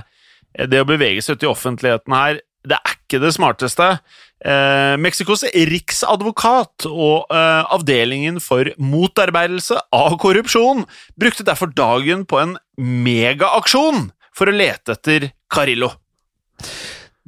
det 0.55 0.79
å 0.85 0.87
bevege 0.87 1.23
seg 1.23 1.35
ut 1.35 1.43
i 1.43 1.51
offentligheten 1.51 2.15
her, 2.15 2.39
det 2.67 2.79
er 2.79 2.95
ikke 2.95 3.21
det 3.23 3.33
smarteste. 3.35 3.89
Eh, 4.39 4.95
Mexicos 5.03 5.43
riksadvokat 5.51 6.85
og 6.87 7.27
eh, 7.27 7.63
avdelingen 7.75 8.39
for 8.43 8.69
motarbeidelse 8.79 9.75
av 9.95 10.15
korrupsjon 10.21 10.85
brukte 11.19 11.43
derfor 11.47 11.73
dagen 11.75 12.23
på 12.27 12.39
en 12.39 12.55
megaaksjon 12.79 14.09
for 14.35 14.47
å 14.47 14.55
lete 14.55 14.95
etter 14.95 15.31
Carillo. 15.51 15.91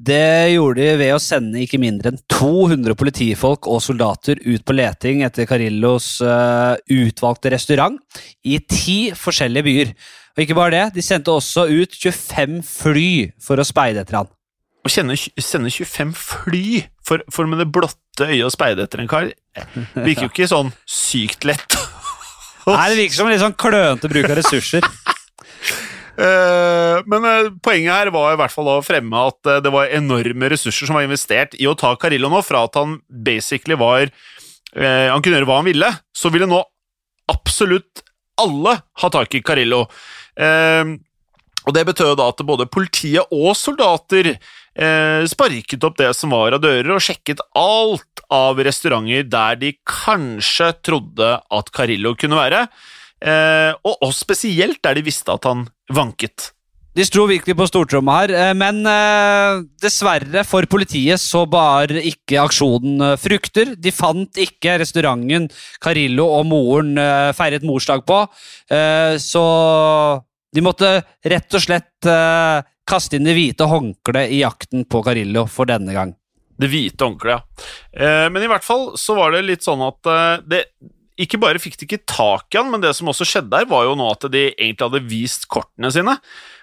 Det 0.02 0.54
gjorde 0.56 0.82
de 0.82 0.94
ved 0.98 1.12
å 1.14 1.22
sende 1.22 1.62
ikke 1.62 1.78
mindre 1.82 2.10
enn 2.10 2.22
200 2.32 2.96
politifolk 2.98 3.68
og 3.70 3.84
soldater 3.86 4.40
ut 4.42 4.64
på 4.66 4.74
leting 4.74 5.22
etter 5.28 5.46
Carillos 5.50 6.16
eh, 6.26 6.80
utvalgte 6.96 7.52
restaurant 7.54 8.00
i 8.42 8.58
ti 8.66 9.12
forskjellige 9.14 9.68
byer. 9.68 9.92
Og 10.34 10.44
ikke 10.46 10.58
bare 10.58 10.74
det, 10.74 10.86
de 10.96 11.06
sendte 11.06 11.34
også 11.36 11.68
ut 11.70 11.94
25 11.94 12.62
fly 12.66 13.12
for 13.44 13.62
å 13.62 13.68
speide 13.68 14.02
etter 14.02 14.22
han. 14.24 14.32
Å 14.82 14.90
sende 14.90 15.70
25 15.70 16.16
fly 16.18 16.82
for, 17.06 17.22
for 17.30 17.50
med 17.52 17.62
det 17.62 17.70
blotte 17.70 18.26
øyet 18.26 18.48
å 18.48 18.54
speide 18.54 18.88
etter 18.88 19.04
en 19.04 19.12
kar 19.12 19.30
virker 19.94 20.26
jo 20.26 20.32
ikke 20.32 20.50
sånn 20.50 20.74
sykt 20.90 21.46
lett. 21.46 21.78
Nei, 22.66 22.90
Det 22.90 22.98
virker 23.04 23.20
som 23.20 23.30
en 23.30 23.36
litt 23.36 23.44
sånn 23.44 23.58
klønete 23.60 24.10
bruk 24.10 24.32
av 24.32 24.40
ressurser. 24.42 24.88
Eh, 26.20 26.98
men 27.08 27.26
eh, 27.26 27.52
poenget 27.64 27.94
her 27.94 28.12
var 28.12 28.34
i 28.34 28.40
hvert 28.40 28.54
fall 28.54 28.68
å 28.68 28.82
fremme 28.84 29.24
at 29.32 29.48
eh, 29.48 29.62
det 29.64 29.72
var 29.72 29.94
enorme 29.96 30.50
ressurser 30.52 30.90
som 30.90 30.98
var 30.98 31.08
investert 31.08 31.56
i 31.56 31.70
å 31.70 31.76
ta 31.78 31.94
Carillo 32.00 32.30
nå, 32.32 32.42
fra 32.44 32.66
at 32.68 32.76
han 32.80 33.00
basically 33.08 33.80
var 33.80 34.12
Han 34.72 35.20
kunne 35.20 35.36
gjøre 35.36 35.48
hva 35.50 35.58
han 35.58 35.68
ville, 35.68 35.88
så 36.16 36.30
ville 36.32 36.46
nå 36.48 36.62
absolutt 37.28 38.06
alle 38.40 38.72
ha 39.02 39.10
tak 39.12 39.34
i 39.36 39.42
Carillo. 39.44 39.82
Og 41.68 41.76
det 41.76 41.84
betød 41.90 42.14
da 42.16 42.30
at 42.32 42.44
både 42.48 42.70
politiet 42.72 43.34
og 43.36 43.50
soldater 43.60 44.30
sparket 45.28 45.84
opp 45.84 46.00
det 46.00 46.08
som 46.16 46.32
var 46.32 46.56
av 46.56 46.64
dører, 46.64 46.88
og 46.96 47.04
sjekket 47.04 47.44
alt 47.60 48.24
av 48.32 48.64
restauranter 48.64 49.28
der 49.28 49.60
de 49.60 49.74
kanskje 49.84 50.72
trodde 50.88 51.34
at 51.44 51.76
Carillo 51.76 52.16
kunne 52.16 52.40
være. 52.40 52.64
Eh, 53.22 53.72
og, 53.86 54.02
oss 54.08 54.24
spesielt 54.26 54.82
der 54.82 54.98
de 54.98 55.06
visste 55.06 55.34
at 55.34 55.46
han 55.46 55.68
vanket. 55.94 56.52
De 56.92 57.06
sto 57.08 57.24
virkelig 57.24 57.54
på 57.56 57.66
stortromma 57.70 58.18
her, 58.18 58.32
eh, 58.36 58.54
men 58.58 58.82
eh, 58.90 59.62
dessverre 59.80 60.44
for 60.44 60.68
politiet 60.68 61.22
så 61.24 61.46
bar 61.48 61.94
ikke 61.96 62.42
aksjonen 62.42 63.14
frukter. 63.22 63.78
De 63.80 63.94
fant 63.96 64.42
ikke 64.44 64.76
restauranten 64.82 65.48
Carillo 65.84 66.28
og 66.36 66.50
moren 66.52 67.00
feiret 67.38 67.64
morsdag 67.64 68.04
på, 68.10 68.20
eh, 68.76 69.16
så 69.24 69.46
de 70.52 70.64
måtte 70.66 70.98
rett 71.32 71.56
og 71.56 71.64
slett 71.64 72.12
kaste 72.92 73.16
inn 73.16 73.30
det 73.30 73.38
hvite 73.38 73.70
håndkleet 73.72 74.34
i 74.36 74.42
jakten 74.42 74.84
på 74.84 75.00
Carillo 75.06 75.46
for 75.48 75.70
denne 75.70 75.96
gang. 75.96 76.12
Det 76.60 76.68
hvite 76.68 77.08
håndkleet, 77.08 77.40
ja. 77.40 77.70
Eh, 77.96 78.26
men 78.34 78.44
i 78.44 78.50
hvert 78.52 78.68
fall 78.68 78.90
så 79.00 79.16
var 79.16 79.32
det 79.32 79.46
litt 79.48 79.64
sånn 79.64 79.80
at 79.86 80.12
det 80.44 80.66
ikke 81.24 81.40
bare 81.42 81.62
fikk 81.62 81.78
de 81.80 81.88
ikke 81.88 82.04
tak 82.10 82.54
i 82.54 82.60
han, 82.60 82.72
men 82.74 82.84
det 82.84 82.94
som 82.98 83.10
også 83.12 83.28
skjedde 83.28 83.54
der, 83.54 83.68
var 83.70 83.88
jo 83.88 83.98
nå 84.00 84.08
at 84.12 84.28
de 84.34 84.48
egentlig 84.52 84.88
hadde 84.88 85.04
vist 85.12 85.48
kortene 85.52 85.92
sine. 85.94 86.18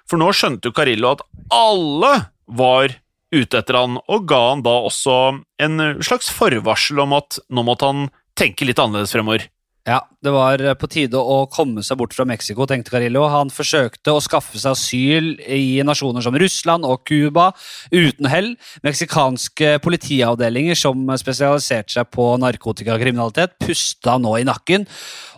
For 0.08 0.20
nå 0.20 0.30
skjønte 0.34 0.70
jo 0.70 0.76
Carillo 0.76 1.14
at 1.16 1.24
alle 1.54 2.14
var 2.48 2.96
ute 3.34 3.60
etter 3.60 3.76
han, 3.76 3.98
og 4.08 4.24
ga 4.28 4.40
han 4.50 4.64
da 4.64 4.78
også 4.88 5.18
en 5.64 5.82
slags 6.04 6.30
forvarsel 6.32 7.02
om 7.04 7.14
at 7.18 7.40
nå 7.52 7.64
måtte 7.66 7.90
han 7.90 8.08
tenke 8.38 8.68
litt 8.68 8.80
annerledes 8.80 9.12
fremover. 9.12 9.44
Ja, 9.88 10.02
det 10.20 10.32
var 10.34 10.60
på 10.76 10.88
tide 10.92 11.16
å 11.16 11.46
komme 11.48 11.80
seg 11.86 11.96
bort 11.96 12.12
fra 12.12 12.26
Mexico, 12.28 12.66
tenkte 12.68 12.92
Carillo. 12.92 13.22
Han 13.32 13.48
forsøkte 13.48 14.12
å 14.12 14.20
skaffe 14.20 14.60
seg 14.60 14.74
asyl 14.74 15.30
i 15.40 15.80
nasjoner 15.86 16.20
som 16.26 16.36
Russland 16.36 16.84
og 16.84 17.06
Cuba, 17.08 17.46
uten 17.88 18.28
hell. 18.28 18.50
Meksikanske 18.84 19.78
politiavdelinger 19.80 20.76
som 20.76 21.08
spesialiserte 21.16 21.96
seg 21.96 22.10
på 22.12 22.28
narkotikakriminalitet, 22.42 23.56
pusta 23.64 24.18
nå 24.20 24.34
i 24.36 24.44
nakken, 24.44 24.84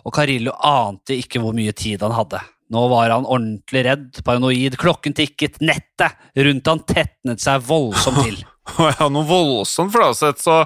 og 0.03 0.17
Carillo 0.19 0.57
ante 0.67 1.15
ikke 1.21 1.39
hvor 1.39 1.55
mye 1.55 1.71
tid 1.71 2.03
han 2.03 2.17
hadde. 2.19 2.43
Nå 2.75 2.85
var 2.91 3.15
han 3.15 3.23
ordentlig 3.23 3.87
redd, 3.87 4.21
paranoid, 4.27 4.75
klokken 4.79 5.15
tikket, 5.15 5.61
nettet 5.63 6.19
rundt 6.43 6.67
han 6.67 6.83
tetnet 6.91 7.39
seg 7.43 7.63
voldsomt 7.71 8.19
til. 8.25 8.43
ja, 8.99 9.07
noe 9.07 9.27
voldsomt 9.31 9.95
for 9.95 10.11
sett, 10.11 10.43
så 10.43 10.65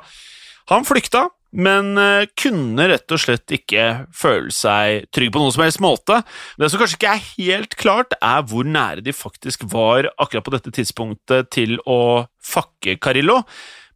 han 0.73 0.89
flykta, 0.89 1.27
men 1.55 1.95
eh, 2.01 2.27
kunne 2.37 2.87
rett 2.91 3.15
og 3.15 3.21
slett 3.21 3.55
ikke 3.57 3.85
føle 4.15 4.53
seg 4.53 5.07
trygg 5.15 5.31
på 5.33 5.41
noen 5.41 5.55
som 5.55 5.63
helst 5.65 5.81
måte. 5.83 6.21
Det 6.59 6.69
som 6.71 6.81
kanskje 6.81 6.99
ikke 6.99 7.13
er 7.13 7.29
helt 7.35 7.77
klart, 7.79 8.17
er 8.19 8.43
hvor 8.49 8.67
nære 8.67 9.05
de 9.05 9.15
faktisk 9.15 9.65
var 9.71 10.09
akkurat 10.15 10.45
på 10.45 10.55
dette 10.57 10.73
tidspunktet 10.75 11.51
til 11.55 11.77
å 11.87 12.25
fakke 12.43 12.97
Carillo, 13.01 13.41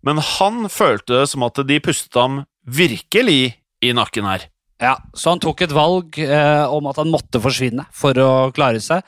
men 0.05 0.21
han 0.37 0.69
følte 0.71 1.19
det 1.19 1.27
som 1.33 1.43
at 1.47 1.59
de 1.67 1.81
pustet 1.83 2.15
ham 2.15 2.43
virkelig 2.63 3.57
i 3.83 3.91
nakken 3.95 4.27
her. 4.27 4.47
Ja, 4.79 4.95
Så 5.13 5.33
han 5.33 5.41
tok 5.43 5.65
et 5.65 5.75
valg 5.75 6.15
eh, 6.23 6.65
om 6.71 6.87
at 6.87 6.99
han 7.01 7.11
måtte 7.11 7.41
forsvinne 7.43 7.83
for 7.95 8.15
å 8.23 8.31
klare 8.55 8.79
seg. 8.83 9.03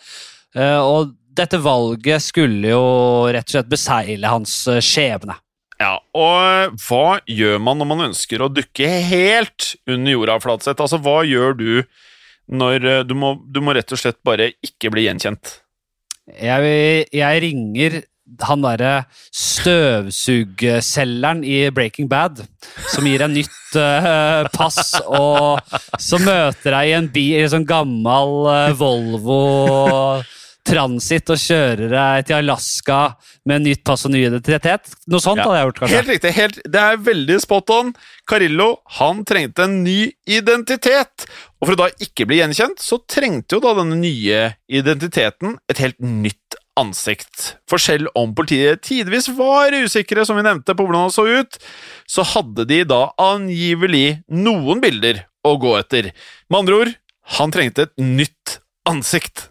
Eh, 0.56 0.80
og 0.84 1.14
dette 1.32 1.62
valget 1.64 2.24
skulle 2.26 2.74
jo 2.74 2.84
rett 3.32 3.47
og 3.47 3.56
slett 3.56 3.72
besegle 3.72 4.34
hans 4.34 4.56
eh, 4.68 4.82
skjebne. 4.84 5.38
Ja, 5.82 5.95
og 6.13 6.77
hva 6.86 7.17
gjør 7.25 7.57
man 7.63 7.79
når 7.82 7.88
man 7.89 8.05
ønsker 8.11 8.43
å 8.43 8.51
dukke 8.53 8.86
helt 9.07 9.71
under 9.89 10.13
jorda, 10.13 10.38
Flatseth? 10.43 10.82
Altså, 10.84 10.99
hva 11.01 11.23
gjør 11.25 11.57
du 11.57 11.82
når 12.51 12.86
eh, 12.86 13.03
du 13.07 13.15
må, 13.17 13.34
du 13.47 13.61
må 13.63 13.73
rett 13.77 13.91
og 13.93 13.99
slett 14.01 14.19
bare 14.27 14.51
ikke 14.61 14.91
bli 14.93 15.03
gjenkjent? 15.07 15.45
Jeg, 16.38 17.05
jeg 17.15 17.41
ringer 17.43 17.91
han 18.45 18.61
derre 18.63 19.03
støvsugselgeren 19.36 21.43
i 21.43 21.69
Breaking 21.73 22.09
Bad, 22.11 22.45
som 22.93 23.07
gir 23.09 23.19
deg 23.23 23.32
nytt 23.34 23.75
uh, 23.75 24.47
pass, 24.57 24.93
og 25.03 25.59
så 25.99 26.17
møter 26.21 26.71
deg 26.77 26.88
i 26.88 26.93
en 26.99 27.09
bil, 27.11 27.36
i 27.36 27.43
en 27.43 27.53
sånn 27.57 27.67
gammel 27.67 28.47
uh, 28.47 28.71
Volvo 28.79 29.41
transit 30.68 31.30
og 31.34 31.39
kjøre 31.41 31.88
deg 31.89 32.26
til 32.28 32.38
Alaska 32.38 32.99
med 33.49 33.64
nytt 33.66 33.84
pass 33.88 34.05
og 34.05 34.14
ny 34.14 34.22
identitet. 34.28 34.91
Noe 35.09 35.20
sånt 35.24 35.41
Ja. 35.41 35.47
hadde 35.47 35.57
jeg 35.57 35.68
gjort, 35.68 35.80
kanskje. 35.80 35.95
Helt 35.97 36.12
riktig. 36.14 36.34
Helt, 36.38 36.59
det 36.70 36.82
er 36.82 36.97
veldig 36.97 37.39
spot 37.41 37.70
on. 37.74 37.93
Carillo 38.30 38.78
han 38.99 39.24
trengte 39.26 39.64
en 39.66 39.84
ny 39.84 40.12
identitet. 40.28 41.26
Og 41.62 41.68
for 41.68 41.74
å 41.76 41.82
da 41.84 41.89
ikke 42.01 42.28
bli 42.30 42.39
gjenkjent, 42.41 42.80
så 42.82 42.99
trengte 43.07 43.57
jo 43.57 43.59
da 43.64 43.74
denne 43.82 43.97
nye 43.99 44.55
identiteten 44.70 45.57
et 45.70 45.82
helt 45.82 45.99
nytt 45.99 46.57
ansikt. 46.80 47.55
For 47.70 47.78
selv 47.82 48.07
om 48.16 48.34
politiet 48.34 48.82
tidvis 48.82 49.28
var 49.36 49.74
usikre, 49.76 50.26
som 50.26 50.38
vi 50.39 50.45
nevnte, 50.45 50.74
på 50.74 50.86
hvordan 50.86 51.07
han 51.09 51.14
så 51.14 51.26
ut, 51.28 51.57
så 52.07 52.24
hadde 52.24 52.66
de 52.70 52.84
da 52.88 53.12
angivelig 53.20 54.22
noen 54.30 54.82
bilder 54.82 55.26
å 55.45 55.57
gå 55.59 55.76
etter. 55.80 56.12
Med 56.49 56.59
andre 56.64 56.80
ord, 56.82 56.93
han 57.38 57.51
trengte 57.53 57.88
et 57.89 57.97
nytt 58.01 58.59
ansikt. 58.88 59.51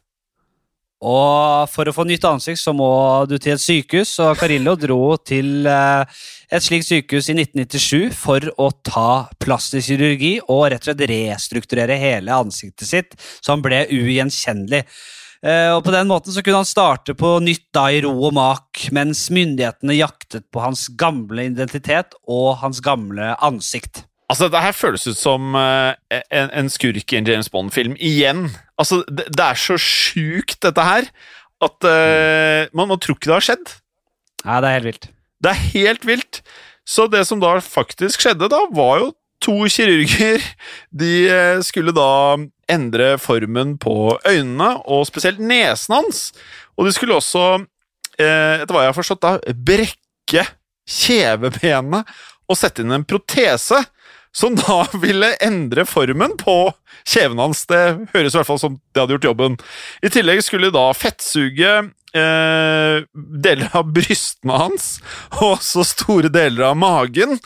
Og 1.00 1.68
for 1.72 1.88
å 1.88 1.94
få 1.96 2.04
nytt 2.04 2.26
ansikt 2.28 2.60
så 2.60 2.74
må 2.76 2.90
du 3.28 3.38
til 3.40 3.54
et 3.54 3.62
sykehus, 3.62 4.18
og 4.20 4.34
Carillo 4.40 4.74
dro 4.76 5.14
til 5.24 5.64
eh, 5.64 6.18
et 6.52 6.64
slikt 6.64 6.90
sykehus 6.90 7.30
i 7.32 7.38
1997 7.38 8.12
for 8.12 8.44
å 8.60 8.68
ta 8.84 9.30
plastisk 9.40 9.88
kirurgi 9.88 10.34
og 10.42 10.66
rett 10.74 10.84
og 10.84 10.90
slett 10.90 11.06
restrukturere 11.08 11.96
hele 12.00 12.36
ansiktet 12.36 12.90
sitt, 12.90 13.16
så 13.40 13.54
han 13.54 13.64
ble 13.64 13.86
ugjenkjennelig. 13.88 14.82
Eh, 15.40 15.70
og 15.72 15.80
På 15.86 15.94
den 15.94 16.10
måten 16.10 16.36
så 16.36 16.44
kunne 16.44 16.60
han 16.60 16.68
starte 16.68 17.16
på 17.16 17.32
nytt 17.40 17.70
da 17.72 17.86
i 17.88 18.02
ro 18.04 18.12
og 18.18 18.36
mak, 18.36 18.84
mens 18.92 19.30
myndighetene 19.32 19.96
jaktet 19.96 20.50
på 20.52 20.60
hans 20.60 20.90
gamle 21.00 21.48
identitet 21.48 22.12
og 22.28 22.58
hans 22.60 22.84
gamle 22.84 23.32
ansikt. 23.40 24.04
Altså, 24.30 24.46
Dette 24.46 24.62
her 24.62 24.76
føles 24.76 25.04
ut 25.10 25.18
som 25.18 25.56
uh, 25.58 25.92
en, 26.30 26.50
en 26.54 26.70
skurk 26.70 27.12
i 27.12 27.18
en 27.18 27.26
James 27.26 27.50
Bond-film 27.50 27.96
igjen. 27.98 28.46
Altså, 28.78 29.00
det, 29.10 29.26
det 29.34 29.46
er 29.46 29.58
så 29.58 29.78
sjukt, 29.82 30.60
dette 30.62 30.84
her, 30.86 31.08
at 31.66 31.88
uh, 31.88 32.70
man, 32.76 32.92
man 32.92 33.00
tror 33.02 33.18
ikke 33.18 33.26
det 33.26 33.38
har 33.40 33.48
skjedd. 33.48 33.72
Ja, 34.44 34.60
det 34.62 34.70
er 34.70 34.76
helt 34.76 34.90
vilt. 34.90 35.08
Det 35.40 35.50
er 35.50 35.64
helt 35.72 36.06
vilt. 36.06 36.42
Så 36.86 37.08
det 37.10 37.24
som 37.26 37.42
da 37.42 37.56
faktisk 37.64 38.22
skjedde, 38.22 38.48
da, 38.52 38.62
var 38.76 39.02
jo 39.02 39.10
to 39.42 39.56
kirurger. 39.72 40.46
De 40.94 41.12
uh, 41.26 41.58
skulle 41.66 41.96
da 41.96 42.38
endre 42.70 43.16
formen 43.18 43.74
på 43.82 44.14
øynene, 44.22 44.76
og 44.86 45.08
spesielt 45.10 45.42
nesen 45.42 45.98
hans. 45.98 46.28
Og 46.78 46.86
de 46.86 46.94
skulle 46.94 47.18
også, 47.18 47.64
etter 48.14 48.70
hva 48.70 48.84
jeg 48.86 48.92
har 48.92 49.00
forstått, 49.00 49.26
da 49.26 49.56
brekke 49.66 50.44
kjevebenet 50.86 52.06
og 52.50 52.58
sette 52.58 52.84
inn 52.84 52.94
en 52.94 53.06
protese. 53.06 53.80
Som 54.36 54.54
da 54.58 54.84
ville 55.02 55.32
endre 55.42 55.84
formen 55.88 56.36
på 56.38 56.56
kjeven 57.08 57.40
hans. 57.42 57.64
Det 57.70 57.80
høres 58.12 58.34
i 58.34 58.38
hvert 58.40 58.50
fall 58.50 58.60
som 58.62 58.76
det 58.94 59.02
hadde 59.02 59.16
gjort 59.16 59.30
jobben. 59.30 59.56
I 60.06 60.12
tillegg 60.12 60.44
skulle 60.46 60.72
da 60.74 60.86
fettsuge 60.94 61.72
eh, 62.14 63.02
deler 63.14 63.74
av 63.76 63.90
brystene 63.94 64.62
hans, 64.62 64.92
og 65.40 65.56
også 65.56 65.86
store 65.88 66.30
deler 66.32 66.70
av 66.70 66.78
magen. 66.78 67.38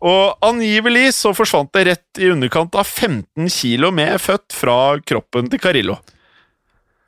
Og 0.00 0.44
angivelig 0.44 1.10
så 1.18 1.34
forsvant 1.36 1.72
det 1.76 1.84
rett 1.90 2.20
i 2.22 2.30
underkant 2.32 2.76
av 2.78 2.88
15 2.88 3.50
kilo 3.52 3.90
med 3.92 4.16
født 4.20 4.56
fra 4.56 4.78
kroppen 5.04 5.50
til 5.52 5.60
Carillo. 5.60 5.98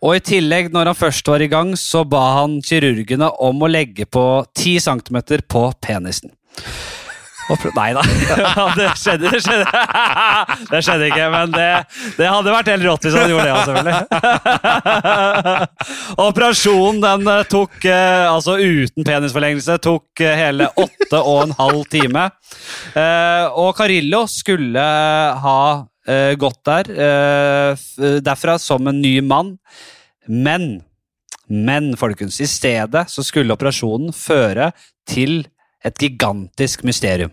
Og 0.02 0.18
i 0.18 0.24
tillegg, 0.24 0.72
når 0.74 0.90
han 0.90 0.98
først 0.98 1.28
var 1.30 1.44
i 1.44 1.48
gang, 1.48 1.76
så 1.78 2.02
ba 2.04 2.22
han 2.40 2.58
kirurgene 2.66 3.28
om 3.40 3.62
å 3.62 3.70
legge 3.70 4.04
på 4.10 4.24
10 4.58 4.82
cm 4.82 5.20
på 5.46 5.62
penisen. 5.84 6.34
Nei 7.50 7.92
da. 7.96 8.02
Det 8.78 8.88
skjedde, 8.98 9.30
det 9.30 9.40
skjedde. 9.42 9.66
Det 10.72 10.80
skjedde 10.84 11.08
ikke, 11.10 11.26
men 11.32 11.52
det, 11.52 11.68
det 12.16 12.28
hadde 12.30 12.52
vært 12.54 12.70
helt 12.72 12.86
rått 12.86 13.06
hvis 13.06 13.16
han 13.18 13.32
gjorde 13.32 13.48
det, 13.48 13.54
selvfølgelig. 13.66 14.02
Operasjonen 16.26 17.00
den 17.02 17.22
eh, 17.32 17.42
tok, 17.50 17.74
eh, 17.84 18.26
altså 18.30 18.56
uten 18.60 19.06
penisforlengelse, 19.06 19.78
tok 19.84 20.22
eh, 20.24 20.36
hele 20.38 20.68
åtte 20.80 21.18
og 21.20 21.48
en 21.48 21.56
halv 21.58 21.82
time. 21.92 22.28
Og 23.58 23.70
Carillo 23.76 24.24
skulle 24.30 24.82
ha 25.42 25.58
gått 26.38 26.60
der 26.66 26.88
derfra 28.24 28.56
som 28.58 28.88
en 28.90 28.98
ny 29.02 29.20
mann, 29.24 29.56
men 30.26 30.82
men, 31.52 31.90
folkens, 32.00 32.38
i 32.40 32.46
stedet 32.48 33.02
så 33.12 33.22
skulle 33.26 33.52
operasjonen 33.52 34.14
føre 34.16 34.70
til 35.08 35.42
et 35.86 36.02
gigantisk 36.02 36.84
mysterium. 36.86 37.32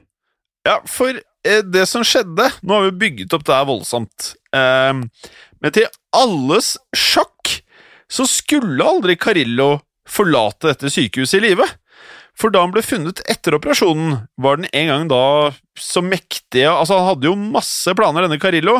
Ja, 0.67 0.79
for 0.89 1.15
eh, 1.15 1.61
det 1.63 1.85
som 1.87 2.03
skjedde 2.03 2.49
Nå 2.67 2.75
har 2.75 2.89
vi 2.89 2.97
bygget 3.05 3.33
opp 3.33 3.45
det 3.47 3.55
her 3.55 3.67
voldsomt. 3.69 4.33
Eh, 4.55 4.93
men 5.59 5.75
til 5.75 5.87
alles 6.15 6.75
sjakk 6.95 7.59
så 8.09 8.25
skulle 8.25 8.85
aldri 8.85 9.15
Carillo 9.21 9.77
forlate 10.09 10.71
dette 10.71 10.89
sykehuset 10.89 11.37
i 11.37 11.49
live. 11.51 11.67
For 12.39 12.53
da 12.53 12.63
han 12.63 12.73
ble 12.73 12.81
funnet 12.85 13.21
etter 13.29 13.57
operasjonen, 13.57 14.21
var 14.39 14.59
den 14.59 14.69
en 14.71 14.89
gang 14.89 15.09
da 15.11 15.23
så 15.79 16.01
mektig 16.03 16.63
Altså, 16.65 16.97
han 16.97 17.09
hadde 17.11 17.27
jo 17.27 17.35
masse 17.37 17.93
planer, 17.97 18.25
denne 18.25 18.39
Carillo, 18.41 18.79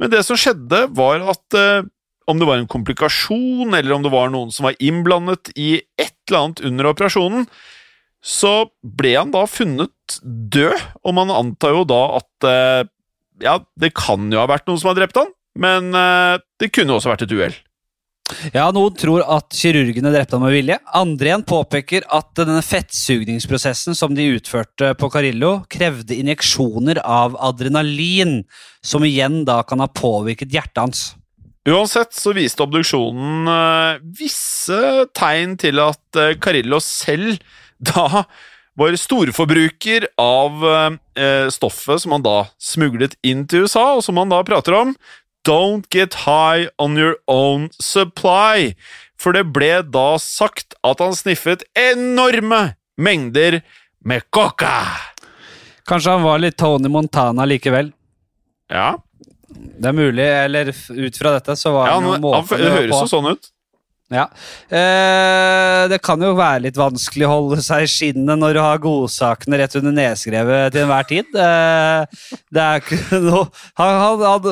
men 0.00 0.12
det 0.12 0.22
som 0.26 0.38
skjedde, 0.38 0.86
var 0.96 1.24
at 1.34 1.58
eh, 1.58 1.84
om 2.30 2.38
det 2.38 2.46
var 2.48 2.60
en 2.60 2.70
komplikasjon, 2.70 3.74
eller 3.74 3.96
om 3.96 4.04
det 4.04 4.12
var 4.14 4.30
noen 4.32 4.52
som 4.54 4.68
var 4.68 4.78
innblandet 4.82 5.50
i 5.58 5.74
et 6.00 6.14
eller 6.30 6.38
annet 6.38 6.62
under 6.68 6.90
operasjonen, 6.92 7.48
så 8.22 8.70
ble 8.86 9.16
han 9.16 9.34
da 9.34 9.42
funnet 9.50 10.18
død, 10.22 10.78
og 11.02 11.16
man 11.18 11.32
antar 11.34 11.74
jo 11.74 11.84
da 11.90 12.02
at 12.20 12.48
eh, 12.48 12.88
Ja, 13.42 13.58
det 13.74 13.90
kan 13.98 14.30
jo 14.30 14.38
ha 14.38 14.46
vært 14.46 14.68
noen 14.68 14.78
som 14.78 14.92
har 14.92 15.00
drept 15.00 15.18
han, 15.18 15.32
men 15.58 15.90
eh, 15.98 16.38
det 16.62 16.70
kunne 16.74 16.94
også 16.94 17.10
vært 17.10 17.26
et 17.26 17.34
uhell. 17.34 17.56
Ja, 18.54 18.68
Noen 18.72 18.94
tror 18.96 19.24
at 19.26 19.52
kirurgene 19.58 20.12
drepte 20.14 20.38
ham 20.38 20.44
med 20.46 20.54
vilje. 20.54 20.76
Andre 20.96 21.28
igjen 21.28 21.42
påpeker 21.44 22.06
at 22.14 22.30
denne 22.38 22.62
fettsugningsprosessen 22.64 23.98
som 23.98 24.14
de 24.16 24.28
utførte 24.36 24.92
på 24.96 25.10
Carillo, 25.12 25.50
krevde 25.72 26.16
injeksjoner 26.16 27.02
av 27.02 27.34
adrenalin, 27.42 28.40
som 28.80 29.04
igjen 29.04 29.42
da 29.48 29.58
kan 29.66 29.82
ha 29.82 29.90
påvirket 29.90 30.54
hjertet 30.54 30.80
hans. 30.80 31.02
Uansett 31.68 32.14
så 32.14 32.32
viste 32.34 32.62
obduksjonen 32.64 33.50
eh, 33.50 34.06
visse 34.22 35.10
tegn 35.18 35.58
til 35.60 35.82
at 35.82 36.22
Carillo 36.42 36.80
selv 36.82 37.42
da 37.82 38.24
var 38.78 38.96
storforbruker 38.96 40.06
av 40.20 40.62
eh, 41.18 41.48
stoffet 41.52 42.02
som 42.02 42.14
han 42.16 42.24
da 42.24 42.36
smuglet 42.62 43.18
inn 43.26 43.44
til 43.48 43.66
USA, 43.66 43.98
og 43.98 44.04
som 44.06 44.20
han 44.20 44.32
da 44.32 44.40
prater 44.46 44.76
om. 44.78 44.94
Don't 45.44 45.88
get 45.92 46.14
high 46.24 46.70
on 46.78 46.96
your 46.96 47.16
own 47.26 47.68
supply. 47.82 48.72
For 49.20 49.36
det 49.36 49.48
ble 49.54 49.82
da 49.94 50.16
sagt 50.22 50.76
at 50.86 51.02
han 51.02 51.14
sniffet 51.18 51.66
enorme 51.78 52.74
mengder 52.96 53.60
med 54.04 54.24
coca. 54.34 54.86
Kanskje 55.86 56.16
han 56.16 56.24
var 56.26 56.40
litt 56.42 56.56
Tony 56.58 56.88
Montana 56.88 57.44
likevel. 57.48 57.92
Ja, 58.72 58.94
Det 59.52 59.88
er 59.88 59.92
mulig, 59.92 60.24
eller 60.24 60.70
ut 60.72 61.16
fra 61.18 61.34
dette 61.34 61.56
så 61.60 61.74
var 61.74 61.90
ja 61.90 61.96
han 61.98 62.06
han, 62.06 62.12
han, 62.14 62.22
måten 62.24 62.62
det 62.62 62.70
høres 62.72 63.02
jo 63.02 63.08
sånn 63.10 63.34
ut. 63.34 63.50
Ja. 64.12 64.26
Eh, 64.68 65.88
det 65.88 65.98
kan 66.04 66.20
jo 66.20 66.34
være 66.36 66.66
litt 66.66 66.78
vanskelig 66.78 67.24
å 67.26 67.32
holde 67.32 67.62
seg 67.64 67.86
i 67.86 67.90
skinnet 67.90 68.40
når 68.40 68.56
du 68.56 68.60
har 68.60 68.82
godsakene 68.82 69.60
rett 69.62 69.76
under 69.80 69.94
nedskrevet 69.96 70.74
til 70.74 70.84
enhver 70.84 71.08
tid. 71.08 71.30
Eh, 71.32 72.34
det 72.52 72.64
er 72.66 72.82
ikke 72.82 73.20
noe 73.24 73.46
han, 73.80 74.20
han, 74.20 74.48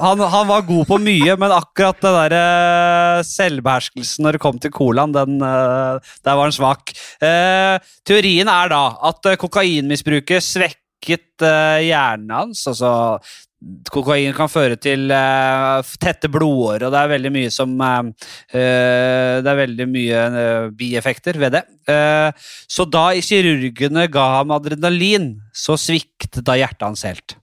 han, 0.00 0.24
han, 0.34 0.48
var 0.50 0.66
god 0.66 0.88
på 0.90 0.98
mye, 1.02 1.36
men 1.38 1.54
akkurat 1.54 2.02
den 2.02 2.18
der 2.18 2.36
eh, 2.40 3.20
selvbeherskelsen 3.26 4.26
når 4.26 4.36
det 4.36 4.42
kom 4.42 4.58
til 4.62 4.74
colaen, 4.74 5.14
den, 5.14 5.38
eh, 5.38 6.16
der 6.26 6.38
var 6.38 6.50
han 6.50 6.56
svak. 6.56 6.90
Eh, 7.22 7.76
teorien 8.06 8.50
er 8.50 8.74
da 8.74 8.82
at 9.10 9.30
eh, 9.30 9.38
kokainmisbruket 9.40 10.44
svekket 10.44 11.46
eh, 11.46 11.86
hjernen 11.86 12.34
hans. 12.34 12.66
altså 12.66 12.90
Kokain 13.88 14.34
kan 14.36 14.50
føre 14.52 14.76
til 14.76 15.08
uh, 15.08 15.80
tette 16.00 16.28
blodårer, 16.28 16.84
og 16.86 16.92
det 16.92 17.00
er 17.00 17.12
veldig 17.14 17.30
mye 17.32 17.52
som 17.54 17.72
eh, 17.80 18.26
Det 18.52 19.48
er 19.48 19.60
veldig 19.62 19.86
mye 19.88 20.24
uh, 20.34 20.66
bieffekter 20.76 21.38
ved 21.40 21.56
det. 21.56 21.62
Så 22.68 22.84
da 22.90 23.08
kirurgene 23.24 24.04
ga 24.12 24.26
ham 24.36 24.52
adrenalin, 24.52 25.30
så 25.56 25.78
sviktet 25.80 26.44
da 26.44 26.58
hjertet 26.58 26.84
hans 26.84 27.04
helt. 27.06 27.36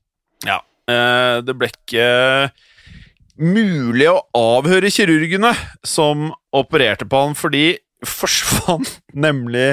Ja, 0.46 0.60
det 0.86 1.56
ble 1.56 1.70
ikke 1.72 2.08
mulig 3.40 4.10
å 4.12 4.20
avhøre 4.36 4.92
kirurgene 4.94 5.54
som 5.88 6.28
opererte 6.54 7.08
på 7.10 7.24
han, 7.24 7.38
for 7.40 7.56
de 7.56 7.80
forsvant 8.04 9.00
nemlig 9.16 9.72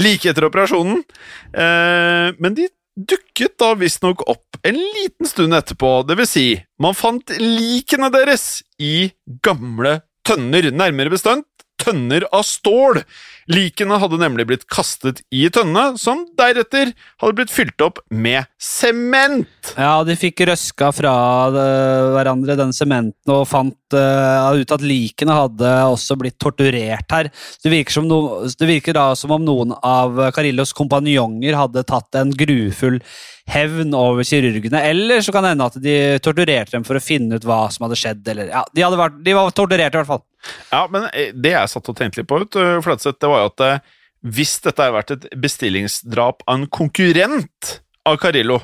like 0.00 0.32
etter 0.32 0.48
operasjonen. 0.48 1.04
Men 1.52 2.56
de 2.56 2.70
dukket 2.98 3.58
da 3.60 3.74
visstnok 3.78 4.24
opp 4.28 4.58
en 4.66 4.78
liten 4.78 5.28
stund 5.28 5.54
etterpå, 5.54 6.02
det 6.08 6.18
vil 6.18 6.28
si, 6.28 6.46
man 6.82 6.96
fant 6.98 7.30
likene 7.38 8.10
deres 8.14 8.64
i 8.82 9.10
gamle 9.44 10.00
tønner, 10.26 10.70
nærmere 10.74 11.12
bestemt 11.14 11.46
tønner 11.80 12.26
av 12.34 12.44
stål. 12.46 13.02
Likene 13.48 13.96
hadde 13.96 14.18
nemlig 14.20 14.44
blitt 14.50 14.66
kastet 14.68 15.22
i 15.32 15.46
tønne, 15.52 15.94
som 16.00 16.26
deretter 16.36 16.90
hadde 17.22 17.36
blitt 17.38 17.52
fylt 17.52 17.80
opp 17.84 18.02
med 18.12 18.44
sement. 18.60 19.72
Ja, 19.72 20.02
de 20.04 20.18
fikk 20.20 20.42
røska 20.50 20.90
fra 20.92 21.14
eh, 21.48 22.10
hverandre 22.16 22.58
den 22.60 22.74
sementen 22.76 23.32
og 23.32 23.46
fant 23.48 23.96
eh, 23.96 24.58
ut 24.60 24.76
at 24.76 24.84
likene 24.84 25.38
hadde 25.38 25.72
også 25.88 26.18
blitt 26.20 26.36
torturert 26.42 27.08
her. 27.14 27.32
Det 27.64 27.72
virker, 27.72 28.04
no, 28.04 28.20
det 28.52 28.68
virker 28.68 28.98
da 28.98 29.08
som 29.16 29.32
om 29.38 29.48
noen 29.48 29.72
av 29.80 30.20
Carillos 30.36 30.76
kompanjonger 30.76 31.56
hadde 31.56 31.86
tatt 31.88 32.20
en 32.20 32.36
grufull 32.36 33.00
hevn 33.48 33.94
over 33.96 34.26
kirurgene, 34.28 34.82
eller 34.90 35.22
så 35.24 35.32
kan 35.32 35.44
det 35.44 35.54
hende 35.54 35.68
at 35.70 35.78
de 35.80 35.96
torturerte 36.24 36.76
dem 36.76 36.84
for 36.84 36.98
å 36.98 37.02
finne 37.02 37.38
ut 37.38 37.46
hva 37.48 37.66
som 37.72 37.86
hadde 37.86 37.96
skjedd. 37.96 38.26
Eller, 38.28 38.50
ja, 38.52 38.64
de, 38.74 38.84
hadde 38.84 39.00
vært, 39.00 39.22
de 39.24 39.36
var 39.38 39.54
torturert 39.56 39.94
i 39.94 40.00
hvert 40.02 40.10
fall. 40.10 40.24
Ja, 40.70 40.84
men 40.90 41.08
eh, 41.12 41.32
det 41.34 41.52
jeg 41.54 41.70
satt 41.72 41.88
og 41.90 41.96
tenkte 41.98 42.20
litt 42.22 42.28
på, 42.30 42.40
ut, 42.44 42.58
eh, 42.60 42.78
Flatseth, 42.84 43.18
det 43.20 43.30
var 43.30 43.44
jo 43.44 43.52
at 43.52 43.64
eh, 43.66 43.80
hvis 44.28 44.56
dette 44.64 44.82
hadde 44.82 44.96
vært 44.96 45.14
et 45.14 45.26
bestillingsdrap 45.38 46.42
av 46.46 46.58
en 46.60 46.66
konkurrent 46.74 47.78
av 48.08 48.18
Carillo, 48.22 48.60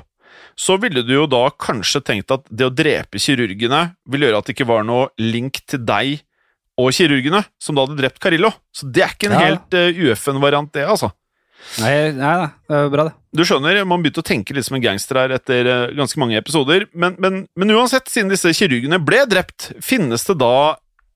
så 0.59 0.77
ville 0.83 1.03
du 1.03 1.13
jo 1.17 1.27
da 1.31 1.49
kanskje 1.51 2.03
tenkt 2.07 2.31
at 2.35 2.45
det 2.51 2.69
å 2.69 2.75
drepe 2.75 3.19
kirurgene 3.23 3.81
ville 4.11 4.29
gjøre 4.29 4.39
at 4.43 4.47
det 4.49 4.55
ikke 4.57 4.69
var 4.71 4.87
noe 4.87 5.09
link 5.19 5.61
til 5.71 5.83
deg 5.87 6.21
og 6.79 6.91
kirurgene, 6.95 7.45
som 7.63 7.75
da 7.77 7.85
hadde 7.87 7.99
drept 8.01 8.19
Carillo. 8.23 8.51
Så 8.75 8.87
det 8.91 9.03
er 9.05 9.13
ikke 9.15 9.29
en 9.31 9.35
Ja. 9.39 9.43
helt 9.47 9.75
uh, 9.79 10.01
UFN-variant, 10.09 10.73
det, 10.75 10.83
altså. 10.91 11.13
Nei, 11.79 12.11
nei, 12.13 12.33
da. 12.43 12.49
det 12.69 12.79
er 12.81 12.89
bra, 12.93 13.05
det. 13.09 13.15
Du 13.35 13.43
skjønner, 13.47 13.79
man 13.87 14.03
begynte 14.03 14.23
å 14.23 14.27
tenke 14.27 14.55
litt 14.55 14.67
som 14.67 14.75
en 14.79 14.83
gangster 14.83 15.19
her 15.23 15.35
etter 15.39 15.71
eh, 15.71 15.93
ganske 15.97 16.19
mange 16.21 16.37
episoder, 16.39 16.85
men, 16.93 17.15
men, 17.23 17.45
men 17.57 17.75
uansett, 17.75 18.11
siden 18.11 18.31
disse 18.31 18.51
kirurgene 18.59 18.99
ble 19.03 19.23
drept, 19.31 19.71
finnes 19.83 20.27
det 20.29 20.37
da 20.43 20.53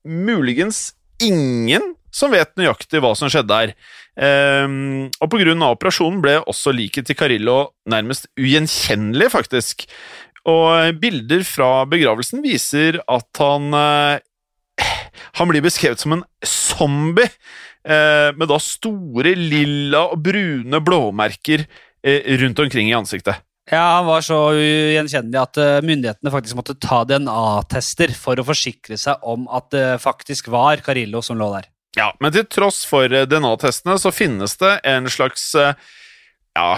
muligens 0.07 0.93
ingen 1.21 1.93
som 2.13 2.33
vet 2.33 2.51
nøyaktig 2.57 3.01
hva 3.03 3.13
som 3.17 3.29
skjedde 3.31 3.57
her. 3.61 3.73
Um, 4.19 5.07
og 5.21 5.29
på 5.31 5.39
grunn 5.43 5.61
av 5.63 5.75
operasjonen 5.75 6.19
ble 6.23 6.39
også 6.41 6.73
liket 6.75 7.07
til 7.07 7.17
Carillo 7.19 7.59
nærmest 7.89 8.27
ugjenkjennelig, 8.39 9.29
faktisk. 9.35 9.85
Og 10.49 10.99
bilder 11.01 11.43
fra 11.47 11.83
begravelsen 11.89 12.43
viser 12.43 13.01
at 13.11 13.41
han 13.43 13.73
eh, 13.75 14.21
Han 15.35 15.49
blir 15.51 15.63
beskrevet 15.63 15.99
som 15.99 16.15
en 16.15 16.23
zombie, 16.47 17.27
eh, 17.83 18.31
med 18.35 18.47
da 18.47 18.59
store 18.63 19.33
lilla 19.35 20.05
og 20.13 20.23
brune 20.23 20.79
blåmerker 20.79 21.65
eh, 21.67 22.37
rundt 22.39 22.61
omkring 22.63 22.89
i 22.89 22.95
ansiktet. 22.95 23.43
Ja, 23.69 23.83
Han 23.99 24.07
var 24.09 24.23
så 24.25 24.37
ugjenkjennelig 24.57 25.39
at 25.41 25.59
eh, 25.61 25.81
myndighetene 25.85 26.33
faktisk 26.33 26.57
måtte 26.57 26.77
ta 26.81 27.03
DNA-tester 27.05 28.13
for 28.17 28.39
å 28.39 28.47
forsikre 28.47 28.97
seg 28.97 29.21
om 29.21 29.45
at 29.53 29.69
det 29.75 29.85
faktisk 30.01 30.49
var 30.53 30.81
Carillo 30.85 31.21
som 31.25 31.37
lå 31.37 31.51
der. 31.53 31.69
Ja, 31.97 32.11
men 32.21 32.33
til 32.33 32.47
tross 32.49 32.81
for 32.89 33.05
eh, 33.13 33.27
DNA-testene 33.29 33.97
så 34.01 34.13
finnes 34.13 34.57
det 34.61 34.73
en 34.89 35.09
slags 35.11 35.51
eh, 35.57 35.77
Ja, 36.57 36.71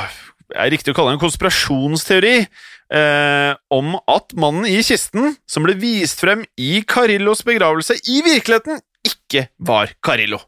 er 0.51 0.71
riktig 0.73 0.91
å 0.91 0.97
kalle 0.97 1.13
det 1.13 1.19
en 1.19 1.23
konspirasjonsteori 1.23 2.35
eh, 2.43 3.51
om 3.71 3.95
at 4.11 4.35
mannen 4.35 4.67
i 4.67 4.81
kisten, 4.83 5.37
som 5.47 5.63
ble 5.67 5.77
vist 5.79 6.19
frem 6.23 6.43
i 6.59 6.81
Carillos 6.83 7.45
begravelse, 7.47 8.01
i 8.03 8.19
virkeligheten 8.25 8.83
ikke 9.07 9.47
var 9.63 9.95
Carillo. 10.03 10.43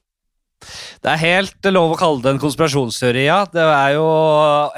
Det 1.04 1.12
er 1.14 1.22
helt 1.22 1.70
lov 1.74 1.94
å 1.94 2.00
kalle 2.00 2.24
det 2.24 2.34
en 2.34 2.42
konspirasjonsteori, 2.42 3.26
ja. 3.28 3.40
Det 3.52 3.64
er 3.64 3.96
jo 3.98 4.06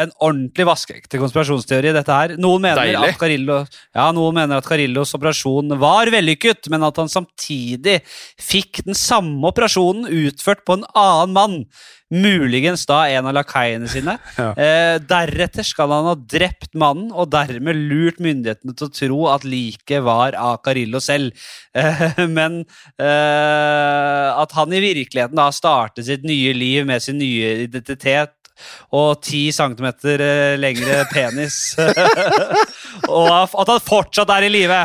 en 0.02 0.14
ordentlig 0.20 0.68
vaskeekte 0.70 1.22
konspirasjonsteori, 1.22 1.94
dette 1.96 2.20
her. 2.20 2.36
Noen 2.42 2.66
mener, 2.68 2.82
Deilig. 2.84 3.12
at 3.14 3.22
Carillo, 3.22 3.60
ja, 3.96 4.08
noen 4.16 4.40
mener 4.40 4.62
at 4.62 4.70
Carillos 4.70 5.16
operasjon 5.18 5.78
var 5.82 6.12
vellykket, 6.14 6.72
men 6.74 6.86
at 6.88 7.02
han 7.02 7.12
samtidig 7.12 8.00
fikk 8.42 8.86
den 8.88 8.98
samme 8.98 9.52
operasjonen 9.52 10.10
utført 10.26 10.66
på 10.66 10.80
en 10.80 10.88
annen 10.94 11.36
mann. 11.36 11.60
Muligens 12.14 12.84
da 12.86 13.00
en 13.10 13.26
av 13.26 13.34
lakaiene 13.34 13.90
sine. 13.90 14.18
Ja. 14.36 14.50
eh, 14.60 14.98
deretter 15.00 15.64
skal 15.66 15.90
han 15.94 16.10
ha 16.10 16.14
drept 16.16 16.74
mannen 16.78 17.08
og 17.16 17.30
dermed 17.34 17.78
lurt 17.90 18.20
myndighetene 18.22 18.76
til 18.76 18.88
å 18.88 18.94
tro 18.94 19.20
at 19.32 19.46
liket 19.48 20.04
var 20.06 20.36
av 20.38 20.60
Carillo 20.66 21.02
selv. 21.04 21.34
Eh, 21.76 22.22
men 22.32 22.62
eh, 23.04 24.28
at 24.32 24.54
han 24.56 24.72
i 24.72 24.80
virkeligheten 24.80 25.36
da 25.36 25.50
startet 25.52 26.08
sitt 26.08 26.24
nye 26.24 26.54
liv 26.56 26.86
med 26.88 27.04
sin 27.04 27.18
nye 27.20 27.50
identitet 27.66 28.32
og 28.96 29.20
ti 29.28 29.50
centimeter 29.52 30.24
lengre 30.56 31.02
penis. 31.12 31.76
og 33.12 33.28
at 33.44 33.74
han 33.74 33.84
fortsatt 33.84 34.32
er 34.38 34.48
i 34.48 34.54
live. 34.56 34.80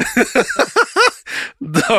Da, 1.61 1.99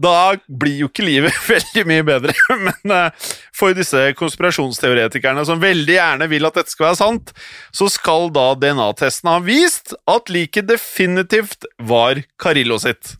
da 0.00 0.14
blir 0.46 0.80
jo 0.82 0.88
ikke 0.90 1.06
livet 1.06 1.36
veldig 1.52 1.84
mye 1.88 2.06
bedre. 2.06 2.34
Men 2.52 2.96
eh, 2.96 3.28
for 3.56 3.76
disse 3.76 4.08
konspirasjonsteoretikerne 4.18 5.44
som 5.48 5.62
veldig 5.62 5.96
gjerne 5.98 6.30
vil 6.32 6.48
at 6.48 6.58
dette 6.58 6.74
skal 6.74 6.90
være 6.90 7.00
sant, 7.00 7.32
så 7.74 7.90
skal 7.92 8.30
da 8.34 8.48
DNA-testen 8.58 9.30
ha 9.32 9.38
vist 9.44 9.94
at 10.10 10.32
liket 10.32 10.68
definitivt 10.70 11.68
var 11.78 12.22
Carillo 12.40 12.80
sitt. 12.82 13.16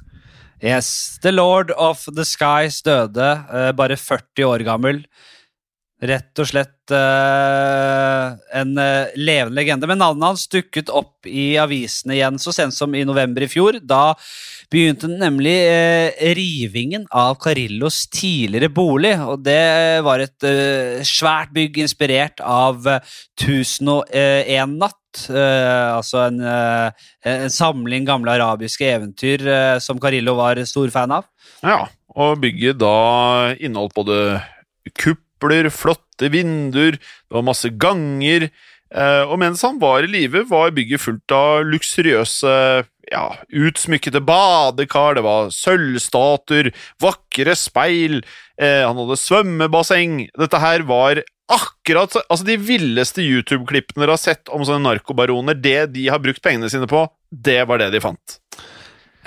Yes, 0.62 1.18
The 1.22 1.32
Lord 1.32 1.70
of 1.76 2.06
the 2.16 2.24
Skies 2.24 2.80
døde, 2.86 3.28
uh, 3.52 3.72
bare 3.76 3.98
40 4.00 4.46
år 4.48 4.64
gammel. 4.64 5.02
Rett 5.96 6.40
og 6.40 6.48
slett 6.48 6.92
uh, 6.92 8.36
en 8.52 8.72
uh, 8.76 9.12
levende 9.16 9.56
legende. 9.56 9.88
Men 9.88 10.00
navnet 10.00 10.28
hans 10.28 10.46
dukket 10.52 10.92
opp 10.92 11.28
i 11.28 11.54
avisene 11.60 12.16
igjen 12.18 12.40
så 12.40 12.52
sent 12.52 12.76
som 12.76 12.92
i 12.96 13.04
november 13.08 13.44
i 13.44 13.48
fjor. 13.48 13.80
Da 13.80 14.14
begynte 14.72 15.08
nemlig 15.10 15.54
eh, 15.70 16.34
rivingen 16.36 17.06
av 17.14 17.36
Carillos 17.42 18.04
tidligere 18.12 18.70
bolig. 18.72 19.14
Og 19.22 19.42
det 19.46 20.02
var 20.06 20.22
et 20.24 20.46
eh, 20.46 21.02
svært 21.06 21.52
bygg 21.56 21.78
inspirert 21.84 22.42
av 22.42 22.86
eh, 22.90 23.16
1001 23.40 24.76
natt. 24.80 25.02
eh, 25.30 25.96
altså 25.96 26.26
en, 26.26 26.40
eh, 26.44 27.06
en 27.24 27.52
samling 27.52 28.04
gamle 28.08 28.34
arabiske 28.36 28.84
eventyr 28.84 29.46
eh, 29.46 29.78
som 29.80 30.00
Carillo 30.02 30.36
var 30.36 30.60
stor 30.68 30.90
fan 30.92 31.14
av. 31.20 31.28
Ja, 31.62 31.86
og 32.16 32.40
bygget 32.42 32.78
da 32.80 33.54
inneholdt 33.56 33.96
både 33.96 34.20
kupler, 34.96 35.70
flotte 35.70 36.30
vinduer, 36.32 36.96
det 36.96 37.34
var 37.34 37.44
masse 37.44 37.68
ganger, 37.76 38.48
eh, 38.48 38.50
og 39.26 39.38
mens 39.42 39.62
han 39.66 39.80
var 39.82 40.04
i 40.04 40.10
live, 40.10 40.44
var 40.48 40.70
bygget 40.76 41.02
fullt 41.02 41.32
av 41.34 41.64
luksuriøse, 41.66 42.52
ja, 43.12 43.24
utsmykkede 43.54 44.20
badekar, 44.26 45.14
det 45.18 45.24
var 45.26 45.50
sølvstatuer, 45.54 46.72
vakre 47.02 47.54
speil, 47.58 48.20
eh, 48.58 48.82
han 48.86 48.98
hadde 48.98 49.18
svømmebasseng. 49.20 50.28
Dette 50.38 50.60
her 50.62 50.82
var 50.86 51.22
akkurat 51.50 52.10
så- 52.10 52.22
Altså, 52.30 52.44
de 52.44 52.56
villeste 52.56 53.22
YouTube-klippene 53.22 54.02
dere 54.02 54.10
har 54.10 54.18
sett 54.18 54.48
om 54.48 54.62
sånne 54.62 54.82
narkobaroner, 54.82 55.54
det 55.54 55.92
de 55.92 56.08
har 56.08 56.18
brukt 56.18 56.42
pengene 56.42 56.70
sine 56.70 56.86
på, 56.86 57.08
det 57.30 57.66
var 57.68 57.78
det 57.78 57.92
de 57.92 58.00
fant. 58.00 58.40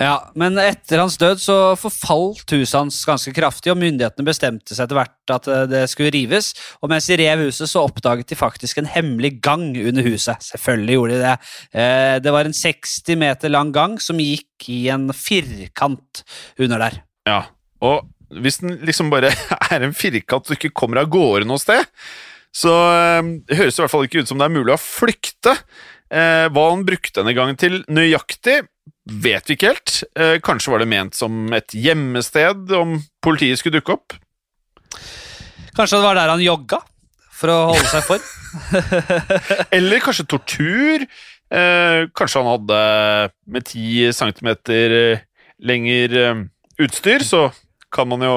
Ja, 0.00 0.30
Men 0.34 0.56
etter 0.56 1.02
hans 1.02 1.18
død 1.20 1.42
så 1.42 1.54
forfalt 1.76 2.54
huset 2.56 2.76
hans 2.78 2.98
ganske 3.04 3.34
kraftig, 3.36 3.68
og 3.72 3.76
myndighetene 3.82 4.24
bestemte 4.24 4.72
seg 4.72 4.86
etter 4.86 4.96
hvert 4.96 5.34
at 5.34 5.48
eh, 5.52 5.66
det 5.68 5.82
skulle 5.92 6.12
rives. 6.14 6.54
Og 6.80 6.88
mens 6.88 7.08
de 7.10 7.18
rev 7.20 7.42
huset, 7.44 7.68
så 7.68 7.82
oppdaget 7.84 8.30
de 8.32 8.38
faktisk 8.40 8.80
en 8.80 8.88
hemmelig 8.88 9.34
gang 9.44 9.66
under 9.76 10.06
huset. 10.08 10.40
Selvfølgelig 10.46 10.96
gjorde 10.96 11.18
de 11.18 11.20
det. 11.26 11.34
Eh, 11.76 12.14
Det 12.24 12.32
var 12.32 12.48
en 12.48 12.56
60 12.56 13.20
meter 13.20 13.52
lang 13.52 13.74
gang 13.76 13.98
som 14.00 14.16
gikk 14.24 14.70
i 14.72 14.80
en 14.94 15.10
firkant 15.12 16.24
under 16.58 16.80
der. 16.86 16.98
Ja, 17.28 17.42
og 17.84 18.08
hvis 18.40 18.60
den 18.64 18.78
liksom 18.86 19.12
bare 19.12 19.34
er 19.74 19.84
en 19.84 19.92
firkant 19.96 20.48
og 20.48 20.56
ikke 20.56 20.72
kommer 20.72 21.02
av 21.04 21.12
gårde 21.12 21.44
noe 21.44 21.60
sted, 21.60 21.84
så 22.56 22.72
eh, 22.72 23.22
det 23.46 23.60
høres 23.60 23.76
i 23.76 23.84
hvert 23.84 23.92
fall 23.92 24.08
ikke 24.08 24.24
ut 24.24 24.32
som 24.32 24.40
det 24.40 24.48
er 24.48 24.56
mulig 24.56 24.72
å 24.72 24.80
flykte. 24.80 25.58
Eh, 26.10 26.48
hva 26.50 26.70
han 26.72 26.88
brukte 26.88 27.20
denne 27.20 27.36
gangen 27.36 27.60
til 27.60 27.82
nøyaktig, 27.92 28.62
vet 29.10 29.48
vi 29.48 29.56
ikke 29.56 29.72
helt. 29.72 29.96
Eh, 30.14 30.36
kanskje 30.44 30.72
var 30.74 30.82
det 30.82 30.90
ment 30.90 31.16
som 31.18 31.50
et 31.56 31.74
gjemmested 31.74 32.70
om 32.76 32.98
politiet 33.24 33.60
skulle 33.60 33.80
dukke 33.80 33.98
opp? 33.98 34.16
Kanskje 35.76 35.98
det 35.98 36.04
var 36.06 36.18
der 36.18 36.32
han 36.32 36.44
jogga 36.44 36.80
for 37.40 37.52
å 37.52 37.58
holde 37.72 37.90
seg 37.90 38.06
for. 38.06 38.30
Eller 39.76 40.02
kanskje 40.04 40.28
tortur? 40.30 41.06
Eh, 41.50 42.06
kanskje 42.14 42.42
han 42.42 42.52
hadde 42.52 42.80
med 43.50 43.66
10 43.66 44.14
centimeter 44.14 44.94
lenger 45.66 46.16
eh, 46.20 46.44
utstyr, 46.80 47.24
så 47.26 47.48
kan 47.90 48.08
man 48.10 48.22
jo 48.24 48.36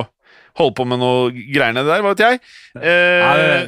holde 0.57 0.75
på 0.77 0.85
med 0.85 1.01
noe 1.01 1.29
greiene 1.33 1.83
der, 1.85 2.01
hva 2.03 2.13
vet 2.13 2.23
jeg. 2.23 2.41
Eh, 2.77 3.67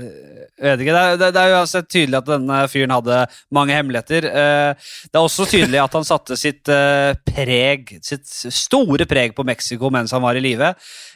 vet 0.62 0.84
ikke, 0.84 0.94
det 0.96 1.04
er, 1.04 1.18
det, 1.36 1.42
er 1.42 1.56
uansett 1.58 1.90
tydelig 1.92 2.20
at 2.22 2.30
denne 2.30 2.60
fyren 2.72 2.94
hadde 2.96 3.18
mange 3.56 3.76
hemmeligheter. 3.76 4.28
Eh, 4.30 4.94
Det 5.12 5.20
er 5.20 5.24
også 5.24 5.48
tydelig 5.52 5.82
at 5.84 5.98
han 5.98 6.08
satte 6.08 6.38
sitt 6.40 6.72
eh, 6.72 7.12
preg, 7.28 7.98
sitt 8.06 8.28
store 8.54 9.08
preg 9.10 9.36
på 9.36 9.46
Mexico 9.48 9.92
mens 9.94 10.16
han 10.16 10.24
var 10.24 10.40
i 10.40 10.44
live. 10.44 10.74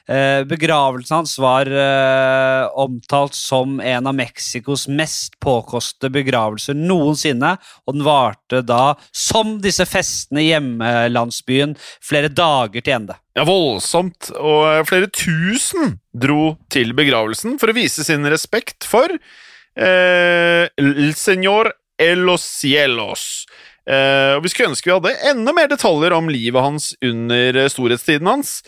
Eh, 0.10 0.44
begravelsen 0.44 1.16
hans 1.16 1.36
var 1.38 1.70
eh, 1.70 2.68
omtalt 2.82 3.36
som 3.38 3.78
en 3.80 4.08
av 4.10 4.16
Mexicos 4.18 4.88
mest 4.90 5.36
påkostede 5.44 6.10
begravelser 6.16 6.74
noensinne, 6.74 7.52
og 7.86 7.94
den 7.94 8.06
varte 8.08 8.64
da, 8.66 8.96
som 9.14 9.60
disse 9.62 9.86
festene 9.86 10.42
i 10.42 10.48
hjemlandsbyen, 10.48 11.76
flere 12.02 12.32
dager 12.34 12.82
til 12.82 12.96
ende. 12.96 13.20
Ja, 13.38 13.46
voldsomt. 13.46 14.32
Og 14.34 14.88
flere 14.90 15.12
tusen 15.14 16.00
dro 16.10 16.56
til 16.74 16.96
begravelsen 16.98 17.60
for 17.62 17.70
å 17.70 17.78
vise 17.78 18.04
sin 18.08 18.26
respekt 18.34 18.90
for 18.90 19.14
eh, 19.14 20.66
El 20.74 21.14
Señor 21.14 21.70
Elos 22.00 22.42
Cielos. 22.42 23.46
Eh, 23.90 24.36
og 24.38 24.46
Vi 24.46 24.52
skulle 24.54 24.70
ønske 24.70 24.90
vi 24.90 24.94
hadde 24.94 25.32
enda 25.32 25.54
mer 25.56 25.70
detaljer 25.72 26.14
om 26.14 26.30
livet 26.30 26.62
hans 26.62 26.92
under 27.06 27.58
eh, 27.58 27.70
storhetstiden 27.72 28.30
hans. 28.30 28.60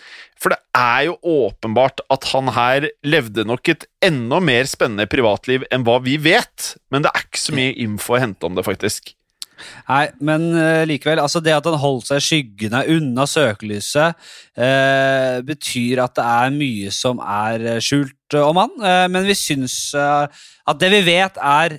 For 0.41 0.53
det 0.53 0.59
er 0.77 1.11
jo 1.11 1.17
åpenbart 1.21 2.01
at 2.09 2.25
han 2.31 2.49
her 2.55 2.89
levde 3.05 3.45
nok 3.45 3.69
et 3.69 3.85
enda 4.01 4.41
mer 4.41 4.65
spennende 4.69 5.05
privatliv 5.11 5.67
enn 5.69 5.85
hva 5.85 5.99
vi 6.01 6.17
vet. 6.21 6.73
Men 6.89 7.05
det 7.05 7.13
er 7.13 7.27
ikke 7.27 7.43
så 7.43 7.57
mye 7.57 7.75
info 7.85 8.17
å 8.17 8.23
hente 8.23 8.49
om 8.49 8.57
det, 8.57 8.65
faktisk. 8.65 9.13
Nei, 9.85 10.07
men 10.25 10.47
uh, 10.55 10.81
likevel, 10.89 11.19
altså 11.21 11.37
det 11.43 11.53
at 11.53 11.67
han 11.69 11.77
holdt 11.77 12.07
seg 12.07 12.17
i 12.17 12.25
skyggene 12.25 12.79
unna 12.95 13.27
søkelyset, 13.29 14.17
uh, 14.57 15.37
betyr 15.45 16.01
at 16.01 16.15
det 16.17 16.25
er 16.25 16.55
mye 16.55 16.93
som 16.95 17.21
er 17.21 17.67
skjult 17.77 18.39
om 18.41 18.57
han. 18.63 18.73
Uh, 18.81 19.05
men 19.13 19.29
vi 19.29 19.37
syns 19.37 19.77
at 19.93 20.81
det 20.81 20.89
vi 20.95 21.03
vet, 21.11 21.37
er 21.37 21.77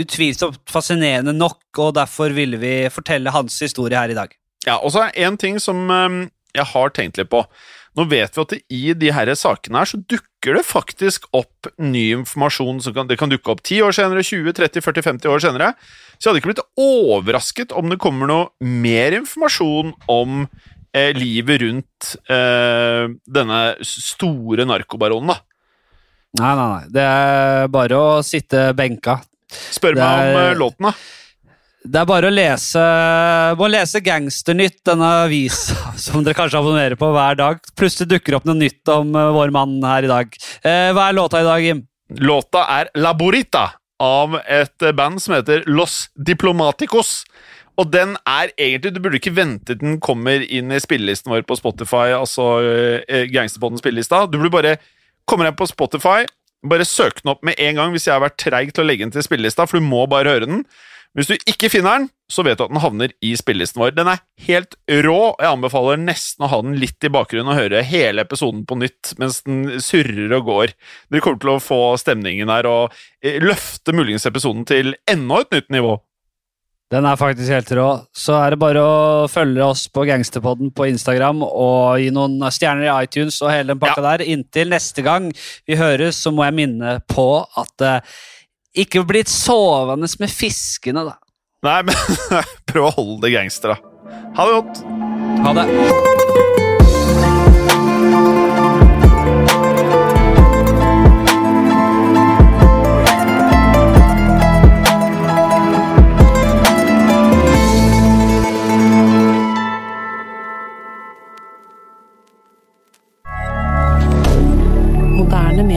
utvilsomt 0.00 0.62
fascinerende 0.70 1.34
nok, 1.36 1.62
og 1.78 1.94
derfor 1.98 2.34
ville 2.36 2.60
vi 2.60 2.74
fortelle 2.92 3.32
hans 3.34 3.58
historie 3.62 3.98
her 3.98 4.12
i 4.12 4.18
dag. 4.18 4.32
Ja, 4.66 4.78
og 4.78 4.92
så 4.94 5.06
er 5.06 5.26
en 5.26 5.38
ting 5.40 5.60
som 5.62 5.86
jeg 5.90 6.66
har 6.72 6.92
tenkt 6.94 7.20
litt 7.20 7.30
på. 7.32 7.44
Nå 7.98 8.06
vet 8.06 8.36
vi 8.36 8.42
at 8.42 8.52
det 8.52 8.60
i 8.70 8.82
de 8.94 9.10
her 9.14 9.30
sakene 9.38 9.80
her 9.82 9.88
så 9.90 9.98
dukker 9.98 10.54
det 10.56 10.62
faktisk 10.66 11.26
opp 11.36 11.68
ny 11.82 12.10
informasjon. 12.20 12.78
Som 12.84 12.94
kan, 12.96 13.08
det 13.10 13.18
kan 13.20 13.32
dukke 13.32 13.50
opp 13.50 13.62
10 13.64 13.82
år 13.88 13.96
senere, 13.96 14.22
20, 14.26 14.54
30, 14.60 14.84
40, 14.86 15.06
50 15.08 15.32
år 15.32 15.42
senere. 15.42 15.70
Så 16.16 16.28
jeg 16.28 16.30
hadde 16.30 16.42
ikke 16.42 16.52
blitt 16.52 16.66
overrasket 16.80 17.74
om 17.76 17.90
det 17.90 18.00
kommer 18.02 18.30
noe 18.30 18.70
mer 18.84 19.16
informasjon 19.18 19.94
om 20.10 20.44
eh, 20.94 21.10
livet 21.16 21.64
rundt 21.64 22.12
eh, 22.30 23.10
denne 23.26 23.62
store 23.86 24.68
narkobaronen, 24.70 25.34
da. 25.34 25.40
Nei, 26.38 26.52
nei, 26.54 26.68
nei. 26.70 26.82
Det 26.94 27.02
er 27.02 27.70
bare 27.74 27.98
å 27.98 28.10
sitte 28.22 28.68
benka. 28.78 29.18
Spør 29.50 29.98
meg 29.98 30.04
er... 30.04 30.34
om 30.34 30.38
uh, 30.40 30.58
låten, 30.58 30.90
da. 30.90 30.94
Det 31.80 31.96
er 31.96 32.08
bare 32.10 32.28
å 32.28 32.34
lese, 32.34 32.80
må 33.56 33.70
lese 33.72 34.02
Gangsternytt, 34.04 34.82
denne 34.84 35.06
avisa 35.24 35.94
som 36.04 36.24
dere 36.26 36.36
kanskje 36.36 36.60
abonnerer 36.60 37.00
på 37.00 37.08
hver 37.14 37.38
dag. 37.40 37.62
Plutselig 37.78 38.10
dukker 38.12 38.36
opp 38.36 38.48
noe 38.48 38.58
nytt 38.58 38.92
om 38.92 39.14
uh, 39.16 39.30
vår 39.36 39.54
mann 39.56 39.78
her 39.86 40.08
i 40.08 40.10
dag. 40.10 40.40
Uh, 40.64 40.90
hva 40.92 41.08
er 41.08 41.16
låta 41.16 41.40
i 41.40 41.48
dag, 41.48 41.64
Jim? 41.64 41.84
Låta 42.20 42.66
er 42.78 42.90
Laborita 42.98 43.70
av 44.00 44.36
et 44.48 44.90
band 44.96 45.20
som 45.22 45.36
heter 45.36 45.64
Los 45.68 46.08
Diplomaticos. 46.16 47.20
Og 47.80 47.88
den 47.92 48.16
er 48.28 48.52
egentlig 48.58 48.92
Du 48.94 49.00
burde 49.00 49.20
ikke 49.20 49.36
vente 49.36 49.72
til 49.72 49.80
den 49.80 50.00
kommer 50.02 50.42
inn 50.42 50.72
i 50.72 50.80
spillelisten 50.82 51.32
vår 51.32 51.46
på 51.48 51.56
Spotify, 51.58 52.10
altså 52.16 52.48
eh, 52.60 53.28
Gangsterpodden 53.32 53.80
spillelista. 53.80 54.26
Du 54.26 54.38
burde 54.38 54.56
bare 54.56 54.76
komme 55.28 55.46
deg 55.46 55.56
på 55.56 55.68
Spotify, 55.70 56.26
bare 56.66 56.86
søk 56.88 57.22
den 57.22 57.32
opp 57.32 57.42
med 57.46 57.58
en 57.62 57.78
gang 57.78 57.92
hvis 57.94 58.08
jeg 58.08 58.16
har 58.16 58.24
vært 58.24 58.40
treig 58.40 58.72
til 58.74 58.84
å 58.84 58.88
legge 58.88 59.06
den 59.06 59.14
til 59.14 59.24
spillelista, 59.26 59.66
for 59.68 59.80
du 59.80 59.86
må 59.86 60.06
bare 60.10 60.34
høre 60.34 60.48
den. 60.50 60.64
Hvis 61.18 61.26
du 61.26 61.34
ikke 61.50 61.70
finner 61.72 61.96
den, 61.98 62.04
så 62.30 62.44
vet 62.46 62.60
du 62.60 62.62
at 62.62 62.70
den 62.70 62.82
havner 62.84 63.10
i 63.26 63.32
spillelisten 63.34 63.80
vår. 63.82 63.96
Den 63.96 64.12
er 64.12 64.20
helt 64.46 64.76
rå, 65.02 65.16
og 65.32 65.40
jeg 65.42 65.50
anbefaler 65.50 65.98
nesten 65.98 66.46
å 66.46 66.50
ha 66.52 66.60
den 66.62 66.76
litt 66.78 67.02
i 67.02 67.10
bakgrunnen 67.10 67.50
og 67.50 67.58
høre 67.58 67.82
hele 67.86 68.22
episoden 68.22 68.62
på 68.68 68.78
nytt 68.78 69.16
mens 69.18 69.40
den 69.46 69.80
surrer 69.82 70.36
og 70.38 70.46
går. 70.46 70.76
Dere 71.10 71.24
kommer 71.24 71.42
til 71.42 71.52
å 71.56 71.64
få 71.64 71.80
stemningen 71.98 72.52
her 72.54 72.68
og 72.70 72.94
eh, 73.24 73.40
løfte 73.42 73.96
muligens 73.96 74.28
episoden 74.30 74.62
til 74.70 74.94
enda 75.10 75.42
et 75.42 75.58
nytt 75.58 75.74
nivå. 75.74 75.96
Den 76.90 77.06
er 77.06 77.18
faktisk 77.18 77.52
helt 77.54 77.70
rå. 77.78 77.86
Så 78.10 78.34
er 78.34 78.50
det 78.50 78.58
bare 78.58 78.82
å 78.82 79.28
følge 79.30 79.62
oss 79.62 79.84
på 79.94 80.02
Gangsterpodden 80.08 80.72
på 80.74 80.88
Instagram 80.90 81.44
og 81.46 82.00
gi 82.02 82.08
noen 82.14 82.42
stjerner 82.50 82.88
i 82.88 83.06
iTunes 83.06 83.38
og 83.44 83.52
hele 83.52 83.72
den 83.72 83.82
pakka 83.82 84.02
ja. 84.02 84.06
der. 84.08 84.26
Inntil 84.34 84.74
neste 84.74 85.04
gang 85.06 85.30
vi 85.70 85.78
høres, 85.78 86.18
så 86.18 86.34
må 86.34 86.48
jeg 86.48 86.58
minne 86.58 86.96
på 87.06 87.28
at 87.46 87.86
uh, 87.86 88.18
ikke 88.74 89.04
bli 89.06 89.22
sovende 89.30 90.10
med 90.18 90.34
fiskene, 90.34 91.06
da. 91.12 91.14
Nei, 91.66 91.78
men 91.86 91.94
prøv 92.70 92.90
å 92.90 92.94
holde 92.98 93.22
det 93.28 93.36
gangster, 93.36 93.76
da. 93.76 94.20
Ha 94.40 94.48
det 94.48 94.58
godt. 94.58 94.84
Ha 95.46 95.54
det. 95.60 96.89